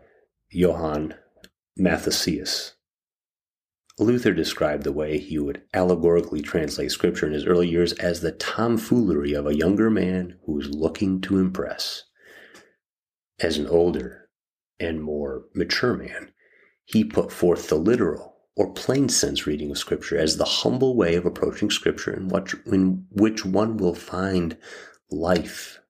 Johann 0.51 1.15
Mathesius. 1.79 2.73
Luther 3.99 4.33
described 4.33 4.85
the 4.85 4.93
way 4.93 5.19
he 5.19 5.39
would 5.39 5.63
allegorically 5.75 6.41
translate 6.41 6.93
scripture 6.93 7.27
in 7.27 7.33
his 7.33 7.47
early 7.47 7.69
years 7.69 7.93
as 7.95 8.21
the 8.21 8.33
tomfoolery 8.33 9.33
of 9.33 9.47
a 9.47 9.57
younger 9.57 9.91
man 9.91 10.39
who 10.45 10.53
was 10.53 10.71
looking 10.71 11.21
to 11.23 11.39
impress. 11.39 12.05
As 13.41 13.59
an 13.59 13.67
older 13.67 14.29
and 14.79 15.03
more 15.03 15.47
mature 15.55 15.95
man, 15.95 16.33
he 16.85 17.03
put 17.03 17.33
forth 17.33 17.69
the 17.69 17.75
literal 17.75 18.37
or 18.57 18.73
plain 18.73 19.09
sense 19.09 19.47
reading 19.47 19.71
of 19.71 19.79
scripture 19.79 20.19
as 20.19 20.37
the 20.37 20.45
humble 20.45 20.97
way 20.97 21.15
of 21.15 21.27
approaching 21.27 21.71
scripture 21.71 22.13
in, 22.13 22.29
what, 22.29 22.55
in 22.67 23.05
which 23.11 23.45
one 23.45 23.77
will 23.77 23.95
find 23.95 24.57
life, 25.11 25.81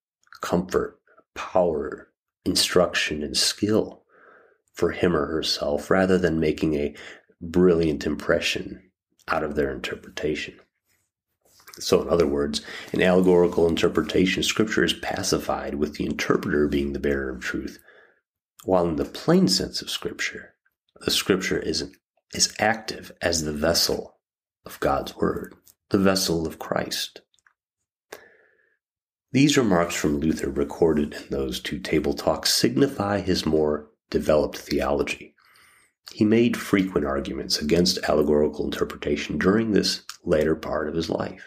comfort, 0.41 0.99
power, 1.35 2.09
instruction 2.45 3.23
and 3.23 3.37
skill 3.37 4.03
for 4.73 4.93
him 4.93 5.17
or 5.17 5.27
herself 5.27 5.91
rather 5.91 6.19
than 6.19 6.39
making 6.41 6.75
a 6.75 6.95
brilliant 7.41 8.07
impression 8.07 8.83
out 9.29 9.43
of 9.45 9.55
their 9.55 9.73
interpretation. 9.73 10.59
So, 11.79 12.03
in 12.03 12.09
other 12.09 12.27
words, 12.27 12.63
in 12.93 13.03
allegorical 13.03 13.69
interpretation, 13.69 14.43
scripture 14.43 14.85
is 14.85 14.93
pacified 14.95 15.77
with 15.77 15.95
the 15.95 16.07
interpreter 16.07 16.67
being 16.67 16.93
the 16.93 16.99
bearer 16.99 17.31
of 17.31 17.41
truth, 17.41 17.79
while 18.65 18.89
in 18.89 18.97
the 18.97 19.05
plain 19.05 19.49
sense 19.49 19.81
of 19.81 19.91
scripture, 19.91 20.55
the 21.01 21.11
scripture 21.11 21.59
is, 21.59 21.93
is 22.35 22.53
active 22.59 23.13
as 23.23 23.43
the 23.43 23.53
vessel 23.53 24.17
of 24.67 24.81
God's 24.81 25.17
word, 25.17 25.55
the 25.91 25.99
vessel 25.99 26.47
of 26.47 26.59
Christ. 26.59 27.21
These 29.31 29.59
remarks 29.59 29.95
from 29.95 30.21
Luther, 30.21 30.49
recorded 30.49 31.13
in 31.13 31.29
those 31.29 31.61
two 31.61 31.79
table 31.79 32.15
talks, 32.15 32.53
signify 32.53 33.21
his 33.21 33.45
more 33.45 33.91
developed 34.09 34.57
theology. 34.57 35.35
He 36.13 36.25
made 36.25 36.57
frequent 36.57 37.07
arguments 37.07 37.59
against 37.59 37.99
allegorical 38.09 38.65
interpretation 38.65 39.37
during 39.37 39.73
this 39.73 40.03
later 40.25 40.57
part 40.57 40.89
of 40.89 40.95
his 40.95 41.11
life. 41.11 41.45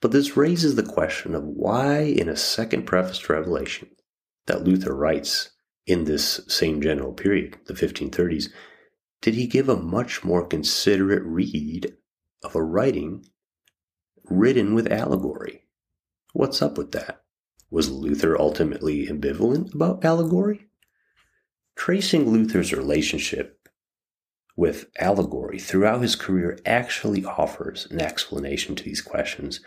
But 0.00 0.12
this 0.12 0.38
raises 0.38 0.76
the 0.76 0.82
question 0.82 1.34
of 1.34 1.44
why, 1.44 1.98
in 2.00 2.30
a 2.30 2.36
second 2.36 2.86
preface 2.86 3.18
to 3.18 3.34
Revelation 3.34 3.90
that 4.46 4.64
Luther 4.64 4.94
writes 4.94 5.50
in 5.86 6.04
this 6.04 6.40
same 6.48 6.80
general 6.80 7.12
period, 7.12 7.58
the 7.66 7.74
1530s, 7.74 8.48
did 9.20 9.34
he 9.34 9.46
give 9.46 9.68
a 9.68 9.76
much 9.76 10.24
more 10.24 10.46
considerate 10.46 11.22
read 11.24 11.94
of 12.42 12.54
a 12.54 12.62
writing 12.62 13.26
written 14.24 14.74
with 14.74 14.90
allegory? 14.90 15.66
What's 16.32 16.62
up 16.62 16.78
with 16.78 16.92
that? 16.92 17.22
Was 17.70 17.90
Luther 17.90 18.38
ultimately 18.38 19.08
ambivalent 19.08 19.74
about 19.74 20.04
allegory? 20.04 20.68
Tracing 21.74 22.30
Luther's 22.30 22.72
relationship 22.72 23.68
with 24.56 24.86
allegory 24.98 25.58
throughout 25.58 26.02
his 26.02 26.14
career 26.14 26.58
actually 26.64 27.24
offers 27.24 27.86
an 27.90 28.00
explanation 28.00 28.76
to 28.76 28.84
these 28.84 29.00
questions. 29.00 29.60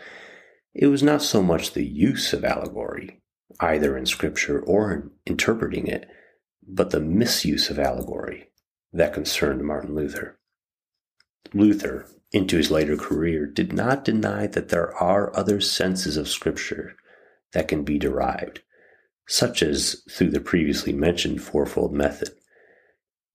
It 0.72 0.86
was 0.86 1.02
not 1.02 1.22
so 1.22 1.42
much 1.42 1.72
the 1.72 1.84
use 1.84 2.32
of 2.32 2.44
allegory, 2.44 3.20
either 3.60 3.96
in 3.98 4.06
scripture 4.06 4.60
or 4.60 4.92
in 4.92 5.10
interpreting 5.26 5.86
it, 5.86 6.08
but 6.66 6.90
the 6.90 7.00
misuse 7.00 7.68
of 7.68 7.78
allegory 7.78 8.48
that 8.92 9.12
concerned 9.12 9.62
Martin 9.64 9.94
Luther. 9.94 10.38
Luther, 11.52 12.06
into 12.34 12.56
his 12.56 12.68
later 12.68 12.96
career 12.96 13.46
did 13.46 13.72
not 13.72 14.04
deny 14.04 14.44
that 14.48 14.68
there 14.68 14.92
are 14.96 15.34
other 15.36 15.60
senses 15.60 16.16
of 16.16 16.28
Scripture 16.28 16.96
that 17.52 17.68
can 17.68 17.84
be 17.84 17.96
derived, 17.96 18.60
such 19.28 19.62
as 19.62 20.02
through 20.10 20.30
the 20.30 20.40
previously 20.40 20.92
mentioned 20.92 21.40
fourfold 21.40 21.94
method. 21.94 22.30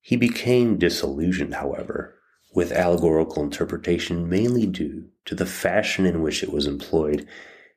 He 0.01 0.17
became 0.17 0.77
disillusioned, 0.77 1.53
however, 1.53 2.15
with 2.53 2.73
allegorical 2.73 3.41
interpretation 3.41 4.27
mainly 4.27 4.65
due 4.65 5.07
to 5.23 5.33
the 5.33 5.45
fashion 5.45 6.05
in 6.05 6.21
which 6.21 6.43
it 6.43 6.51
was 6.51 6.67
employed 6.67 7.25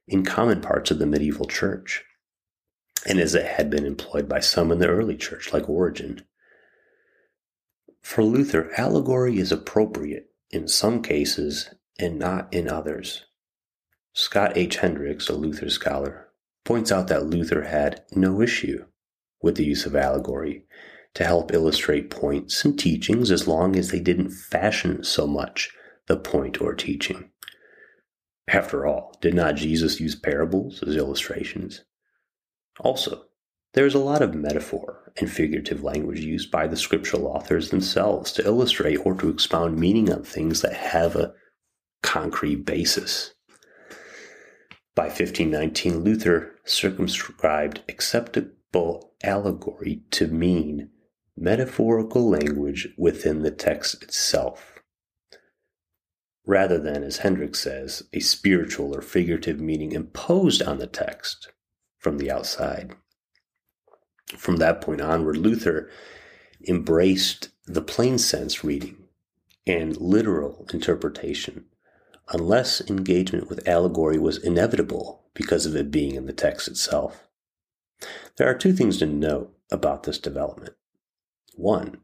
in 0.08 0.24
common 0.24 0.60
parts 0.60 0.90
of 0.90 0.98
the 0.98 1.06
medieval 1.06 1.46
church, 1.46 2.02
and 3.06 3.20
as 3.20 3.36
it 3.36 3.46
had 3.46 3.70
been 3.70 3.86
employed 3.86 4.28
by 4.28 4.40
some 4.40 4.72
in 4.72 4.80
the 4.80 4.88
early 4.88 5.16
church, 5.16 5.52
like 5.52 5.68
Origen. 5.68 6.22
For 8.00 8.24
Luther, 8.24 8.72
allegory 8.76 9.38
is 9.38 9.52
appropriate 9.52 10.31
in 10.52 10.68
some 10.68 11.02
cases 11.02 11.70
and 11.98 12.18
not 12.18 12.52
in 12.52 12.68
others. 12.68 13.24
Scott 14.12 14.56
H. 14.56 14.76
Hendrix, 14.76 15.28
a 15.28 15.34
Luther 15.34 15.70
scholar, 15.70 16.28
points 16.64 16.92
out 16.92 17.08
that 17.08 17.26
Luther 17.26 17.62
had 17.62 18.04
no 18.14 18.40
issue 18.40 18.84
with 19.40 19.56
the 19.56 19.64
use 19.64 19.86
of 19.86 19.96
allegory 19.96 20.64
to 21.14 21.24
help 21.24 21.52
illustrate 21.52 22.10
points 22.10 22.64
and 22.64 22.78
teachings 22.78 23.30
as 23.30 23.48
long 23.48 23.76
as 23.76 23.90
they 23.90 24.00
didn't 24.00 24.30
fashion 24.30 25.02
so 25.02 25.26
much 25.26 25.70
the 26.06 26.16
point 26.16 26.60
or 26.60 26.74
teaching. 26.74 27.30
After 28.48 28.86
all, 28.86 29.16
did 29.20 29.34
not 29.34 29.56
Jesus 29.56 30.00
use 30.00 30.14
parables 30.14 30.82
as 30.86 30.96
illustrations? 30.96 31.84
Also, 32.80 33.26
there 33.74 33.86
is 33.86 33.94
a 33.94 33.98
lot 33.98 34.22
of 34.22 34.34
metaphor 34.34 35.12
and 35.18 35.30
figurative 35.30 35.82
language 35.82 36.20
used 36.20 36.50
by 36.50 36.66
the 36.66 36.76
scriptural 36.76 37.26
authors 37.26 37.70
themselves 37.70 38.32
to 38.32 38.44
illustrate 38.44 38.96
or 39.04 39.14
to 39.14 39.30
expound 39.30 39.78
meaning 39.78 40.12
on 40.12 40.22
things 40.22 40.60
that 40.62 40.74
have 40.74 41.16
a 41.16 41.32
concrete 42.02 42.64
basis. 42.66 43.34
By 44.94 45.04
1519, 45.04 46.00
Luther 46.00 46.56
circumscribed 46.64 47.82
acceptable 47.88 49.14
allegory 49.22 50.02
to 50.10 50.26
mean 50.26 50.90
metaphorical 51.36 52.28
language 52.28 52.88
within 52.98 53.42
the 53.42 53.50
text 53.50 54.02
itself. 54.02 54.68
rather 56.46 56.78
than, 56.78 57.02
as 57.04 57.18
Hendrix 57.18 57.60
says, 57.60 58.02
a 58.12 58.20
spiritual 58.20 58.96
or 58.96 59.02
figurative 59.02 59.60
meaning 59.60 59.92
imposed 59.92 60.62
on 60.62 60.78
the 60.78 60.86
text 60.86 61.52
from 61.98 62.18
the 62.18 62.30
outside. 62.30 62.96
From 64.36 64.56
that 64.56 64.80
point 64.80 65.00
onward, 65.00 65.36
Luther 65.36 65.90
embraced 66.66 67.50
the 67.66 67.82
plain 67.82 68.18
sense 68.18 68.64
reading 68.64 68.96
and 69.66 69.96
literal 69.96 70.66
interpretation, 70.72 71.66
unless 72.28 72.80
engagement 72.88 73.48
with 73.48 73.66
allegory 73.68 74.18
was 74.18 74.42
inevitable 74.42 75.24
because 75.34 75.66
of 75.66 75.76
it 75.76 75.90
being 75.90 76.14
in 76.14 76.26
the 76.26 76.32
text 76.32 76.68
itself. 76.68 77.28
There 78.36 78.48
are 78.48 78.54
two 78.54 78.72
things 78.72 78.98
to 78.98 79.06
note 79.06 79.54
about 79.70 80.02
this 80.02 80.18
development. 80.18 80.74
One, 81.54 82.00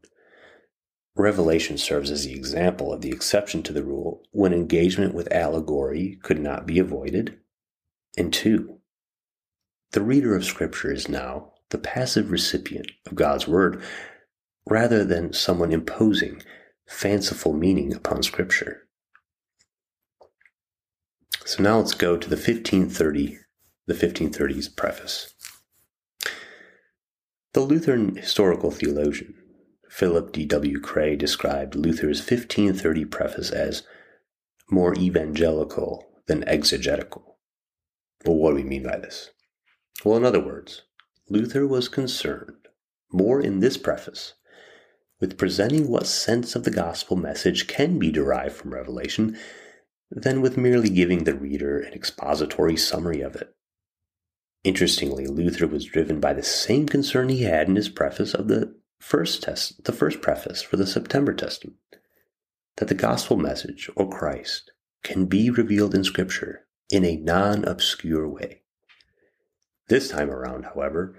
Revelation 1.15 1.77
serves 1.77 2.11
as 2.11 2.25
the 2.25 2.33
example 2.33 2.93
of 2.93 3.01
the 3.01 3.11
exception 3.11 3.61
to 3.63 3.73
the 3.73 3.83
rule 3.83 4.23
when 4.31 4.53
engagement 4.53 5.13
with 5.13 5.31
allegory 5.33 6.17
could 6.23 6.39
not 6.39 6.65
be 6.65 6.79
avoided. 6.79 7.37
And 8.17 8.31
two, 8.31 8.79
the 9.91 10.01
reader 10.01 10.35
of 10.35 10.45
Scripture 10.45 10.91
is 10.91 11.09
now 11.09 11.53
the 11.69 11.77
passive 11.77 12.31
recipient 12.31 12.91
of 13.05 13.15
God's 13.15 13.47
Word 13.47 13.81
rather 14.67 15.03
than 15.03 15.33
someone 15.33 15.71
imposing 15.71 16.41
fanciful 16.87 17.53
meaning 17.53 17.93
upon 17.93 18.23
Scripture. 18.23 18.87
So 21.45 21.63
now 21.63 21.77
let's 21.79 21.93
go 21.93 22.17
to 22.17 22.29
the 22.29 22.35
1530, 22.35 23.39
the 23.87 23.93
1530s 23.93 24.75
preface. 24.75 25.33
The 27.53 27.61
Lutheran 27.61 28.15
historical 28.15 28.69
theologian 28.69 29.33
Philip 29.89 30.31
D.W. 30.31 30.79
Krey 30.79 31.15
described 31.15 31.75
Luther's 31.75 32.19
1530 32.19 33.05
preface 33.05 33.49
as 33.49 33.83
more 34.69 34.93
evangelical 34.95 36.07
than 36.27 36.47
exegetical. 36.47 37.39
Well, 38.23 38.35
what 38.35 38.51
do 38.51 38.57
we 38.57 38.63
mean 38.63 38.83
by 38.83 38.97
this? 38.97 39.31
Well, 40.05 40.15
in 40.15 40.25
other 40.25 40.39
words, 40.39 40.83
Luther 41.29 41.67
was 41.67 41.87
concerned, 41.87 42.67
more 43.11 43.39
in 43.39 43.59
this 43.59 43.77
preface, 43.77 44.33
with 45.19 45.37
presenting 45.37 45.87
what 45.87 46.07
sense 46.07 46.55
of 46.55 46.63
the 46.63 46.71
gospel 46.71 47.15
message 47.15 47.67
can 47.67 47.99
be 47.99 48.11
derived 48.11 48.55
from 48.55 48.73
Revelation 48.73 49.37
than 50.09 50.41
with 50.41 50.57
merely 50.57 50.89
giving 50.89 51.23
the 51.23 51.35
reader 51.35 51.79
an 51.79 51.93
expository 51.93 52.75
summary 52.75 53.21
of 53.21 53.35
it. 53.35 53.55
Interestingly, 54.63 55.27
Luther 55.27 55.67
was 55.67 55.85
driven 55.85 56.19
by 56.19 56.33
the 56.33 56.43
same 56.43 56.87
concern 56.87 57.29
he 57.29 57.43
had 57.43 57.67
in 57.67 57.75
his 57.75 57.89
preface 57.89 58.33
of 58.33 58.47
the 58.47 58.75
first 58.99 59.43
test, 59.43 59.83
the 59.83 59.93
first 59.93 60.21
preface 60.21 60.61
for 60.61 60.77
the 60.77 60.87
September 60.87 61.33
Testament, 61.33 61.77
that 62.77 62.87
the 62.87 62.95
gospel 62.95 63.37
message 63.37 63.89
or 63.95 64.09
Christ 64.09 64.71
can 65.03 65.25
be 65.25 65.49
revealed 65.49 65.93
in 65.93 66.03
Scripture 66.03 66.65
in 66.89 67.05
a 67.05 67.17
non-obscure 67.17 68.27
way. 68.27 68.63
This 69.89 70.09
time 70.09 70.31
around, 70.31 70.65
however, 70.65 71.15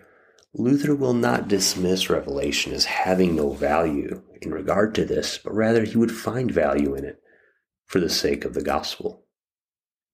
Luther 0.54 0.94
will 0.94 1.14
not 1.14 1.48
dismiss 1.48 2.08
Revelation 2.08 2.72
as 2.72 2.86
having 2.86 3.36
no 3.36 3.52
value 3.52 4.22
in 4.40 4.52
regard 4.52 4.94
to 4.94 5.04
this, 5.04 5.38
but 5.38 5.54
rather 5.54 5.84
he 5.84 5.96
would 5.96 6.12
find 6.12 6.50
value 6.50 6.94
in 6.94 7.04
it 7.04 7.20
for 7.84 8.00
the 8.00 8.08
sake 8.08 8.44
of 8.44 8.54
the 8.54 8.62
gospel. 8.62 9.26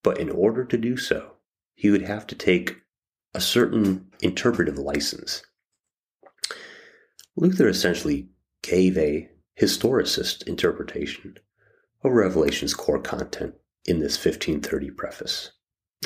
But 0.03 0.19
in 0.19 0.31
order 0.31 0.65
to 0.65 0.77
do 0.77 0.97
so, 0.97 1.35
he 1.75 1.91
would 1.91 2.03
have 2.03 2.27
to 2.27 2.35
take 2.35 2.77
a 3.35 3.41
certain 3.41 4.11
interpretive 4.21 4.79
license 4.79 5.43
Luther 7.39 7.69
essentially 7.69 8.31
gave 8.63 8.97
a 8.97 9.29
historicist 9.61 10.47
interpretation 10.47 11.37
of 12.03 12.13
Revelation's 12.13 12.73
core 12.73 13.01
content 13.01 13.55
in 13.85 14.01
this 14.01 14.17
1530 14.17 14.91
preface. 14.93 15.53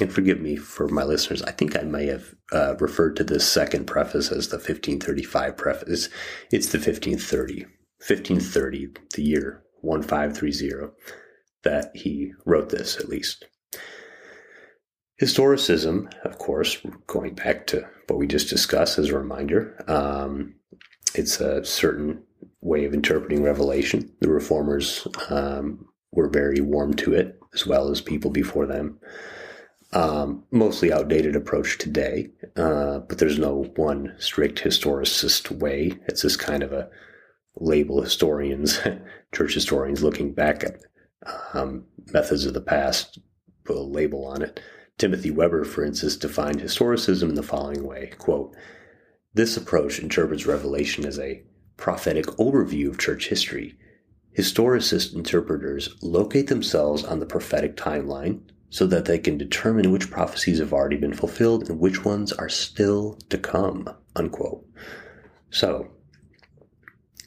And 0.01 0.13
forgive 0.13 0.41
me 0.41 0.57
for 0.57 0.89
my 0.89 1.05
listeners, 1.05 1.43
I 1.43 1.53
think 1.53 1.77
I 1.77 1.83
may 1.83 2.07
have 2.07 2.35
uh, 2.53 2.77
referred 2.79 3.17
to 3.17 3.25
this 3.25 3.47
second 3.47 3.87
preface 3.87 4.31
as 4.31 4.49
the 4.49 4.57
1535 4.57 5.57
preface. 5.57 6.09
It's 6.53 6.69
the 6.69 6.79
1530, 6.79 7.65
1530, 7.65 8.89
the 9.15 9.23
year 9.23 9.63
1530, 9.83 10.93
that 11.65 11.91
he 11.95 12.33
wrote 12.47 12.71
this 12.71 12.97
at 12.99 13.09
least. 13.09 13.45
Historicism, 15.21 16.11
of 16.25 16.39
course, 16.39 16.79
going 17.07 17.35
back 17.35 17.67
to 17.67 17.87
what 18.07 18.19
we 18.19 18.27
just 18.27 18.49
discussed 18.49 18.99
as 18.99 19.11
a 19.11 19.19
reminder, 19.19 19.85
um, 19.87 20.55
it's 21.15 21.41
a 21.41 21.65
certain 21.65 22.23
way 22.63 22.85
of 22.87 22.95
interpreting 22.95 23.43
Revelation. 23.43 24.11
The 24.21 24.31
reformers 24.31 25.07
um, 25.29 25.87
were 26.13 26.29
very 26.29 26.61
warm 26.61 26.95
to 26.95 27.13
it, 27.13 27.39
as 27.53 27.67
well 27.67 27.91
as 27.91 28.01
people 28.01 28.31
before 28.31 28.67
them. 28.67 28.99
Um, 29.93 30.45
mostly 30.53 30.93
outdated 30.93 31.35
approach 31.35 31.79
today, 31.79 32.29
uh, 32.55 33.01
but 33.01 33.19
there's 33.19 33.41
no 33.41 33.65
one 33.75 34.15
strict 34.21 34.63
historicist 34.63 35.51
way. 35.51 35.99
It's 36.07 36.23
just 36.23 36.39
kind 36.39 36.63
of 36.63 36.73
a 36.73 36.89
label 37.57 38.01
historians, 38.01 38.79
church 39.35 39.55
historians 39.55 40.05
looking 40.05 40.33
back 40.33 40.63
at 40.63 40.81
um, 41.55 41.87
methods 42.13 42.47
of 42.47 42.55
the 42.55 42.61
past, 42.61 43.19
put 43.65 43.77
a 43.77 43.81
label 43.81 44.27
on 44.27 44.43
it. 44.43 44.61
Timothy 44.97 45.31
Weber, 45.31 45.65
for 45.65 45.85
instance, 45.85 46.17
defined 46.17 46.61
historicism 46.61 47.31
in 47.31 47.35
the 47.35 47.43
following 47.43 47.85
way 47.85 48.13
quote, 48.19 48.55
this 49.35 49.57
approach 49.57 49.99
interprets 49.99 50.47
Revelation 50.47 51.07
as 51.07 51.19
a 51.19 51.43
prophetic 51.77 52.27
overview 52.27 52.91
of 52.91 52.99
church 52.99 53.29
history. 53.29 53.77
Historicist 54.39 55.15
interpreters 55.15 55.97
locate 56.03 56.49
themselves 56.49 57.05
on 57.05 57.19
the 57.19 57.27
prophetic 57.27 57.77
timeline 57.77 58.43
so 58.71 58.87
that 58.87 59.05
they 59.05 59.19
can 59.19 59.37
determine 59.37 59.91
which 59.91 60.11
prophecies 60.11 60.61
have 60.61 60.73
already 60.73 60.97
been 60.97 61.13
fulfilled 61.13 61.69
and 61.69 61.79
which 61.79 62.05
ones 62.05 62.33
are 62.33 62.49
still 62.49 63.19
to 63.29 63.37
come. 63.37 63.89
Unquote. 64.17 64.65
So, 65.51 65.89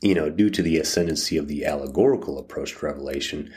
you 0.01 0.15
know, 0.15 0.29
due 0.29 0.49
to 0.49 0.61
the 0.61 0.77
ascendancy 0.79 1.37
of 1.37 1.47
the 1.47 1.65
allegorical 1.65 2.39
approach 2.39 2.73
to 2.73 2.85
Revelation 2.85 3.53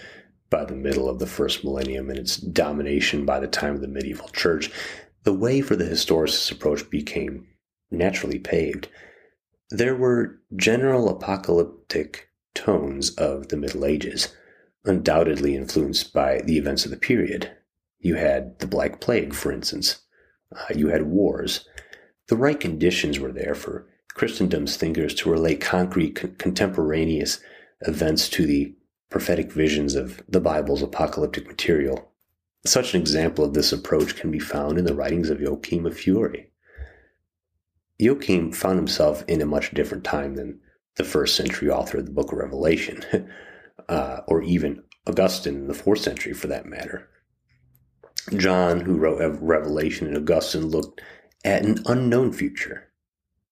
by 0.51 0.65
the 0.65 0.77
middle 0.77 1.09
of 1.09 1.19
the 1.19 1.27
first 1.27 1.65
millennium 1.65 2.11
and 2.11 2.19
its 2.19 2.37
domination 2.37 3.25
by 3.25 3.41
the 3.41 3.49
time 3.49 3.75
of 3.75 3.81
the 3.81 3.89
medieval 3.89 4.29
church, 4.29 4.71
the 5.25 5.33
way 5.33 5.61
for 5.61 5.75
the 5.75 5.85
historicist 5.85 6.53
approach 6.53 6.89
became 6.89 7.49
naturally 7.91 8.39
paved, 8.39 8.89
there 9.71 9.97
were 9.97 10.39
general 10.55 11.09
apocalyptic 11.09 12.29
tones 12.55 13.11
of 13.11 13.49
the 13.49 13.57
Middle 13.57 13.85
Ages, 13.85 14.35
undoubtedly 14.85 15.57
influenced 15.57 16.13
by 16.13 16.41
the 16.45 16.57
events 16.59 16.85
of 16.85 16.93
the 16.93 16.97
period. 16.97 17.56
You 18.07 18.15
had 18.15 18.61
the 18.61 18.69
Black 18.69 19.01
Plague, 19.01 19.35
for 19.35 19.51
instance. 19.51 20.03
Uh, 20.55 20.67
you 20.77 20.91
had 20.91 21.09
wars. 21.09 21.67
The 22.29 22.37
right 22.37 22.59
conditions 22.59 23.19
were 23.19 23.33
there 23.33 23.57
for 23.57 23.89
Christendom's 24.15 24.77
thinkers 24.77 25.13
to 25.17 25.31
relate 25.31 25.61
concrete 25.61 26.15
contemporaneous 26.39 27.41
events 27.81 28.29
to 28.29 28.47
the 28.47 28.77
prophetic 29.11 29.51
visions 29.51 29.97
of 29.97 30.23
the 30.29 30.41
Bible's 30.41 30.83
apocalyptic 30.83 31.49
material. 31.49 32.13
Such 32.65 32.95
an 32.95 33.01
example 33.01 33.45
of 33.45 33.55
this 33.55 33.73
approach 33.73 34.15
can 34.15 34.31
be 34.31 34.39
found 34.39 34.79
in 34.79 34.85
the 34.85 34.95
writings 34.95 35.29
of 35.29 35.41
Joachim 35.41 35.85
of 35.85 35.99
Fiore. 35.99 36.53
Joachim 37.99 38.53
found 38.53 38.77
himself 38.79 39.25
in 39.27 39.43
a 39.43 39.47
much 39.47 39.75
different 39.75 40.05
time 40.05 40.37
than 40.37 40.61
the 40.95 41.03
first 41.03 41.35
century 41.35 41.71
author 41.71 41.99
of 41.99 42.07
the 42.07 42.13
book 42.13 42.31
of 42.31 42.39
Revelation, 42.39 43.05
uh, 43.89 44.21
or 44.29 44.43
even 44.43 44.85
Augustine 45.09 45.57
in 45.57 45.67
the 45.67 45.75
fourth 45.75 46.03
century 46.03 46.35
for 46.35 46.47
that 46.47 46.67
matter. 46.67 47.11
John, 48.37 48.81
who 48.81 48.97
wrote 48.97 49.39
Revelation, 49.41 50.07
and 50.07 50.17
Augustine 50.17 50.67
looked 50.67 51.01
at 51.45 51.65
an 51.65 51.83
unknown 51.87 52.33
future. 52.33 52.89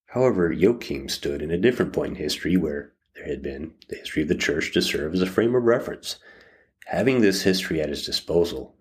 However, 0.07 0.51
Joachim 0.51 1.09
stood 1.09 1.41
in 1.41 1.51
a 1.51 1.57
different 1.57 1.93
point 1.93 2.11
in 2.11 2.15
history 2.15 2.57
where 2.57 2.93
there 3.15 3.25
had 3.25 3.41
been 3.41 3.73
the 3.89 3.97
history 3.97 4.23
of 4.23 4.27
the 4.27 4.35
church 4.35 4.73
to 4.73 4.81
serve 4.81 5.13
as 5.13 5.21
a 5.21 5.27
frame 5.27 5.55
of 5.55 5.63
reference. 5.63 6.17
Having 6.87 7.21
this 7.21 7.43
history 7.43 7.81
at 7.81 7.89
his 7.89 8.05
disposal, 8.05 8.75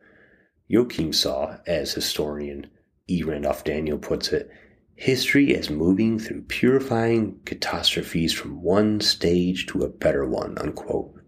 Joachim 0.68 1.12
saw, 1.12 1.58
as 1.66 1.92
historian 1.92 2.68
E. 3.08 3.22
Randolph 3.22 3.64
Daniel 3.64 3.98
puts 3.98 4.32
it, 4.32 4.50
History 4.96 5.56
as 5.56 5.70
moving 5.70 6.20
through 6.20 6.42
purifying 6.42 7.40
catastrophes 7.44 8.32
from 8.32 8.62
one 8.62 9.00
stage 9.00 9.66
to 9.66 9.82
a 9.82 9.88
better 9.88 10.24
one, 10.24 10.56
unquote. 10.58 11.20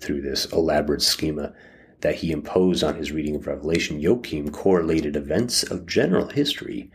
Through 0.00 0.22
this 0.22 0.44
elaborate 0.52 1.02
schema 1.02 1.54
that 2.00 2.16
he 2.16 2.30
imposed 2.30 2.84
on 2.84 2.94
his 2.94 3.12
reading 3.12 3.34
of 3.36 3.46
Revelation, 3.46 4.00
Joachim 4.00 4.50
correlated 4.50 5.16
events 5.16 5.62
of 5.62 5.86
general 5.86 6.28
history 6.28 6.90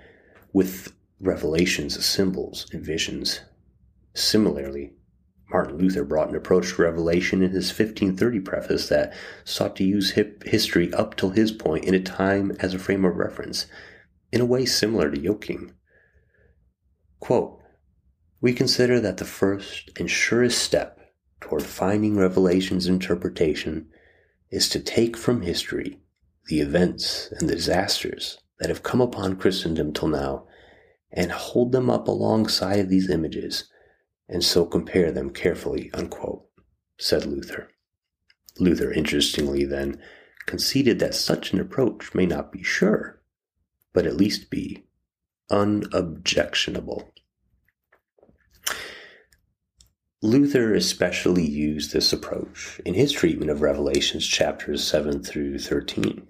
with 0.54 0.94
revelations, 1.20 2.04
symbols, 2.06 2.68
and 2.72 2.84
visions. 2.84 3.42
Similarly, 4.14 4.94
Martin 5.50 5.78
Luther 5.78 6.04
brought 6.04 6.30
an 6.30 6.36
approach 6.36 6.74
to 6.74 6.82
Revelation 6.82 7.44
in 7.44 7.52
his 7.52 7.68
1530 7.68 8.40
preface 8.40 8.90
that 8.90 9.14
sought 9.44 9.76
to 9.76 9.84
use 9.84 10.12
history 10.12 10.92
up 10.94 11.16
till 11.16 11.32
his 11.32 11.52
point 11.52 11.86
in 11.86 11.94
a 11.94 12.00
time 12.00 12.56
as 12.60 12.74
a 12.74 12.80
frame 12.80 13.06
of 13.06 13.18
reference 13.18 13.68
in 14.32 14.42
a 14.42 14.46
way 14.46 14.66
similar 14.66 15.12
to 15.12 15.20
Joachim. 15.20 15.76
Quote, 17.20 17.62
we 18.42 18.52
consider 18.52 19.00
that 19.00 19.18
the 19.18 19.26
first 19.26 19.92
and 19.98 20.10
surest 20.10 20.58
step 20.58 21.00
toward 21.40 21.64
finding 21.64 22.18
Revelation's 22.18 22.88
interpretation 22.88 23.88
is 24.54 24.70
to 24.70 24.80
take 24.80 25.18
from 25.18 25.42
history 25.42 26.00
the 26.46 26.60
events 26.60 27.34
and 27.40 27.50
the 27.50 27.56
disasters 27.56 28.38
that 28.60 28.70
have 28.70 28.84
come 28.84 29.02
upon 29.02 29.36
Christendom 29.36 29.92
till 29.92 30.10
now 30.10 30.46
and 31.12 31.32
hold 31.32 31.72
them 31.72 31.90
up 31.90 32.08
alongside 32.08 32.88
these 32.88 33.10
images 33.10 33.68
and 34.30 34.44
so 34.44 34.64
compare 34.64 35.12
them 35.12 35.32
carefully, 35.32 35.90
unquote, 35.96 36.46
said 37.00 37.26
Luther. 37.26 37.70
Luther, 38.60 38.92
interestingly, 38.92 39.66
then, 39.66 40.00
conceded 40.46 41.00
that 41.00 41.16
such 41.16 41.52
an 41.52 41.60
approach 41.60 42.14
may 42.14 42.28
not 42.28 42.52
be 42.52 42.62
sure, 42.62 43.22
but 43.92 44.06
at 44.06 44.18
least 44.18 44.52
be 44.52 44.86
unobjectionable. 45.50 47.12
Luther 50.24 50.74
especially 50.74 51.46
used 51.46 51.92
this 51.92 52.14
approach 52.14 52.80
in 52.86 52.94
his 52.94 53.12
treatment 53.12 53.52
of 53.52 53.62
Revelations 53.62 54.26
chapters 54.26 54.82
7 54.82 55.22
through 55.22 55.60
13. 55.60 56.26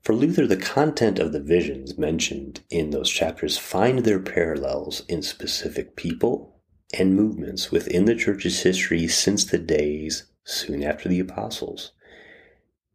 For 0.00 0.14
Luther, 0.14 0.46
the 0.46 0.56
content 0.56 1.18
of 1.18 1.32
the 1.32 1.40
visions 1.40 1.98
mentioned 1.98 2.60
in 2.70 2.90
those 2.90 3.10
chapters 3.10 3.58
find 3.58 3.98
their 3.98 4.20
parallels 4.20 5.02
in 5.08 5.22
specific 5.22 5.96
people 5.96 6.60
and 6.96 7.16
movements 7.16 7.72
within 7.72 8.04
the 8.04 8.14
church's 8.14 8.62
history 8.62 9.08
since 9.08 9.44
the 9.44 9.58
days 9.58 10.26
soon 10.44 10.84
after 10.84 11.08
the 11.08 11.18
apostles. 11.18 11.90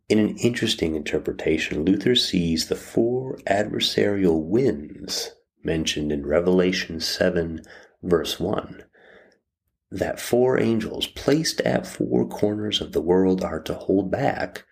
In 0.08 0.18
an 0.18 0.38
interesting 0.38 0.96
interpretation, 0.96 1.84
Luther 1.84 2.16
sees 2.16 2.70
the 2.70 2.78
four 2.78 3.38
adversarial 3.48 4.42
winds 4.42 5.34
mentioned 5.62 6.14
in 6.14 6.26
Revelation 6.26 7.02
7, 7.02 7.64
verse 8.02 8.40
1. 8.40 8.86
That 9.92 10.20
four 10.20 10.60
angels 10.60 11.08
placed 11.08 11.62
at 11.62 11.88
four 11.88 12.28
corners 12.28 12.80
of 12.80 12.92
the 12.92 13.02
world 13.02 13.44
are 13.44 13.60
to 13.62 13.74
hold 13.74 14.12
back, 14.12 14.66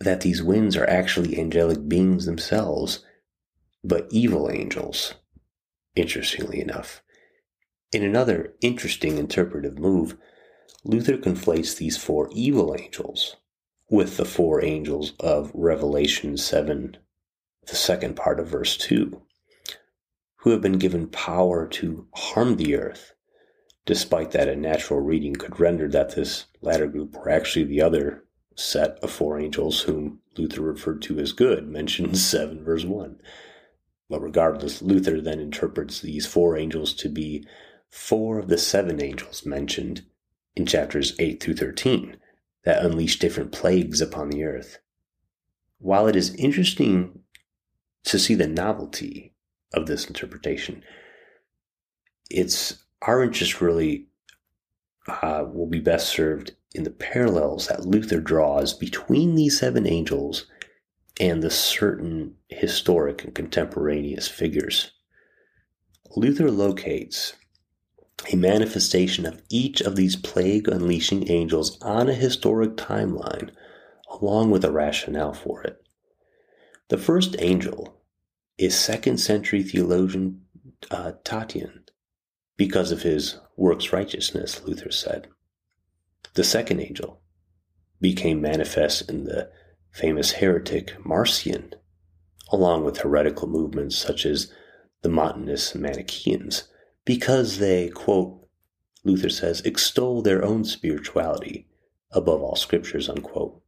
that 0.00 0.20
these 0.20 0.42
winds 0.42 0.76
are 0.76 0.88
actually 0.88 1.38
angelic 1.38 1.88
beings 1.88 2.26
themselves, 2.26 3.04
but 3.82 4.06
evil 4.10 4.50
angels, 4.50 5.14
interestingly 5.96 6.60
enough. 6.60 7.02
In 7.92 8.02
another 8.02 8.54
interesting 8.60 9.18
interpretive 9.18 9.78
move, 9.78 10.18
Luther 10.84 11.16
conflates 11.16 11.76
these 11.76 11.96
four 11.96 12.28
evil 12.32 12.76
angels 12.78 13.36
with 13.88 14.16
the 14.16 14.24
four 14.24 14.62
angels 14.62 15.14
of 15.20 15.50
Revelation 15.54 16.36
7, 16.36 16.96
the 17.66 17.74
second 17.74 18.16
part 18.16 18.40
of 18.40 18.48
verse 18.48 18.76
2, 18.76 19.22
who 20.38 20.50
have 20.50 20.60
been 20.60 20.78
given 20.78 21.06
power 21.06 21.66
to 21.68 22.06
harm 22.14 22.56
the 22.56 22.76
earth, 22.76 23.13
despite 23.86 24.30
that 24.30 24.48
a 24.48 24.56
natural 24.56 25.00
reading 25.00 25.34
could 25.34 25.60
render 25.60 25.88
that 25.88 26.14
this 26.14 26.46
latter 26.60 26.86
group 26.86 27.14
were 27.14 27.28
actually 27.28 27.64
the 27.64 27.82
other 27.82 28.24
set 28.56 28.98
of 29.02 29.10
four 29.10 29.38
angels 29.38 29.82
whom 29.82 30.20
Luther 30.36 30.62
referred 30.62 31.02
to 31.02 31.18
as 31.18 31.32
good, 31.32 31.68
mentioned 31.68 32.16
7 32.18 32.64
verse 32.64 32.84
1. 32.84 33.20
But 34.08 34.20
regardless, 34.20 34.82
Luther 34.82 35.20
then 35.20 35.40
interprets 35.40 36.00
these 36.00 36.26
four 36.26 36.56
angels 36.56 36.94
to 36.94 37.08
be 37.08 37.46
four 37.90 38.38
of 38.38 38.48
the 38.48 38.58
seven 38.58 39.02
angels 39.02 39.46
mentioned 39.46 40.04
in 40.56 40.66
chapters 40.66 41.14
8 41.18 41.42
through 41.42 41.56
13 41.56 42.16
that 42.64 42.84
unleash 42.84 43.18
different 43.18 43.52
plagues 43.52 44.00
upon 44.00 44.30
the 44.30 44.44
earth. 44.44 44.78
While 45.78 46.06
it 46.06 46.16
is 46.16 46.34
interesting 46.36 47.20
to 48.04 48.18
see 48.18 48.34
the 48.34 48.46
novelty 48.46 49.34
of 49.72 49.86
this 49.86 50.06
interpretation, 50.06 50.82
it's 52.30 52.83
our 53.06 53.22
interest 53.22 53.60
really 53.60 54.06
uh, 55.08 55.44
will 55.52 55.66
be 55.66 55.80
best 55.80 56.08
served 56.08 56.52
in 56.74 56.84
the 56.84 56.90
parallels 56.90 57.68
that 57.68 57.86
Luther 57.86 58.20
draws 58.20 58.74
between 58.74 59.34
these 59.34 59.58
seven 59.58 59.86
angels 59.86 60.46
and 61.20 61.42
the 61.42 61.50
certain 61.50 62.34
historic 62.48 63.22
and 63.24 63.34
contemporaneous 63.34 64.26
figures. 64.26 64.90
Luther 66.16 66.50
locates 66.50 67.34
a 68.32 68.36
manifestation 68.36 69.26
of 69.26 69.42
each 69.50 69.80
of 69.80 69.96
these 69.96 70.16
plague 70.16 70.68
unleashing 70.68 71.30
angels 71.30 71.78
on 71.82 72.08
a 72.08 72.14
historic 72.14 72.76
timeline, 72.76 73.50
along 74.08 74.50
with 74.50 74.64
a 74.64 74.72
rationale 74.72 75.34
for 75.34 75.62
it. 75.62 75.84
The 76.88 76.98
first 76.98 77.36
angel 77.38 78.00
is 78.58 78.78
second 78.78 79.18
century 79.18 79.62
theologian 79.62 80.42
uh, 80.90 81.12
Tatian, 81.24 81.83
because 82.56 82.92
of 82.92 83.02
his 83.02 83.38
works 83.56 83.92
righteousness, 83.92 84.62
Luther 84.64 84.90
said. 84.90 85.28
The 86.34 86.44
second 86.44 86.80
angel 86.80 87.20
became 88.00 88.40
manifest 88.40 89.08
in 89.08 89.24
the 89.24 89.50
famous 89.90 90.32
heretic 90.32 90.94
Marcion, 91.04 91.74
along 92.50 92.84
with 92.84 92.98
heretical 92.98 93.48
movements 93.48 93.96
such 93.96 94.26
as 94.26 94.52
the 95.02 95.08
Montanists 95.08 95.74
Manichaeans 95.74 96.64
because 97.04 97.58
they, 97.58 97.88
quote, 97.90 98.40
Luther 99.04 99.28
says, 99.28 99.60
extol 99.60 100.22
their 100.22 100.44
own 100.44 100.64
spirituality 100.64 101.68
above 102.10 102.40
all 102.40 102.56
scriptures, 102.56 103.08
unquote. 103.08 103.60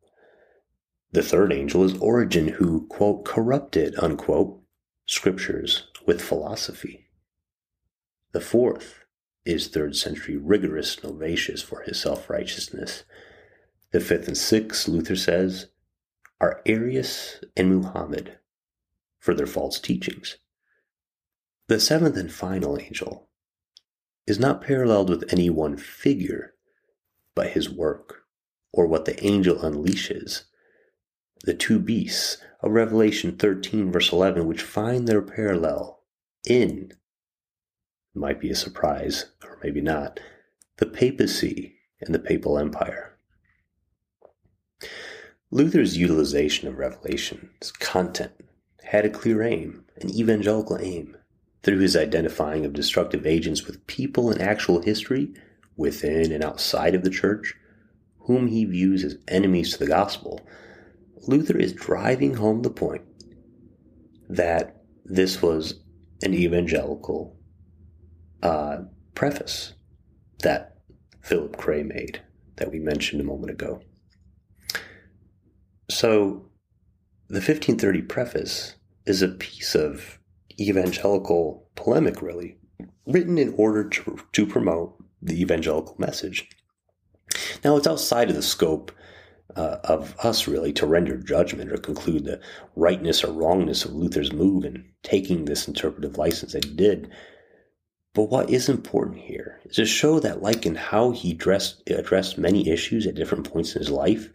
The 1.12 1.22
third 1.22 1.52
angel 1.52 1.84
is 1.84 1.96
Origen, 1.98 2.48
who, 2.48 2.86
quote, 2.86 3.24
corrupted, 3.24 3.94
unquote, 3.98 4.60
scriptures 5.06 5.88
with 6.06 6.22
philosophy. 6.22 7.05
The 8.36 8.42
fourth 8.42 9.06
is 9.46 9.68
third 9.68 9.96
century 9.96 10.36
rigorous 10.36 10.96
Novatius 10.96 11.64
for 11.64 11.80
his 11.80 11.98
self 11.98 12.28
righteousness. 12.28 13.04
The 13.92 14.00
fifth 14.00 14.28
and 14.28 14.36
sixth, 14.36 14.86
Luther 14.86 15.16
says, 15.16 15.68
are 16.38 16.60
Arius 16.66 17.42
and 17.56 17.74
Muhammad 17.74 18.36
for 19.18 19.32
their 19.32 19.46
false 19.46 19.80
teachings. 19.80 20.36
The 21.68 21.80
seventh 21.80 22.18
and 22.18 22.30
final 22.30 22.78
angel 22.78 23.30
is 24.26 24.38
not 24.38 24.60
paralleled 24.60 25.08
with 25.08 25.32
any 25.32 25.48
one 25.48 25.78
figure, 25.78 26.56
but 27.34 27.52
his 27.52 27.70
work, 27.70 28.26
or 28.70 28.86
what 28.86 29.06
the 29.06 29.18
angel 29.24 29.56
unleashes. 29.60 30.42
The 31.44 31.54
two 31.54 31.78
beasts 31.78 32.36
of 32.60 32.72
Revelation 32.72 33.38
13, 33.38 33.90
verse 33.90 34.12
11, 34.12 34.46
which 34.46 34.60
find 34.60 35.08
their 35.08 35.22
parallel 35.22 36.02
in, 36.46 36.92
might 38.16 38.40
be 38.40 38.50
a 38.50 38.56
surprise, 38.56 39.26
or 39.44 39.58
maybe 39.62 39.80
not, 39.80 40.20
the 40.78 40.86
papacy 40.86 41.76
and 42.00 42.14
the 42.14 42.18
papal 42.18 42.58
empire. 42.58 43.16
Luther's 45.50 45.96
utilization 45.96 46.68
of 46.68 46.78
Revelation's 46.78 47.72
content 47.72 48.32
had 48.84 49.04
a 49.04 49.10
clear 49.10 49.42
aim, 49.42 49.84
an 50.00 50.10
evangelical 50.10 50.78
aim 50.78 51.16
through 51.62 51.78
his 51.78 51.96
identifying 51.96 52.64
of 52.64 52.72
destructive 52.72 53.26
agents 53.26 53.66
with 53.66 53.86
people 53.86 54.30
in 54.30 54.40
actual 54.40 54.82
history, 54.82 55.32
within 55.76 56.32
and 56.32 56.42
outside 56.42 56.94
of 56.94 57.02
the 57.02 57.10
church, 57.10 57.54
whom 58.20 58.48
he 58.48 58.64
views 58.64 59.04
as 59.04 59.18
enemies 59.28 59.72
to 59.72 59.78
the 59.78 59.86
gospel, 59.86 60.40
Luther 61.26 61.56
is 61.56 61.72
driving 61.72 62.34
home 62.34 62.62
the 62.62 62.70
point 62.70 63.02
that 64.28 64.82
this 65.04 65.42
was 65.42 65.80
an 66.22 66.34
evangelical 66.34 67.35
uh, 68.42 68.78
preface 69.14 69.74
that 70.40 70.76
Philip 71.20 71.56
Krey 71.56 71.82
made 71.82 72.20
that 72.56 72.70
we 72.70 72.78
mentioned 72.78 73.20
a 73.20 73.24
moment 73.24 73.50
ago. 73.50 73.80
So, 75.90 76.50
the 77.28 77.36
1530 77.36 78.02
preface 78.02 78.76
is 79.04 79.22
a 79.22 79.28
piece 79.28 79.74
of 79.74 80.18
evangelical 80.58 81.68
polemic, 81.74 82.22
really, 82.22 82.58
written 83.06 83.38
in 83.38 83.54
order 83.56 83.88
to, 83.88 84.18
to 84.32 84.46
promote 84.46 84.96
the 85.22 85.40
evangelical 85.40 85.94
message. 85.98 86.48
Now, 87.64 87.76
it's 87.76 87.86
outside 87.86 88.30
of 88.30 88.36
the 88.36 88.42
scope 88.42 88.92
uh, 89.54 89.78
of 89.84 90.14
us, 90.22 90.46
really, 90.46 90.72
to 90.74 90.86
render 90.86 91.16
judgment 91.16 91.72
or 91.72 91.78
conclude 91.78 92.24
the 92.24 92.40
rightness 92.74 93.24
or 93.24 93.32
wrongness 93.32 93.84
of 93.84 93.94
Luther's 93.94 94.32
move 94.32 94.64
in 94.64 94.84
taking 95.02 95.44
this 95.44 95.66
interpretive 95.66 96.18
license 96.18 96.52
that 96.52 96.64
he 96.64 96.74
did. 96.74 97.10
But 98.16 98.30
what 98.30 98.48
is 98.48 98.70
important 98.70 99.18
here 99.18 99.60
is 99.66 99.76
to 99.76 99.84
show 99.84 100.20
that, 100.20 100.42
like 100.42 100.64
in 100.64 100.74
how 100.74 101.10
he 101.10 101.32
addressed, 101.32 101.82
addressed 101.86 102.38
many 102.38 102.66
issues 102.66 103.06
at 103.06 103.14
different 103.14 103.52
points 103.52 103.76
in 103.76 103.82
his 103.82 103.90
life, 103.90 104.30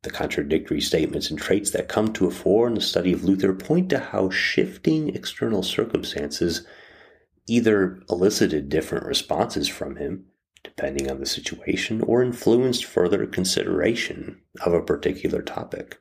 the 0.00 0.10
contradictory 0.10 0.80
statements 0.80 1.28
and 1.28 1.38
traits 1.38 1.70
that 1.72 1.86
come 1.86 2.14
to 2.14 2.26
a 2.26 2.30
fore 2.30 2.66
in 2.66 2.72
the 2.72 2.80
study 2.80 3.12
of 3.12 3.22
Luther 3.22 3.52
point 3.52 3.90
to 3.90 3.98
how 3.98 4.30
shifting 4.30 5.14
external 5.14 5.62
circumstances 5.62 6.66
either 7.46 8.00
elicited 8.08 8.70
different 8.70 9.04
responses 9.04 9.68
from 9.68 9.96
him, 9.96 10.24
depending 10.64 11.10
on 11.10 11.20
the 11.20 11.26
situation, 11.26 12.00
or 12.00 12.22
influenced 12.22 12.86
further 12.86 13.26
consideration 13.26 14.40
of 14.64 14.72
a 14.72 14.80
particular 14.80 15.42
topic. 15.42 15.98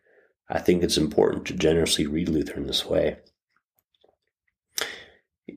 I 0.47 0.59
think 0.59 0.83
it's 0.83 0.97
important 0.97 1.45
to 1.47 1.53
generously 1.53 2.07
read 2.07 2.29
Luther 2.29 2.55
in 2.55 2.67
this 2.67 2.85
way. 2.85 3.17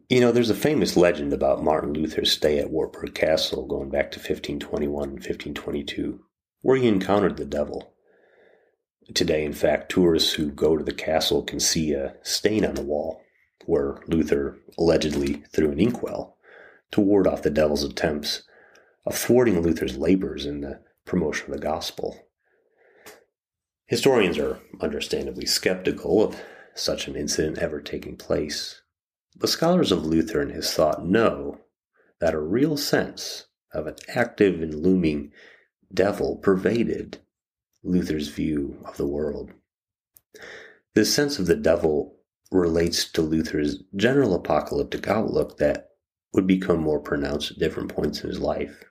You 0.08 0.20
know, 0.20 0.32
there's 0.32 0.50
a 0.50 0.54
famous 0.54 0.96
legend 0.96 1.32
about 1.32 1.64
Martin 1.64 1.92
Luther's 1.92 2.32
stay 2.32 2.58
at 2.58 2.70
Wartburg 2.70 3.14
Castle 3.14 3.66
going 3.66 3.90
back 3.90 4.10
to 4.12 4.18
1521 4.18 5.02
and 5.02 5.12
1522, 5.12 6.20
where 6.60 6.76
he 6.76 6.88
encountered 6.88 7.36
the 7.36 7.44
devil. 7.44 7.94
Today, 9.14 9.44
in 9.44 9.52
fact, 9.52 9.90
tourists 9.90 10.34
who 10.34 10.50
go 10.50 10.76
to 10.76 10.84
the 10.84 10.92
castle 10.92 11.42
can 11.42 11.60
see 11.60 11.92
a 11.92 12.14
stain 12.22 12.64
on 12.64 12.74
the 12.74 12.82
wall 12.82 13.22
where 13.66 13.98
Luther 14.06 14.58
allegedly 14.78 15.42
threw 15.52 15.70
an 15.70 15.80
inkwell 15.80 16.36
to 16.92 17.00
ward 17.00 17.26
off 17.26 17.42
the 17.42 17.50
devil's 17.50 17.84
attempts 17.84 18.42
of 19.04 19.16
thwarting 19.16 19.60
Luther's 19.60 19.96
labors 19.96 20.46
in 20.46 20.60
the 20.60 20.80
promotion 21.04 21.52
of 21.52 21.60
the 21.60 21.62
gospel. 21.62 22.28
Historians 23.86 24.38
are 24.38 24.60
understandably 24.80 25.46
skeptical 25.46 26.22
of 26.22 26.40
such 26.74 27.08
an 27.08 27.16
incident 27.16 27.58
ever 27.58 27.80
taking 27.80 28.16
place, 28.16 28.81
but 29.36 29.48
scholars 29.48 29.92
of 29.92 30.04
Luther 30.04 30.40
and 30.40 30.52
his 30.52 30.72
thought 30.72 31.04
know 31.04 31.60
that 32.20 32.34
a 32.34 32.40
real 32.40 32.76
sense 32.76 33.46
of 33.72 33.86
an 33.86 33.96
active 34.08 34.62
and 34.62 34.74
looming 34.74 35.32
devil 35.92 36.36
pervaded 36.36 37.18
Luther's 37.82 38.28
view 38.28 38.78
of 38.84 38.96
the 38.96 39.06
world. 39.06 39.52
This 40.94 41.12
sense 41.14 41.38
of 41.38 41.46
the 41.46 41.56
devil 41.56 42.16
relates 42.50 43.10
to 43.10 43.22
Luther's 43.22 43.82
general 43.96 44.34
apocalyptic 44.34 45.08
outlook 45.08 45.56
that 45.58 45.88
would 46.32 46.46
become 46.46 46.80
more 46.80 47.00
pronounced 47.00 47.52
at 47.52 47.58
different 47.58 47.94
points 47.94 48.22
in 48.22 48.28
his 48.28 48.40
life. 48.40 48.84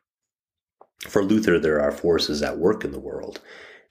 For 1.08 1.24
Luther, 1.24 1.60
there 1.60 1.82
are 1.82 1.92
forces 1.92 2.42
at 2.42 2.58
work 2.58 2.84
in 2.84 2.92
the 2.92 3.00
world, 3.00 3.39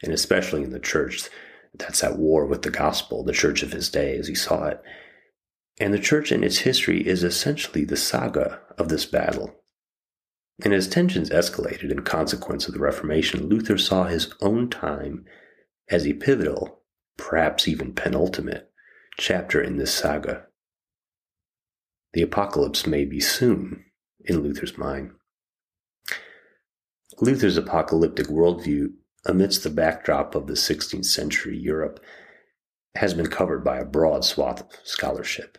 and 0.03 0.12
especially 0.12 0.62
in 0.62 0.70
the 0.70 0.78
church, 0.78 1.28
that's 1.74 2.05
at 2.05 2.18
war 2.18 2.46
with 2.46 2.62
the 2.62 2.70
gospel, 2.70 3.24
the 3.24 3.32
church 3.32 3.62
of 3.62 3.72
his 3.72 3.88
day 3.88 4.16
as 4.16 4.28
he 4.28 4.34
saw 4.34 4.66
it. 4.66 4.82
And 5.80 5.94
the 5.94 5.98
church 5.98 6.30
and 6.30 6.44
its 6.44 6.58
history 6.58 7.06
is 7.06 7.24
essentially 7.24 7.86
the 7.86 7.96
saga 7.96 8.60
of 8.76 8.90
this 8.90 9.06
battle. 9.06 9.56
And 10.62 10.74
as 10.74 10.86
tensions 10.86 11.30
escalated 11.30 11.90
in 11.90 12.02
consequence 12.02 12.68
of 12.68 12.74
the 12.74 12.80
Reformation, 12.80 13.48
Luther 13.48 13.78
saw 13.78 14.04
his 14.04 14.34
own 14.42 14.68
time 14.68 15.24
as 15.88 16.06
a 16.06 16.12
pivotal, 16.12 16.82
perhaps 17.16 17.66
even 17.66 17.94
penultimate, 17.94 18.70
chapter 19.18 19.58
in 19.62 19.78
this 19.78 19.92
saga. 19.92 20.44
The 22.12 22.22
apocalypse 22.22 22.86
may 22.86 23.06
be 23.06 23.20
soon 23.20 23.86
in 24.26 24.42
Luther's 24.42 24.76
mind. 24.76 25.12
Luther's 27.22 27.56
apocalyptic 27.56 28.26
worldview, 28.26 28.92
amidst 29.24 29.62
the 29.62 29.70
backdrop 29.70 30.34
of 30.34 30.46
the 30.46 30.54
16th 30.54 31.06
century 31.06 31.56
Europe, 31.56 32.00
has 32.96 33.14
been 33.14 33.28
covered 33.28 33.64
by 33.64 33.78
a 33.78 33.84
broad 33.86 34.26
swath 34.26 34.60
of 34.60 34.68
scholarship. 34.84 35.56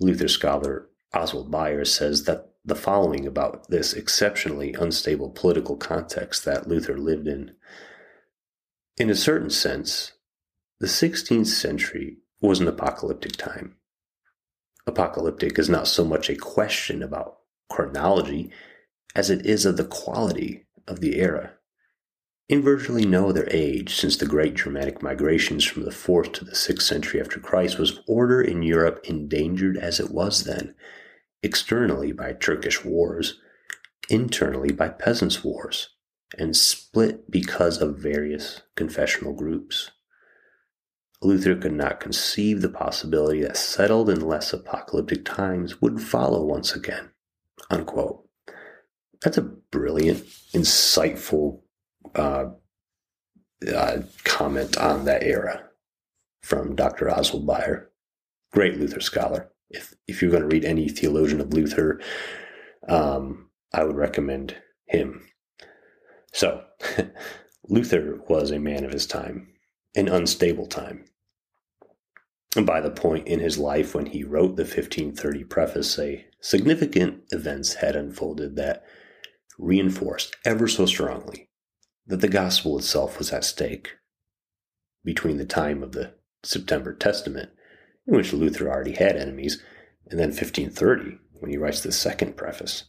Luther 0.00 0.28
scholar 0.28 0.88
Oswald 1.14 1.50
Bayer 1.50 1.84
says 1.84 2.24
that 2.24 2.50
the 2.64 2.74
following 2.74 3.26
about 3.26 3.68
this 3.70 3.94
exceptionally 3.94 4.74
unstable 4.74 5.30
political 5.30 5.76
context 5.76 6.44
that 6.44 6.68
Luther 6.68 6.98
lived 6.98 7.26
in. 7.26 7.52
In 8.98 9.08
a 9.08 9.14
certain 9.14 9.50
sense, 9.50 10.12
the 10.80 10.86
16th 10.86 11.46
century 11.46 12.18
was 12.40 12.60
an 12.60 12.68
apocalyptic 12.68 13.32
time. 13.32 13.76
Apocalyptic 14.86 15.58
is 15.58 15.68
not 15.68 15.88
so 15.88 16.04
much 16.04 16.28
a 16.28 16.36
question 16.36 17.02
about 17.02 17.38
chronology 17.70 18.50
as 19.14 19.30
it 19.30 19.44
is 19.46 19.64
of 19.64 19.76
the 19.76 19.84
quality 19.84 20.66
of 20.86 21.00
the 21.00 21.18
era. 21.18 21.54
In 22.48 22.62
virtually 22.62 23.04
no 23.04 23.28
other 23.28 23.46
age 23.50 23.94
since 23.94 24.16
the 24.16 24.24
great 24.24 24.54
Germanic 24.54 25.02
migrations 25.02 25.64
from 25.64 25.84
the 25.84 25.90
4th 25.90 26.32
to 26.34 26.46
the 26.46 26.52
6th 26.52 26.80
century 26.80 27.20
after 27.20 27.38
Christ 27.38 27.78
was 27.78 28.00
order 28.06 28.40
in 28.40 28.62
Europe 28.62 29.00
endangered 29.04 29.76
as 29.76 30.00
it 30.00 30.10
was 30.10 30.44
then, 30.44 30.74
externally 31.42 32.10
by 32.10 32.32
Turkish 32.32 32.82
wars, 32.86 33.38
internally 34.08 34.72
by 34.72 34.88
peasants' 34.88 35.44
wars, 35.44 35.90
and 36.38 36.56
split 36.56 37.30
because 37.30 37.82
of 37.82 37.98
various 37.98 38.62
confessional 38.76 39.34
groups. 39.34 39.90
Luther 41.20 41.54
could 41.54 41.74
not 41.74 42.00
conceive 42.00 42.62
the 42.62 42.70
possibility 42.70 43.42
that 43.42 43.58
settled 43.58 44.08
and 44.08 44.22
less 44.22 44.54
apocalyptic 44.54 45.24
times 45.26 45.82
would 45.82 46.00
follow 46.00 46.42
once 46.44 46.74
again. 46.74 47.10
Unquote. 47.68 48.26
That's 49.22 49.36
a 49.36 49.42
brilliant, 49.42 50.24
insightful 50.54 51.60
uh, 52.14 52.46
uh, 53.74 53.98
comment 54.24 54.76
on 54.76 55.04
that 55.04 55.22
era 55.22 55.64
from 56.42 56.76
Dr. 56.76 57.10
Oswald 57.10 57.46
Bayer, 57.46 57.90
great 58.52 58.78
Luther 58.78 59.00
scholar. 59.00 59.50
If 59.70 59.94
if 60.06 60.22
you're 60.22 60.30
going 60.30 60.42
to 60.42 60.48
read 60.48 60.64
any 60.64 60.88
theologian 60.88 61.40
of 61.40 61.52
Luther, 61.52 62.00
um, 62.88 63.50
I 63.72 63.84
would 63.84 63.96
recommend 63.96 64.56
him. 64.86 65.28
So, 66.32 66.64
Luther 67.68 68.20
was 68.28 68.50
a 68.50 68.58
man 68.58 68.84
of 68.84 68.92
his 68.92 69.06
time, 69.06 69.48
an 69.94 70.08
unstable 70.08 70.66
time. 70.66 71.04
And 72.56 72.64
by 72.66 72.80
the 72.80 72.90
point 72.90 73.28
in 73.28 73.40
his 73.40 73.58
life 73.58 73.94
when 73.94 74.06
he 74.06 74.24
wrote 74.24 74.56
the 74.56 74.62
1530 74.62 75.44
preface, 75.44 75.98
a 75.98 76.26
significant 76.40 77.24
events 77.30 77.74
had 77.74 77.94
unfolded 77.94 78.56
that 78.56 78.84
reinforced 79.58 80.36
ever 80.46 80.66
so 80.66 80.86
strongly 80.86 81.47
that 82.08 82.20
the 82.20 82.28
gospel 82.28 82.78
itself 82.78 83.18
was 83.18 83.32
at 83.32 83.44
stake. 83.44 83.96
Between 85.04 85.36
the 85.36 85.46
time 85.46 85.82
of 85.82 85.92
the 85.92 86.14
September 86.42 86.94
Testament, 86.94 87.50
in 88.06 88.16
which 88.16 88.32
Luther 88.32 88.68
already 88.68 88.94
had 88.94 89.16
enemies, 89.16 89.62
and 90.10 90.18
then 90.18 90.28
1530, 90.28 91.18
when 91.34 91.50
he 91.50 91.56
writes 91.56 91.82
the 91.82 91.92
second 91.92 92.36
preface, 92.36 92.84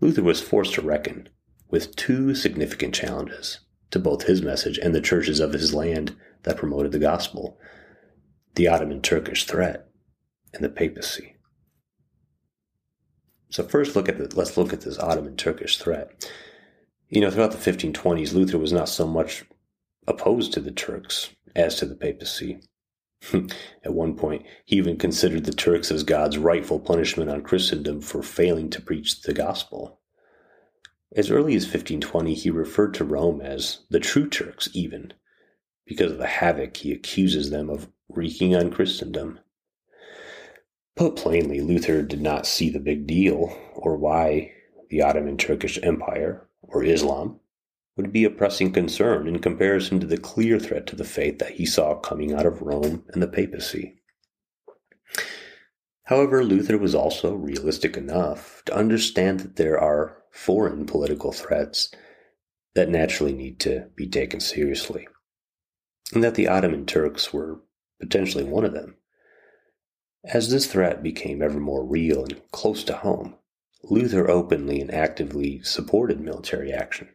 Luther 0.00 0.22
was 0.22 0.40
forced 0.40 0.74
to 0.74 0.82
reckon 0.82 1.28
with 1.70 1.96
two 1.96 2.34
significant 2.34 2.94
challenges 2.94 3.60
to 3.90 3.98
both 3.98 4.24
his 4.24 4.42
message 4.42 4.78
and 4.78 4.94
the 4.94 5.00
churches 5.00 5.40
of 5.40 5.52
his 5.52 5.74
land 5.74 6.16
that 6.42 6.56
promoted 6.56 6.92
the 6.92 6.98
gospel 6.98 7.58
the 8.54 8.68
Ottoman 8.68 9.02
Turkish 9.02 9.44
threat 9.44 9.86
and 10.54 10.64
the 10.64 10.70
papacy. 10.70 11.36
So 13.50 13.62
first 13.64 13.94
look 13.94 14.08
at 14.08 14.16
the, 14.16 14.34
let's 14.34 14.56
look 14.56 14.72
at 14.72 14.80
this 14.80 14.98
Ottoman 14.98 15.36
Turkish 15.36 15.76
threat. 15.76 16.30
You 17.08 17.20
know, 17.20 17.30
throughout 17.30 17.52
the 17.52 17.70
1520s, 17.70 18.34
Luther 18.34 18.58
was 18.58 18.72
not 18.72 18.88
so 18.88 19.06
much 19.06 19.44
opposed 20.06 20.52
to 20.52 20.60
the 20.60 20.72
Turks 20.72 21.30
as 21.54 21.76
to 21.76 21.86
the 21.86 21.94
papacy. 21.94 22.60
At 23.84 23.94
one 23.94 24.16
point, 24.16 24.44
he 24.64 24.76
even 24.76 24.98
considered 24.98 25.44
the 25.44 25.52
Turks 25.52 25.90
as 25.90 26.02
God's 26.02 26.38
rightful 26.38 26.80
punishment 26.80 27.30
on 27.30 27.42
Christendom 27.42 28.00
for 28.00 28.22
failing 28.22 28.70
to 28.70 28.82
preach 28.82 29.22
the 29.22 29.32
gospel. 29.32 30.00
As 31.14 31.30
early 31.30 31.54
as 31.54 31.64
1520, 31.64 32.34
he 32.34 32.50
referred 32.50 32.92
to 32.94 33.04
Rome 33.04 33.40
as 33.40 33.84
the 33.88 34.00
true 34.00 34.28
Turks, 34.28 34.68
even, 34.74 35.12
because 35.86 36.12
of 36.12 36.18
the 36.18 36.26
havoc 36.26 36.76
he 36.76 36.92
accuses 36.92 37.50
them 37.50 37.70
of 37.70 37.88
wreaking 38.08 38.54
on 38.54 38.70
Christendom. 38.70 39.38
Put 40.96 41.16
plainly, 41.16 41.60
Luther 41.60 42.02
did 42.02 42.20
not 42.20 42.46
see 42.46 42.68
the 42.68 42.80
big 42.80 43.06
deal 43.06 43.56
or 43.74 43.96
why 43.96 44.52
the 44.90 45.02
Ottoman 45.02 45.36
Turkish 45.36 45.78
Empire, 45.82 46.48
or 46.68 46.84
Islam, 46.84 47.40
would 47.96 48.12
be 48.12 48.24
a 48.24 48.30
pressing 48.30 48.72
concern 48.72 49.26
in 49.26 49.38
comparison 49.38 50.00
to 50.00 50.06
the 50.06 50.18
clear 50.18 50.58
threat 50.58 50.86
to 50.86 50.96
the 50.96 51.04
faith 51.04 51.38
that 51.38 51.52
he 51.52 51.64
saw 51.64 51.94
coming 51.94 52.32
out 52.32 52.46
of 52.46 52.62
Rome 52.62 53.04
and 53.08 53.22
the 53.22 53.28
papacy. 53.28 54.02
However, 56.04 56.44
Luther 56.44 56.78
was 56.78 56.94
also 56.94 57.34
realistic 57.34 57.96
enough 57.96 58.62
to 58.66 58.76
understand 58.76 59.40
that 59.40 59.56
there 59.56 59.80
are 59.80 60.22
foreign 60.30 60.86
political 60.86 61.32
threats 61.32 61.90
that 62.74 62.90
naturally 62.90 63.32
need 63.32 63.58
to 63.60 63.88
be 63.96 64.06
taken 64.06 64.38
seriously, 64.38 65.08
and 66.12 66.22
that 66.22 66.34
the 66.34 66.46
Ottoman 66.46 66.86
Turks 66.86 67.32
were 67.32 67.60
potentially 68.00 68.44
one 68.44 68.64
of 68.64 68.74
them. 68.74 68.96
As 70.22 70.50
this 70.50 70.66
threat 70.66 71.02
became 71.02 71.40
ever 71.40 71.58
more 71.58 71.84
real 71.84 72.22
and 72.22 72.40
close 72.52 72.84
to 72.84 72.92
home, 72.92 73.36
Luther 73.88 74.28
openly 74.30 74.80
and 74.80 74.92
actively 74.92 75.60
supported 75.62 76.20
military 76.20 76.72
action. 76.72 77.08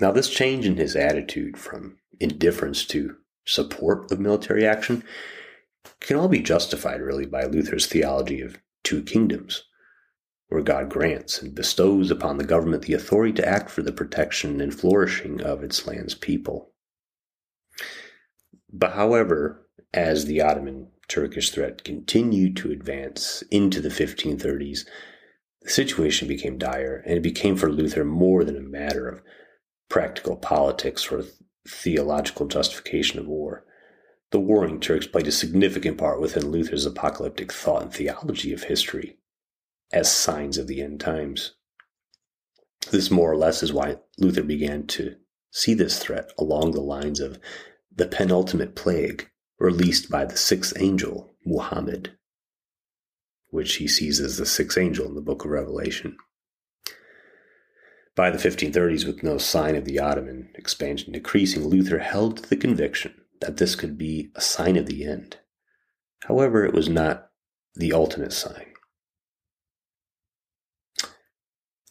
Now, 0.00 0.10
this 0.10 0.28
change 0.28 0.66
in 0.66 0.76
his 0.76 0.96
attitude 0.96 1.56
from 1.56 1.98
indifference 2.18 2.84
to 2.86 3.16
support 3.44 4.10
of 4.10 4.20
military 4.20 4.66
action 4.66 5.04
can 6.00 6.16
all 6.16 6.28
be 6.28 6.40
justified 6.40 7.00
really 7.00 7.26
by 7.26 7.44
Luther's 7.44 7.86
theology 7.86 8.40
of 8.40 8.58
two 8.82 9.02
kingdoms, 9.02 9.64
where 10.48 10.62
God 10.62 10.88
grants 10.88 11.40
and 11.40 11.54
bestows 11.54 12.10
upon 12.10 12.38
the 12.38 12.44
government 12.44 12.84
the 12.84 12.94
authority 12.94 13.32
to 13.34 13.48
act 13.48 13.70
for 13.70 13.82
the 13.82 13.92
protection 13.92 14.60
and 14.60 14.74
flourishing 14.74 15.40
of 15.40 15.62
its 15.62 15.86
land's 15.86 16.14
people. 16.14 16.72
But 18.72 18.92
however, 18.92 19.66
as 19.92 20.24
the 20.24 20.40
Ottoman 20.40 20.88
Turkish 21.08 21.50
threat 21.50 21.84
continued 21.84 22.56
to 22.56 22.70
advance 22.70 23.42
into 23.50 23.80
the 23.80 23.90
1530s, 23.90 24.86
the 25.64 25.70
situation 25.70 26.28
became 26.28 26.58
dire, 26.58 27.02
and 27.06 27.16
it 27.16 27.22
became 27.22 27.56
for 27.56 27.70
Luther 27.70 28.04
more 28.04 28.44
than 28.44 28.56
a 28.56 28.60
matter 28.60 29.08
of 29.08 29.22
practical 29.88 30.36
politics 30.36 31.10
or 31.10 31.24
theological 31.68 32.46
justification 32.46 33.18
of 33.18 33.26
war. 33.26 33.64
The 34.30 34.40
warring 34.40 34.80
Turks 34.80 35.06
played 35.06 35.26
a 35.26 35.32
significant 35.32 35.98
part 35.98 36.20
within 36.20 36.50
Luther's 36.50 36.86
apocalyptic 36.86 37.52
thought 37.52 37.82
and 37.82 37.92
theology 37.92 38.52
of 38.52 38.64
history 38.64 39.18
as 39.92 40.10
signs 40.10 40.56
of 40.56 40.66
the 40.66 40.82
end 40.82 41.00
times. 41.00 41.52
This 42.90 43.10
more 43.10 43.30
or 43.30 43.36
less 43.36 43.62
is 43.62 43.72
why 43.72 43.98
Luther 44.18 44.42
began 44.42 44.86
to 44.88 45.16
see 45.50 45.74
this 45.74 45.98
threat 45.98 46.32
along 46.38 46.72
the 46.72 46.80
lines 46.80 47.20
of 47.20 47.38
the 47.94 48.06
penultimate 48.06 48.74
plague 48.74 49.28
released 49.58 50.10
by 50.10 50.24
the 50.24 50.36
sixth 50.36 50.72
angel, 50.80 51.34
Muhammad, 51.44 52.16
which 53.52 53.76
he 53.76 53.86
sees 53.86 54.18
as 54.18 54.38
the 54.38 54.46
sixth 54.46 54.78
angel 54.78 55.06
in 55.06 55.14
the 55.14 55.20
book 55.20 55.44
of 55.44 55.50
Revelation. 55.50 56.16
By 58.16 58.30
the 58.30 58.38
1530s, 58.38 59.06
with 59.06 59.22
no 59.22 59.36
sign 59.36 59.76
of 59.76 59.84
the 59.84 59.98
Ottoman 59.98 60.50
expansion 60.54 61.12
decreasing, 61.12 61.68
Luther 61.68 61.98
held 61.98 62.38
the 62.38 62.56
conviction 62.56 63.14
that 63.42 63.58
this 63.58 63.74
could 63.74 63.98
be 63.98 64.30
a 64.34 64.40
sign 64.40 64.76
of 64.76 64.86
the 64.86 65.04
end. 65.04 65.36
However, 66.24 66.64
it 66.64 66.72
was 66.72 66.88
not 66.88 67.30
the 67.74 67.92
ultimate 67.92 68.32
sign. 68.32 68.72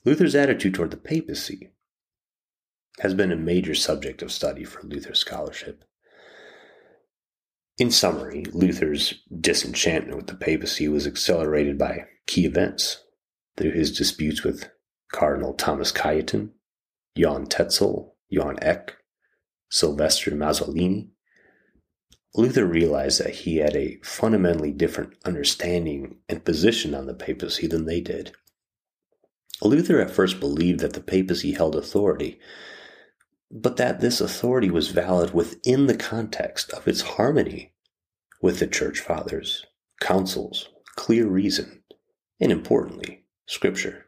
Luther's 0.03 0.35
attitude 0.35 0.73
toward 0.73 0.89
the 0.89 0.97
papacy 0.97 1.73
has 2.99 3.13
been 3.13 3.31
a 3.31 3.35
major 3.35 3.75
subject 3.75 4.23
of 4.23 4.31
study 4.31 4.63
for 4.63 4.81
Luther 4.81 5.13
scholarship. 5.13 5.85
In 7.81 7.89
summary, 7.89 8.45
Luther's 8.53 9.15
disenchantment 9.39 10.15
with 10.15 10.27
the 10.27 10.35
papacy 10.35 10.87
was 10.87 11.07
accelerated 11.07 11.79
by 11.79 12.05
key 12.27 12.45
events 12.45 13.03
through 13.57 13.71
his 13.71 13.97
disputes 13.97 14.43
with 14.43 14.69
Cardinal 15.11 15.55
Thomas 15.55 15.91
Cajetan, 15.91 16.51
Johann 17.15 17.47
Tetzel, 17.47 18.15
Johann 18.29 18.59
Eck, 18.61 18.97
Sylvester 19.71 20.29
Mazzolini. 20.29 21.09
Luther 22.35 22.67
realized 22.67 23.19
that 23.19 23.33
he 23.33 23.57
had 23.57 23.75
a 23.75 23.97
fundamentally 24.03 24.71
different 24.71 25.15
understanding 25.25 26.17
and 26.29 26.45
position 26.45 26.93
on 26.93 27.07
the 27.07 27.15
papacy 27.15 27.65
than 27.65 27.85
they 27.85 27.99
did. 27.99 28.31
Luther 29.63 29.99
at 29.99 30.11
first 30.11 30.39
believed 30.39 30.81
that 30.81 30.93
the 30.93 31.01
papacy 31.01 31.53
held 31.53 31.75
authority, 31.75 32.39
but 33.49 33.77
that 33.77 34.01
this 34.01 34.21
authority 34.21 34.69
was 34.69 34.89
valid 34.89 35.33
within 35.33 35.87
the 35.87 35.97
context 35.97 36.71
of 36.73 36.87
its 36.87 37.01
harmony 37.01 37.70
with 38.41 38.59
the 38.59 38.67
church 38.67 38.99
fathers, 38.99 39.65
councils, 39.99 40.69
clear 40.95 41.27
reason, 41.27 41.83
and 42.39 42.51
importantly, 42.51 43.25
scripture. 43.45 44.07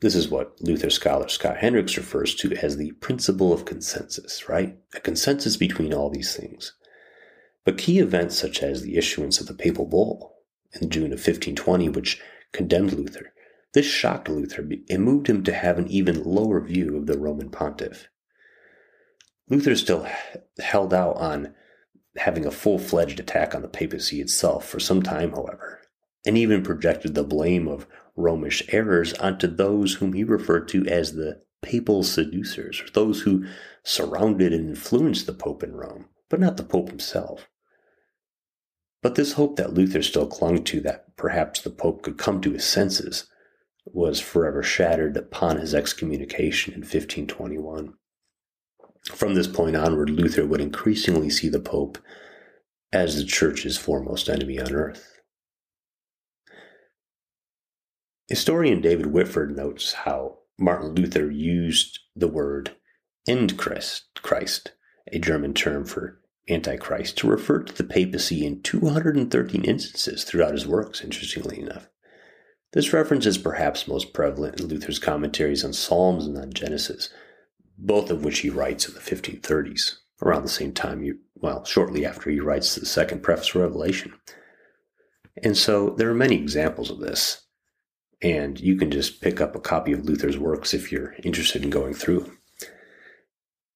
This 0.00 0.14
is 0.14 0.28
what 0.28 0.60
Luther 0.60 0.90
scholar 0.90 1.28
Scott 1.28 1.58
Hendrix 1.58 1.96
refers 1.96 2.34
to 2.36 2.52
as 2.56 2.76
the 2.76 2.92
principle 2.92 3.52
of 3.52 3.64
consensus, 3.64 4.48
right? 4.48 4.76
A 4.94 5.00
consensus 5.00 5.56
between 5.56 5.94
all 5.94 6.10
these 6.10 6.36
things. 6.36 6.74
But 7.64 7.78
key 7.78 7.98
events 7.98 8.36
such 8.36 8.62
as 8.62 8.82
the 8.82 8.96
issuance 8.96 9.40
of 9.40 9.46
the 9.46 9.54
papal 9.54 9.86
bull 9.86 10.34
in 10.80 10.90
June 10.90 11.06
of 11.06 11.18
1520, 11.18 11.88
which 11.88 12.20
condemned 12.52 12.92
Luther, 12.92 13.32
this 13.72 13.86
shocked 13.86 14.28
Luther 14.28 14.66
and 14.88 15.02
moved 15.02 15.28
him 15.28 15.42
to 15.44 15.52
have 15.52 15.78
an 15.78 15.88
even 15.88 16.22
lower 16.22 16.60
view 16.60 16.96
of 16.96 17.06
the 17.06 17.18
Roman 17.18 17.50
pontiff. 17.50 18.08
Luther 19.48 19.74
still 19.74 20.06
held 20.58 20.94
out 20.94 21.16
on 21.16 21.54
having 22.16 22.46
a 22.46 22.50
full 22.50 22.78
fledged 22.78 23.20
attack 23.20 23.54
on 23.54 23.62
the 23.62 23.68
papacy 23.68 24.20
itself 24.20 24.68
for 24.68 24.80
some 24.80 25.02
time, 25.02 25.32
however, 25.32 25.80
and 26.26 26.38
even 26.38 26.62
projected 26.62 27.14
the 27.14 27.24
blame 27.24 27.68
of 27.68 27.86
Romish 28.16 28.62
errors 28.68 29.12
onto 29.14 29.46
those 29.46 29.94
whom 29.94 30.12
he 30.12 30.24
referred 30.24 30.68
to 30.68 30.86
as 30.86 31.12
the 31.12 31.42
papal 31.62 32.02
seducers, 32.02 32.80
or 32.80 32.90
those 32.90 33.22
who 33.22 33.44
surrounded 33.82 34.52
and 34.52 34.68
influenced 34.68 35.26
the 35.26 35.32
Pope 35.32 35.62
in 35.62 35.74
Rome, 35.74 36.06
but 36.28 36.38
not 36.38 36.56
the 36.56 36.62
Pope 36.62 36.90
himself. 36.90 37.48
But 39.02 39.16
this 39.16 39.32
hope 39.32 39.56
that 39.56 39.74
Luther 39.74 40.02
still 40.02 40.26
clung 40.26 40.64
to 40.64 40.80
that 40.82 41.16
perhaps 41.16 41.60
the 41.60 41.70
Pope 41.70 42.02
could 42.02 42.18
come 42.18 42.40
to 42.40 42.52
his 42.52 42.64
senses 42.64 43.26
was 43.86 44.20
forever 44.20 44.62
shattered 44.62 45.16
upon 45.16 45.58
his 45.58 45.74
excommunication 45.74 46.72
in 46.72 46.80
1521. 46.80 47.94
From 49.12 49.34
this 49.34 49.46
point 49.46 49.76
onward, 49.76 50.10
Luther 50.10 50.46
would 50.46 50.60
increasingly 50.60 51.28
see 51.30 51.48
the 51.48 51.60
Pope 51.60 51.98
as 52.92 53.16
the 53.16 53.24
Church's 53.24 53.76
foremost 53.76 54.28
enemy 54.30 54.58
on 54.58 54.72
earth. 54.72 55.20
Historian 58.28 58.80
David 58.80 59.06
Whitford 59.06 59.54
notes 59.54 59.92
how 59.92 60.38
Martin 60.58 60.94
Luther 60.94 61.30
used 61.30 61.98
the 62.16 62.28
word 62.28 62.76
Endchrist, 63.28 64.02
Christ, 64.22 64.72
a 65.12 65.18
German 65.18 65.52
term 65.52 65.84
for 65.84 66.20
Antichrist, 66.48 67.18
to 67.18 67.28
refer 67.28 67.62
to 67.62 67.74
the 67.74 67.84
papacy 67.84 68.46
in 68.46 68.62
213 68.62 69.64
instances 69.64 70.24
throughout 70.24 70.52
his 70.52 70.66
works, 70.66 71.02
interestingly 71.02 71.60
enough. 71.60 71.88
This 72.72 72.92
reference 72.92 73.26
is 73.26 73.38
perhaps 73.38 73.86
most 73.86 74.12
prevalent 74.14 74.60
in 74.60 74.68
Luther's 74.68 74.98
commentaries 74.98 75.64
on 75.64 75.72
Psalms 75.72 76.26
and 76.26 76.36
on 76.38 76.52
Genesis, 76.52 77.10
both 77.78 78.10
of 78.10 78.24
which 78.24 78.40
he 78.40 78.50
writes 78.50 78.88
in 78.88 78.94
the 78.94 79.00
1530s, 79.00 79.96
around 80.22 80.42
the 80.42 80.48
same 80.48 80.72
time, 80.72 81.02
you, 81.02 81.18
well, 81.36 81.64
shortly 81.64 82.06
after 82.06 82.30
he 82.30 82.40
writes 82.40 82.74
the 82.74 82.86
second 82.86 83.22
preface 83.22 83.48
to 83.48 83.60
Revelation. 83.60 84.14
And 85.42 85.56
so 85.56 85.90
there 85.90 86.08
are 86.08 86.14
many 86.14 86.36
examples 86.36 86.90
of 86.90 87.00
this, 87.00 87.42
and 88.22 88.58
you 88.60 88.76
can 88.76 88.90
just 88.90 89.20
pick 89.20 89.40
up 89.40 89.54
a 89.56 89.60
copy 89.60 89.92
of 89.92 90.04
Luther's 90.04 90.38
works 90.38 90.72
if 90.72 90.92
you're 90.92 91.14
interested 91.22 91.64
in 91.64 91.70
going 91.70 91.94
through 91.94 92.30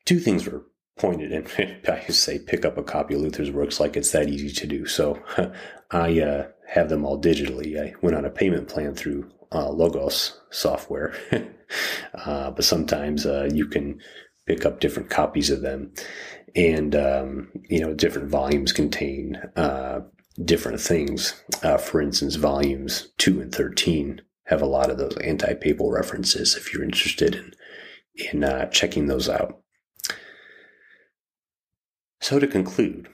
Two 0.09 0.19
things 0.19 0.49
were 0.49 0.65
pointed, 0.97 1.33
and 1.33 1.85
I 1.87 2.01
say 2.11 2.39
pick 2.39 2.65
up 2.65 2.79
a 2.79 2.83
copy 2.83 3.15
of 3.15 3.21
Luther's 3.21 3.51
works 3.51 3.79
like 3.79 3.95
it's 3.95 4.13
that 4.13 4.31
easy 4.31 4.51
to 4.51 4.67
do. 4.67 4.87
So 4.87 5.23
I 5.91 6.19
uh, 6.23 6.47
have 6.67 6.89
them 6.89 7.05
all 7.05 7.21
digitally. 7.21 7.79
I 7.79 7.93
went 8.01 8.17
on 8.17 8.25
a 8.25 8.31
payment 8.31 8.69
plan 8.69 8.95
through 8.95 9.31
uh, 9.53 9.71
Logos 9.71 10.41
software, 10.51 11.15
uh, 12.15 12.51
but 12.51 12.65
sometimes 12.65 13.27
uh, 13.27 13.49
you 13.53 13.67
can 13.67 14.01
pick 14.47 14.65
up 14.65 14.81
different 14.81 15.11
copies 15.11 15.51
of 15.51 15.63
them, 15.63 15.93
and 16.55 16.95
um, 16.95 17.51
you 17.69 17.81
know 17.81 17.95
different 17.95 18.29
volumes 18.29 18.73
contain 18.73 19.37
uh, 19.57 20.01
different 20.45 20.81
things. 20.81 21.43
Uh, 21.63 21.79
for 21.79 22.01
instance, 22.01 22.37
volumes 22.37 23.09
two 23.19 23.41
and 23.41 23.55
thirteen 23.55 24.21
have 24.47 24.63
a 24.63 24.67
lot 24.67 24.91
of 24.91 24.99
those 24.99 25.17
anti-papal 25.19 25.91
references. 25.91 26.57
If 26.57 26.73
you're 26.73 26.85
interested 26.85 27.35
in 27.35 27.53
in 28.33 28.45
uh, 28.45 28.67
checking 28.67 29.07
those 29.07 29.29
out. 29.29 29.61
So 32.21 32.39
to 32.39 32.47
conclude, 32.47 33.09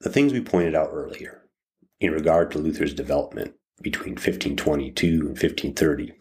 the 0.00 0.10
things 0.10 0.32
we 0.32 0.40
pointed 0.40 0.74
out 0.74 0.90
earlier 0.92 1.42
in 2.00 2.12
regard 2.12 2.50
to 2.52 2.58
Luther's 2.58 2.94
development 2.94 3.54
between 3.82 4.12
1522 4.12 5.06
and 5.06 5.28
1530. 5.28 6.12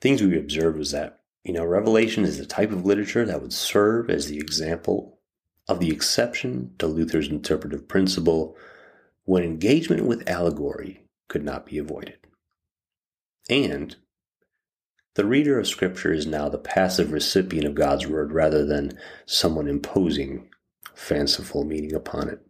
Things 0.00 0.22
we 0.22 0.38
observed 0.38 0.78
was 0.78 0.92
that, 0.92 1.20
you 1.44 1.52
know, 1.52 1.64
Revelation 1.64 2.24
is 2.24 2.38
the 2.38 2.46
type 2.46 2.72
of 2.72 2.86
literature 2.86 3.24
that 3.26 3.42
would 3.42 3.52
serve 3.52 4.10
as 4.10 4.26
the 4.26 4.38
example 4.38 5.18
of 5.68 5.80
the 5.80 5.90
exception 5.90 6.74
to 6.78 6.86
Luther's 6.86 7.28
interpretive 7.28 7.86
principle 7.88 8.56
when 9.24 9.44
engagement 9.44 10.06
with 10.06 10.28
allegory 10.28 11.04
could 11.28 11.44
not 11.44 11.66
be 11.66 11.78
avoided. 11.78 12.18
And 13.48 13.96
the 15.14 15.24
reader 15.24 15.58
of 15.58 15.68
Scripture 15.68 16.12
is 16.12 16.26
now 16.26 16.48
the 16.48 16.58
passive 16.58 17.12
recipient 17.12 17.66
of 17.66 17.74
God's 17.74 18.06
Word 18.06 18.32
rather 18.32 18.64
than 18.64 18.98
someone 19.26 19.68
imposing 19.68 20.48
fanciful 20.94 21.64
meaning 21.64 21.94
upon 21.94 22.28
it. 22.28 22.40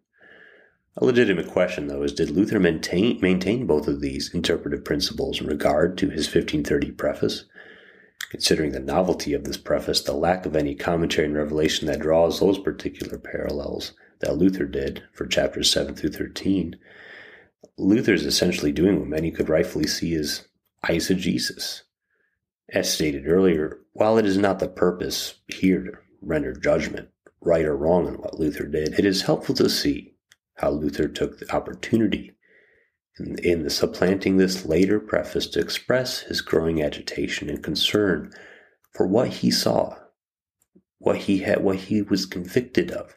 A 1.00 1.06
legitimate 1.06 1.48
question, 1.48 1.86
though, 1.86 2.02
is 2.02 2.12
did 2.12 2.28
Luther 2.28 2.60
maintain, 2.60 3.18
maintain 3.22 3.66
both 3.66 3.88
of 3.88 4.02
these 4.02 4.34
interpretive 4.34 4.84
principles 4.84 5.40
in 5.40 5.46
regard 5.46 5.96
to 5.96 6.10
his 6.10 6.26
1530 6.26 6.90
preface? 6.92 7.46
Considering 8.30 8.72
the 8.72 8.80
novelty 8.80 9.32
of 9.32 9.44
this 9.44 9.56
preface, 9.56 10.02
the 10.02 10.12
lack 10.12 10.44
of 10.44 10.54
any 10.54 10.74
commentary 10.74 11.26
and 11.26 11.34
revelation 11.34 11.86
that 11.86 12.00
draws 12.00 12.38
those 12.38 12.58
particular 12.58 13.16
parallels 13.16 13.94
that 14.18 14.36
Luther 14.36 14.66
did 14.66 15.02
for 15.14 15.24
chapters 15.24 15.70
7 15.70 15.94
through 15.94 16.10
13, 16.10 16.76
Luther 17.78 18.12
is 18.12 18.26
essentially 18.26 18.70
doing 18.70 19.00
what 19.00 19.08
many 19.08 19.30
could 19.30 19.48
rightfully 19.48 19.86
see 19.86 20.14
as 20.14 20.48
eisegesis. 20.84 21.80
As 22.68 22.92
stated 22.92 23.26
earlier, 23.26 23.80
while 23.94 24.18
it 24.18 24.26
is 24.26 24.36
not 24.36 24.58
the 24.58 24.68
purpose 24.68 25.36
here 25.48 25.82
to 25.82 25.92
render 26.20 26.52
judgment, 26.52 27.08
right 27.40 27.64
or 27.64 27.74
wrong, 27.74 28.06
on 28.06 28.14
what 28.16 28.38
Luther 28.38 28.66
did, 28.66 28.98
it 28.98 29.06
is 29.06 29.22
helpful 29.22 29.54
to 29.54 29.70
see 29.70 30.09
how 30.60 30.70
Luther 30.70 31.08
took 31.08 31.38
the 31.38 31.54
opportunity 31.54 32.32
in, 33.18 33.38
in 33.38 33.62
the 33.62 33.70
supplanting 33.70 34.36
this 34.36 34.64
later 34.64 35.00
preface 35.00 35.46
to 35.48 35.60
express 35.60 36.20
his 36.20 36.40
growing 36.40 36.82
agitation 36.82 37.48
and 37.48 37.62
concern 37.62 38.32
for 38.92 39.06
what 39.06 39.28
he 39.28 39.50
saw, 39.50 39.96
what 40.98 41.16
he 41.16 41.38
had, 41.38 41.62
what 41.62 41.76
he 41.76 42.02
was 42.02 42.26
convicted 42.26 42.90
of, 42.90 43.16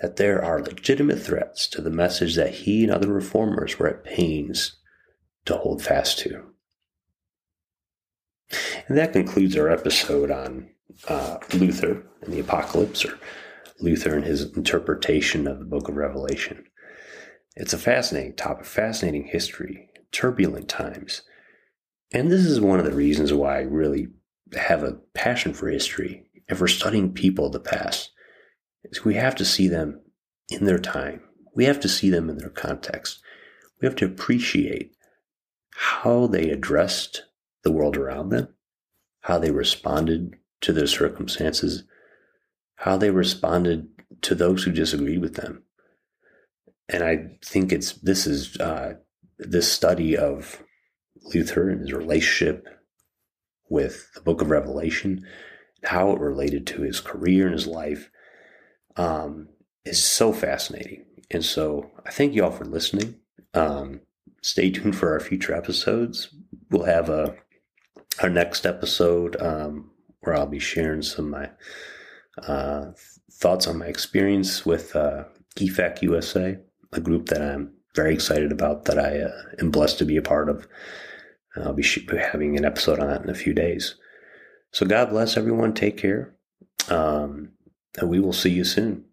that 0.00 0.16
there 0.16 0.44
are 0.44 0.62
legitimate 0.62 1.20
threats 1.20 1.66
to 1.68 1.80
the 1.80 1.90
message 1.90 2.34
that 2.36 2.54
he 2.54 2.84
and 2.84 2.92
other 2.92 3.12
reformers 3.12 3.78
were 3.78 3.88
at 3.88 4.04
pains 4.04 4.76
to 5.44 5.56
hold 5.56 5.82
fast 5.82 6.18
to. 6.18 6.44
And 8.86 8.98
that 8.98 9.12
concludes 9.12 9.56
our 9.56 9.68
episode 9.68 10.30
on 10.30 10.70
uh, 11.08 11.38
Luther 11.54 12.06
and 12.22 12.32
the 12.32 12.40
Apocalypse, 12.40 13.04
or 13.04 13.18
Luther 13.80 14.14
and 14.14 14.24
his 14.24 14.42
interpretation 14.56 15.46
of 15.46 15.58
the 15.58 15.64
book 15.64 15.88
of 15.88 15.96
Revelation. 15.96 16.64
It's 17.56 17.72
a 17.72 17.78
fascinating 17.78 18.34
topic, 18.34 18.66
fascinating 18.66 19.26
history, 19.26 19.88
turbulent 20.10 20.68
times. 20.68 21.22
And 22.12 22.30
this 22.30 22.44
is 22.44 22.60
one 22.60 22.80
of 22.80 22.84
the 22.84 22.92
reasons 22.92 23.32
why 23.32 23.58
I 23.58 23.62
really 23.62 24.08
have 24.56 24.82
a 24.82 24.98
passion 25.14 25.54
for 25.54 25.68
history 25.68 26.26
and 26.48 26.58
for 26.58 26.68
studying 26.68 27.12
people 27.12 27.46
of 27.46 27.52
the 27.52 27.60
past. 27.60 28.10
is 28.84 29.04
we 29.04 29.14
have 29.14 29.34
to 29.36 29.44
see 29.44 29.68
them 29.68 30.00
in 30.48 30.64
their 30.64 30.78
time. 30.78 31.22
We 31.54 31.64
have 31.66 31.80
to 31.80 31.88
see 31.88 32.10
them 32.10 32.28
in 32.28 32.38
their 32.38 32.50
context. 32.50 33.20
We 33.80 33.86
have 33.86 33.96
to 33.96 34.04
appreciate 34.04 34.92
how 35.74 36.26
they 36.26 36.50
addressed 36.50 37.24
the 37.62 37.72
world 37.72 37.96
around 37.96 38.30
them, 38.30 38.48
how 39.20 39.38
they 39.38 39.50
responded 39.50 40.34
to 40.60 40.72
their 40.72 40.86
circumstances, 40.86 41.84
how 42.76 42.96
they 42.96 43.10
responded 43.10 43.88
to 44.22 44.34
those 44.34 44.64
who 44.64 44.72
disagreed 44.72 45.20
with 45.20 45.34
them. 45.34 45.62
And 46.88 47.02
I 47.02 47.38
think 47.44 47.72
it's 47.72 47.92
this 47.94 48.26
is 48.26 48.56
uh, 48.58 48.94
this 49.38 49.70
study 49.70 50.16
of 50.16 50.62
Luther 51.32 51.70
and 51.70 51.80
his 51.80 51.92
relationship 51.92 52.68
with 53.68 54.10
the 54.14 54.20
book 54.20 54.42
of 54.42 54.50
Revelation, 54.50 55.26
how 55.84 56.10
it 56.10 56.20
related 56.20 56.66
to 56.68 56.82
his 56.82 57.00
career 57.00 57.46
and 57.46 57.54
his 57.54 57.66
life, 57.66 58.10
um, 58.96 59.48
is 59.84 60.02
so 60.02 60.32
fascinating. 60.32 61.04
And 61.30 61.44
so 61.44 61.90
I 62.06 62.10
thank 62.10 62.34
you 62.34 62.44
all 62.44 62.50
for 62.50 62.66
listening. 62.66 63.16
Um, 63.54 64.00
stay 64.42 64.70
tuned 64.70 64.96
for 64.96 65.12
our 65.12 65.20
future 65.20 65.54
episodes. 65.54 66.34
We'll 66.70 66.84
have 66.84 67.08
a 67.08 67.36
our 68.22 68.28
next 68.28 68.64
episode 68.64 69.40
um, 69.40 69.90
where 70.20 70.36
I'll 70.36 70.46
be 70.46 70.60
sharing 70.60 71.02
some 71.02 71.34
of 71.34 71.40
my 71.40 71.50
uh, 72.46 72.92
thoughts 73.32 73.66
on 73.66 73.78
my 73.78 73.86
experience 73.86 74.64
with 74.64 74.94
uh, 74.94 75.24
EFAC 75.56 76.02
USA, 76.02 76.58
a 76.94 77.00
group 77.00 77.26
that 77.26 77.42
I'm 77.42 77.72
very 77.94 78.14
excited 78.14 78.52
about 78.52 78.86
that 78.86 78.98
I 78.98 79.20
uh, 79.20 79.42
am 79.60 79.70
blessed 79.70 79.98
to 79.98 80.04
be 80.04 80.16
a 80.16 80.22
part 80.22 80.48
of. 80.48 80.66
I'll 81.56 81.72
be 81.72 81.86
having 82.16 82.56
an 82.56 82.64
episode 82.64 82.98
on 82.98 83.08
that 83.08 83.22
in 83.22 83.30
a 83.30 83.34
few 83.34 83.54
days. 83.54 83.94
So 84.72 84.84
God 84.86 85.10
bless 85.10 85.36
everyone. 85.36 85.72
Take 85.72 85.96
care. 85.96 86.34
Um, 86.88 87.50
and 87.98 88.10
we 88.10 88.18
will 88.18 88.32
see 88.32 88.50
you 88.50 88.64
soon. 88.64 89.04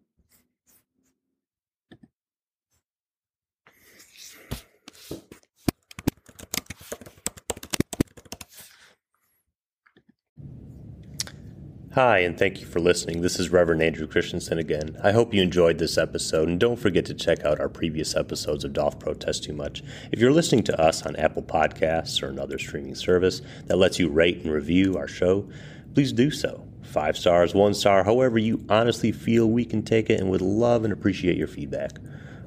Hi, 11.94 12.20
and 12.20 12.40
thank 12.40 12.62
you 12.62 12.66
for 12.66 12.80
listening. 12.80 13.20
This 13.20 13.38
is 13.38 13.50
Reverend 13.50 13.82
Andrew 13.84 14.08
Christensen 14.08 14.58
again. 14.58 14.96
I 15.04 15.12
hope 15.12 15.34
you 15.34 15.42
enjoyed 15.42 15.78
this 15.78 15.98
episode, 15.98 16.48
and 16.48 16.58
don't 16.58 16.80
forget 16.80 17.04
to 17.08 17.14
check 17.14 17.44
out 17.44 17.60
our 17.60 17.68
previous 17.68 18.16
episodes 18.16 18.64
of 18.64 18.72
Doth 18.72 18.98
Protest 18.98 19.44
Too 19.44 19.52
Much. 19.52 19.84
If 20.10 20.18
you're 20.18 20.32
listening 20.32 20.64
to 20.64 20.82
us 20.82 21.06
on 21.06 21.18
Apple 21.18 21.44
Podcasts 21.44 22.24
or 22.24 22.30
another 22.30 22.58
streaming 22.58 22.96
service 22.96 23.42
that 23.66 23.76
lets 23.76 24.00
you 24.00 24.08
rate 24.08 24.38
and 24.38 24.54
review 24.54 24.96
our 24.96 25.10
show, 25.10 25.50
please 25.94 26.14
do 26.14 26.32
so. 26.32 26.66
Five 26.82 27.18
stars, 27.18 27.54
one 27.54 27.74
star, 27.74 28.06
however 28.06 28.40
you 28.40 28.64
honestly 28.70 29.12
feel 29.12 29.50
we 29.50 29.66
can 29.66 29.84
take 29.84 30.10
it, 30.10 30.22
and 30.22 30.30
would 30.30 30.40
love 30.40 30.86
and 30.86 30.94
appreciate 30.94 31.36
your 31.36 31.50
feedback. 31.50 31.92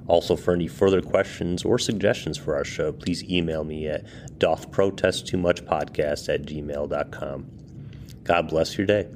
Also, 0.07 0.36
for 0.36 0.55
any 0.55 0.68
further 0.68 1.03
questions 1.03 1.66
or 1.66 1.78
suggestions 1.78 2.38
for 2.38 2.57
our 2.57 2.64
show, 2.64 2.92
please 2.92 3.22
email 3.24 3.62
me 3.62 3.88
at 3.88 4.07
dothprotesttoomuchpodcast 4.38 6.32
at 6.32 6.47
gmail.com. 6.47 7.51
God 8.24 8.49
bless 8.49 8.78
your 8.78 8.86
day. 8.86 9.07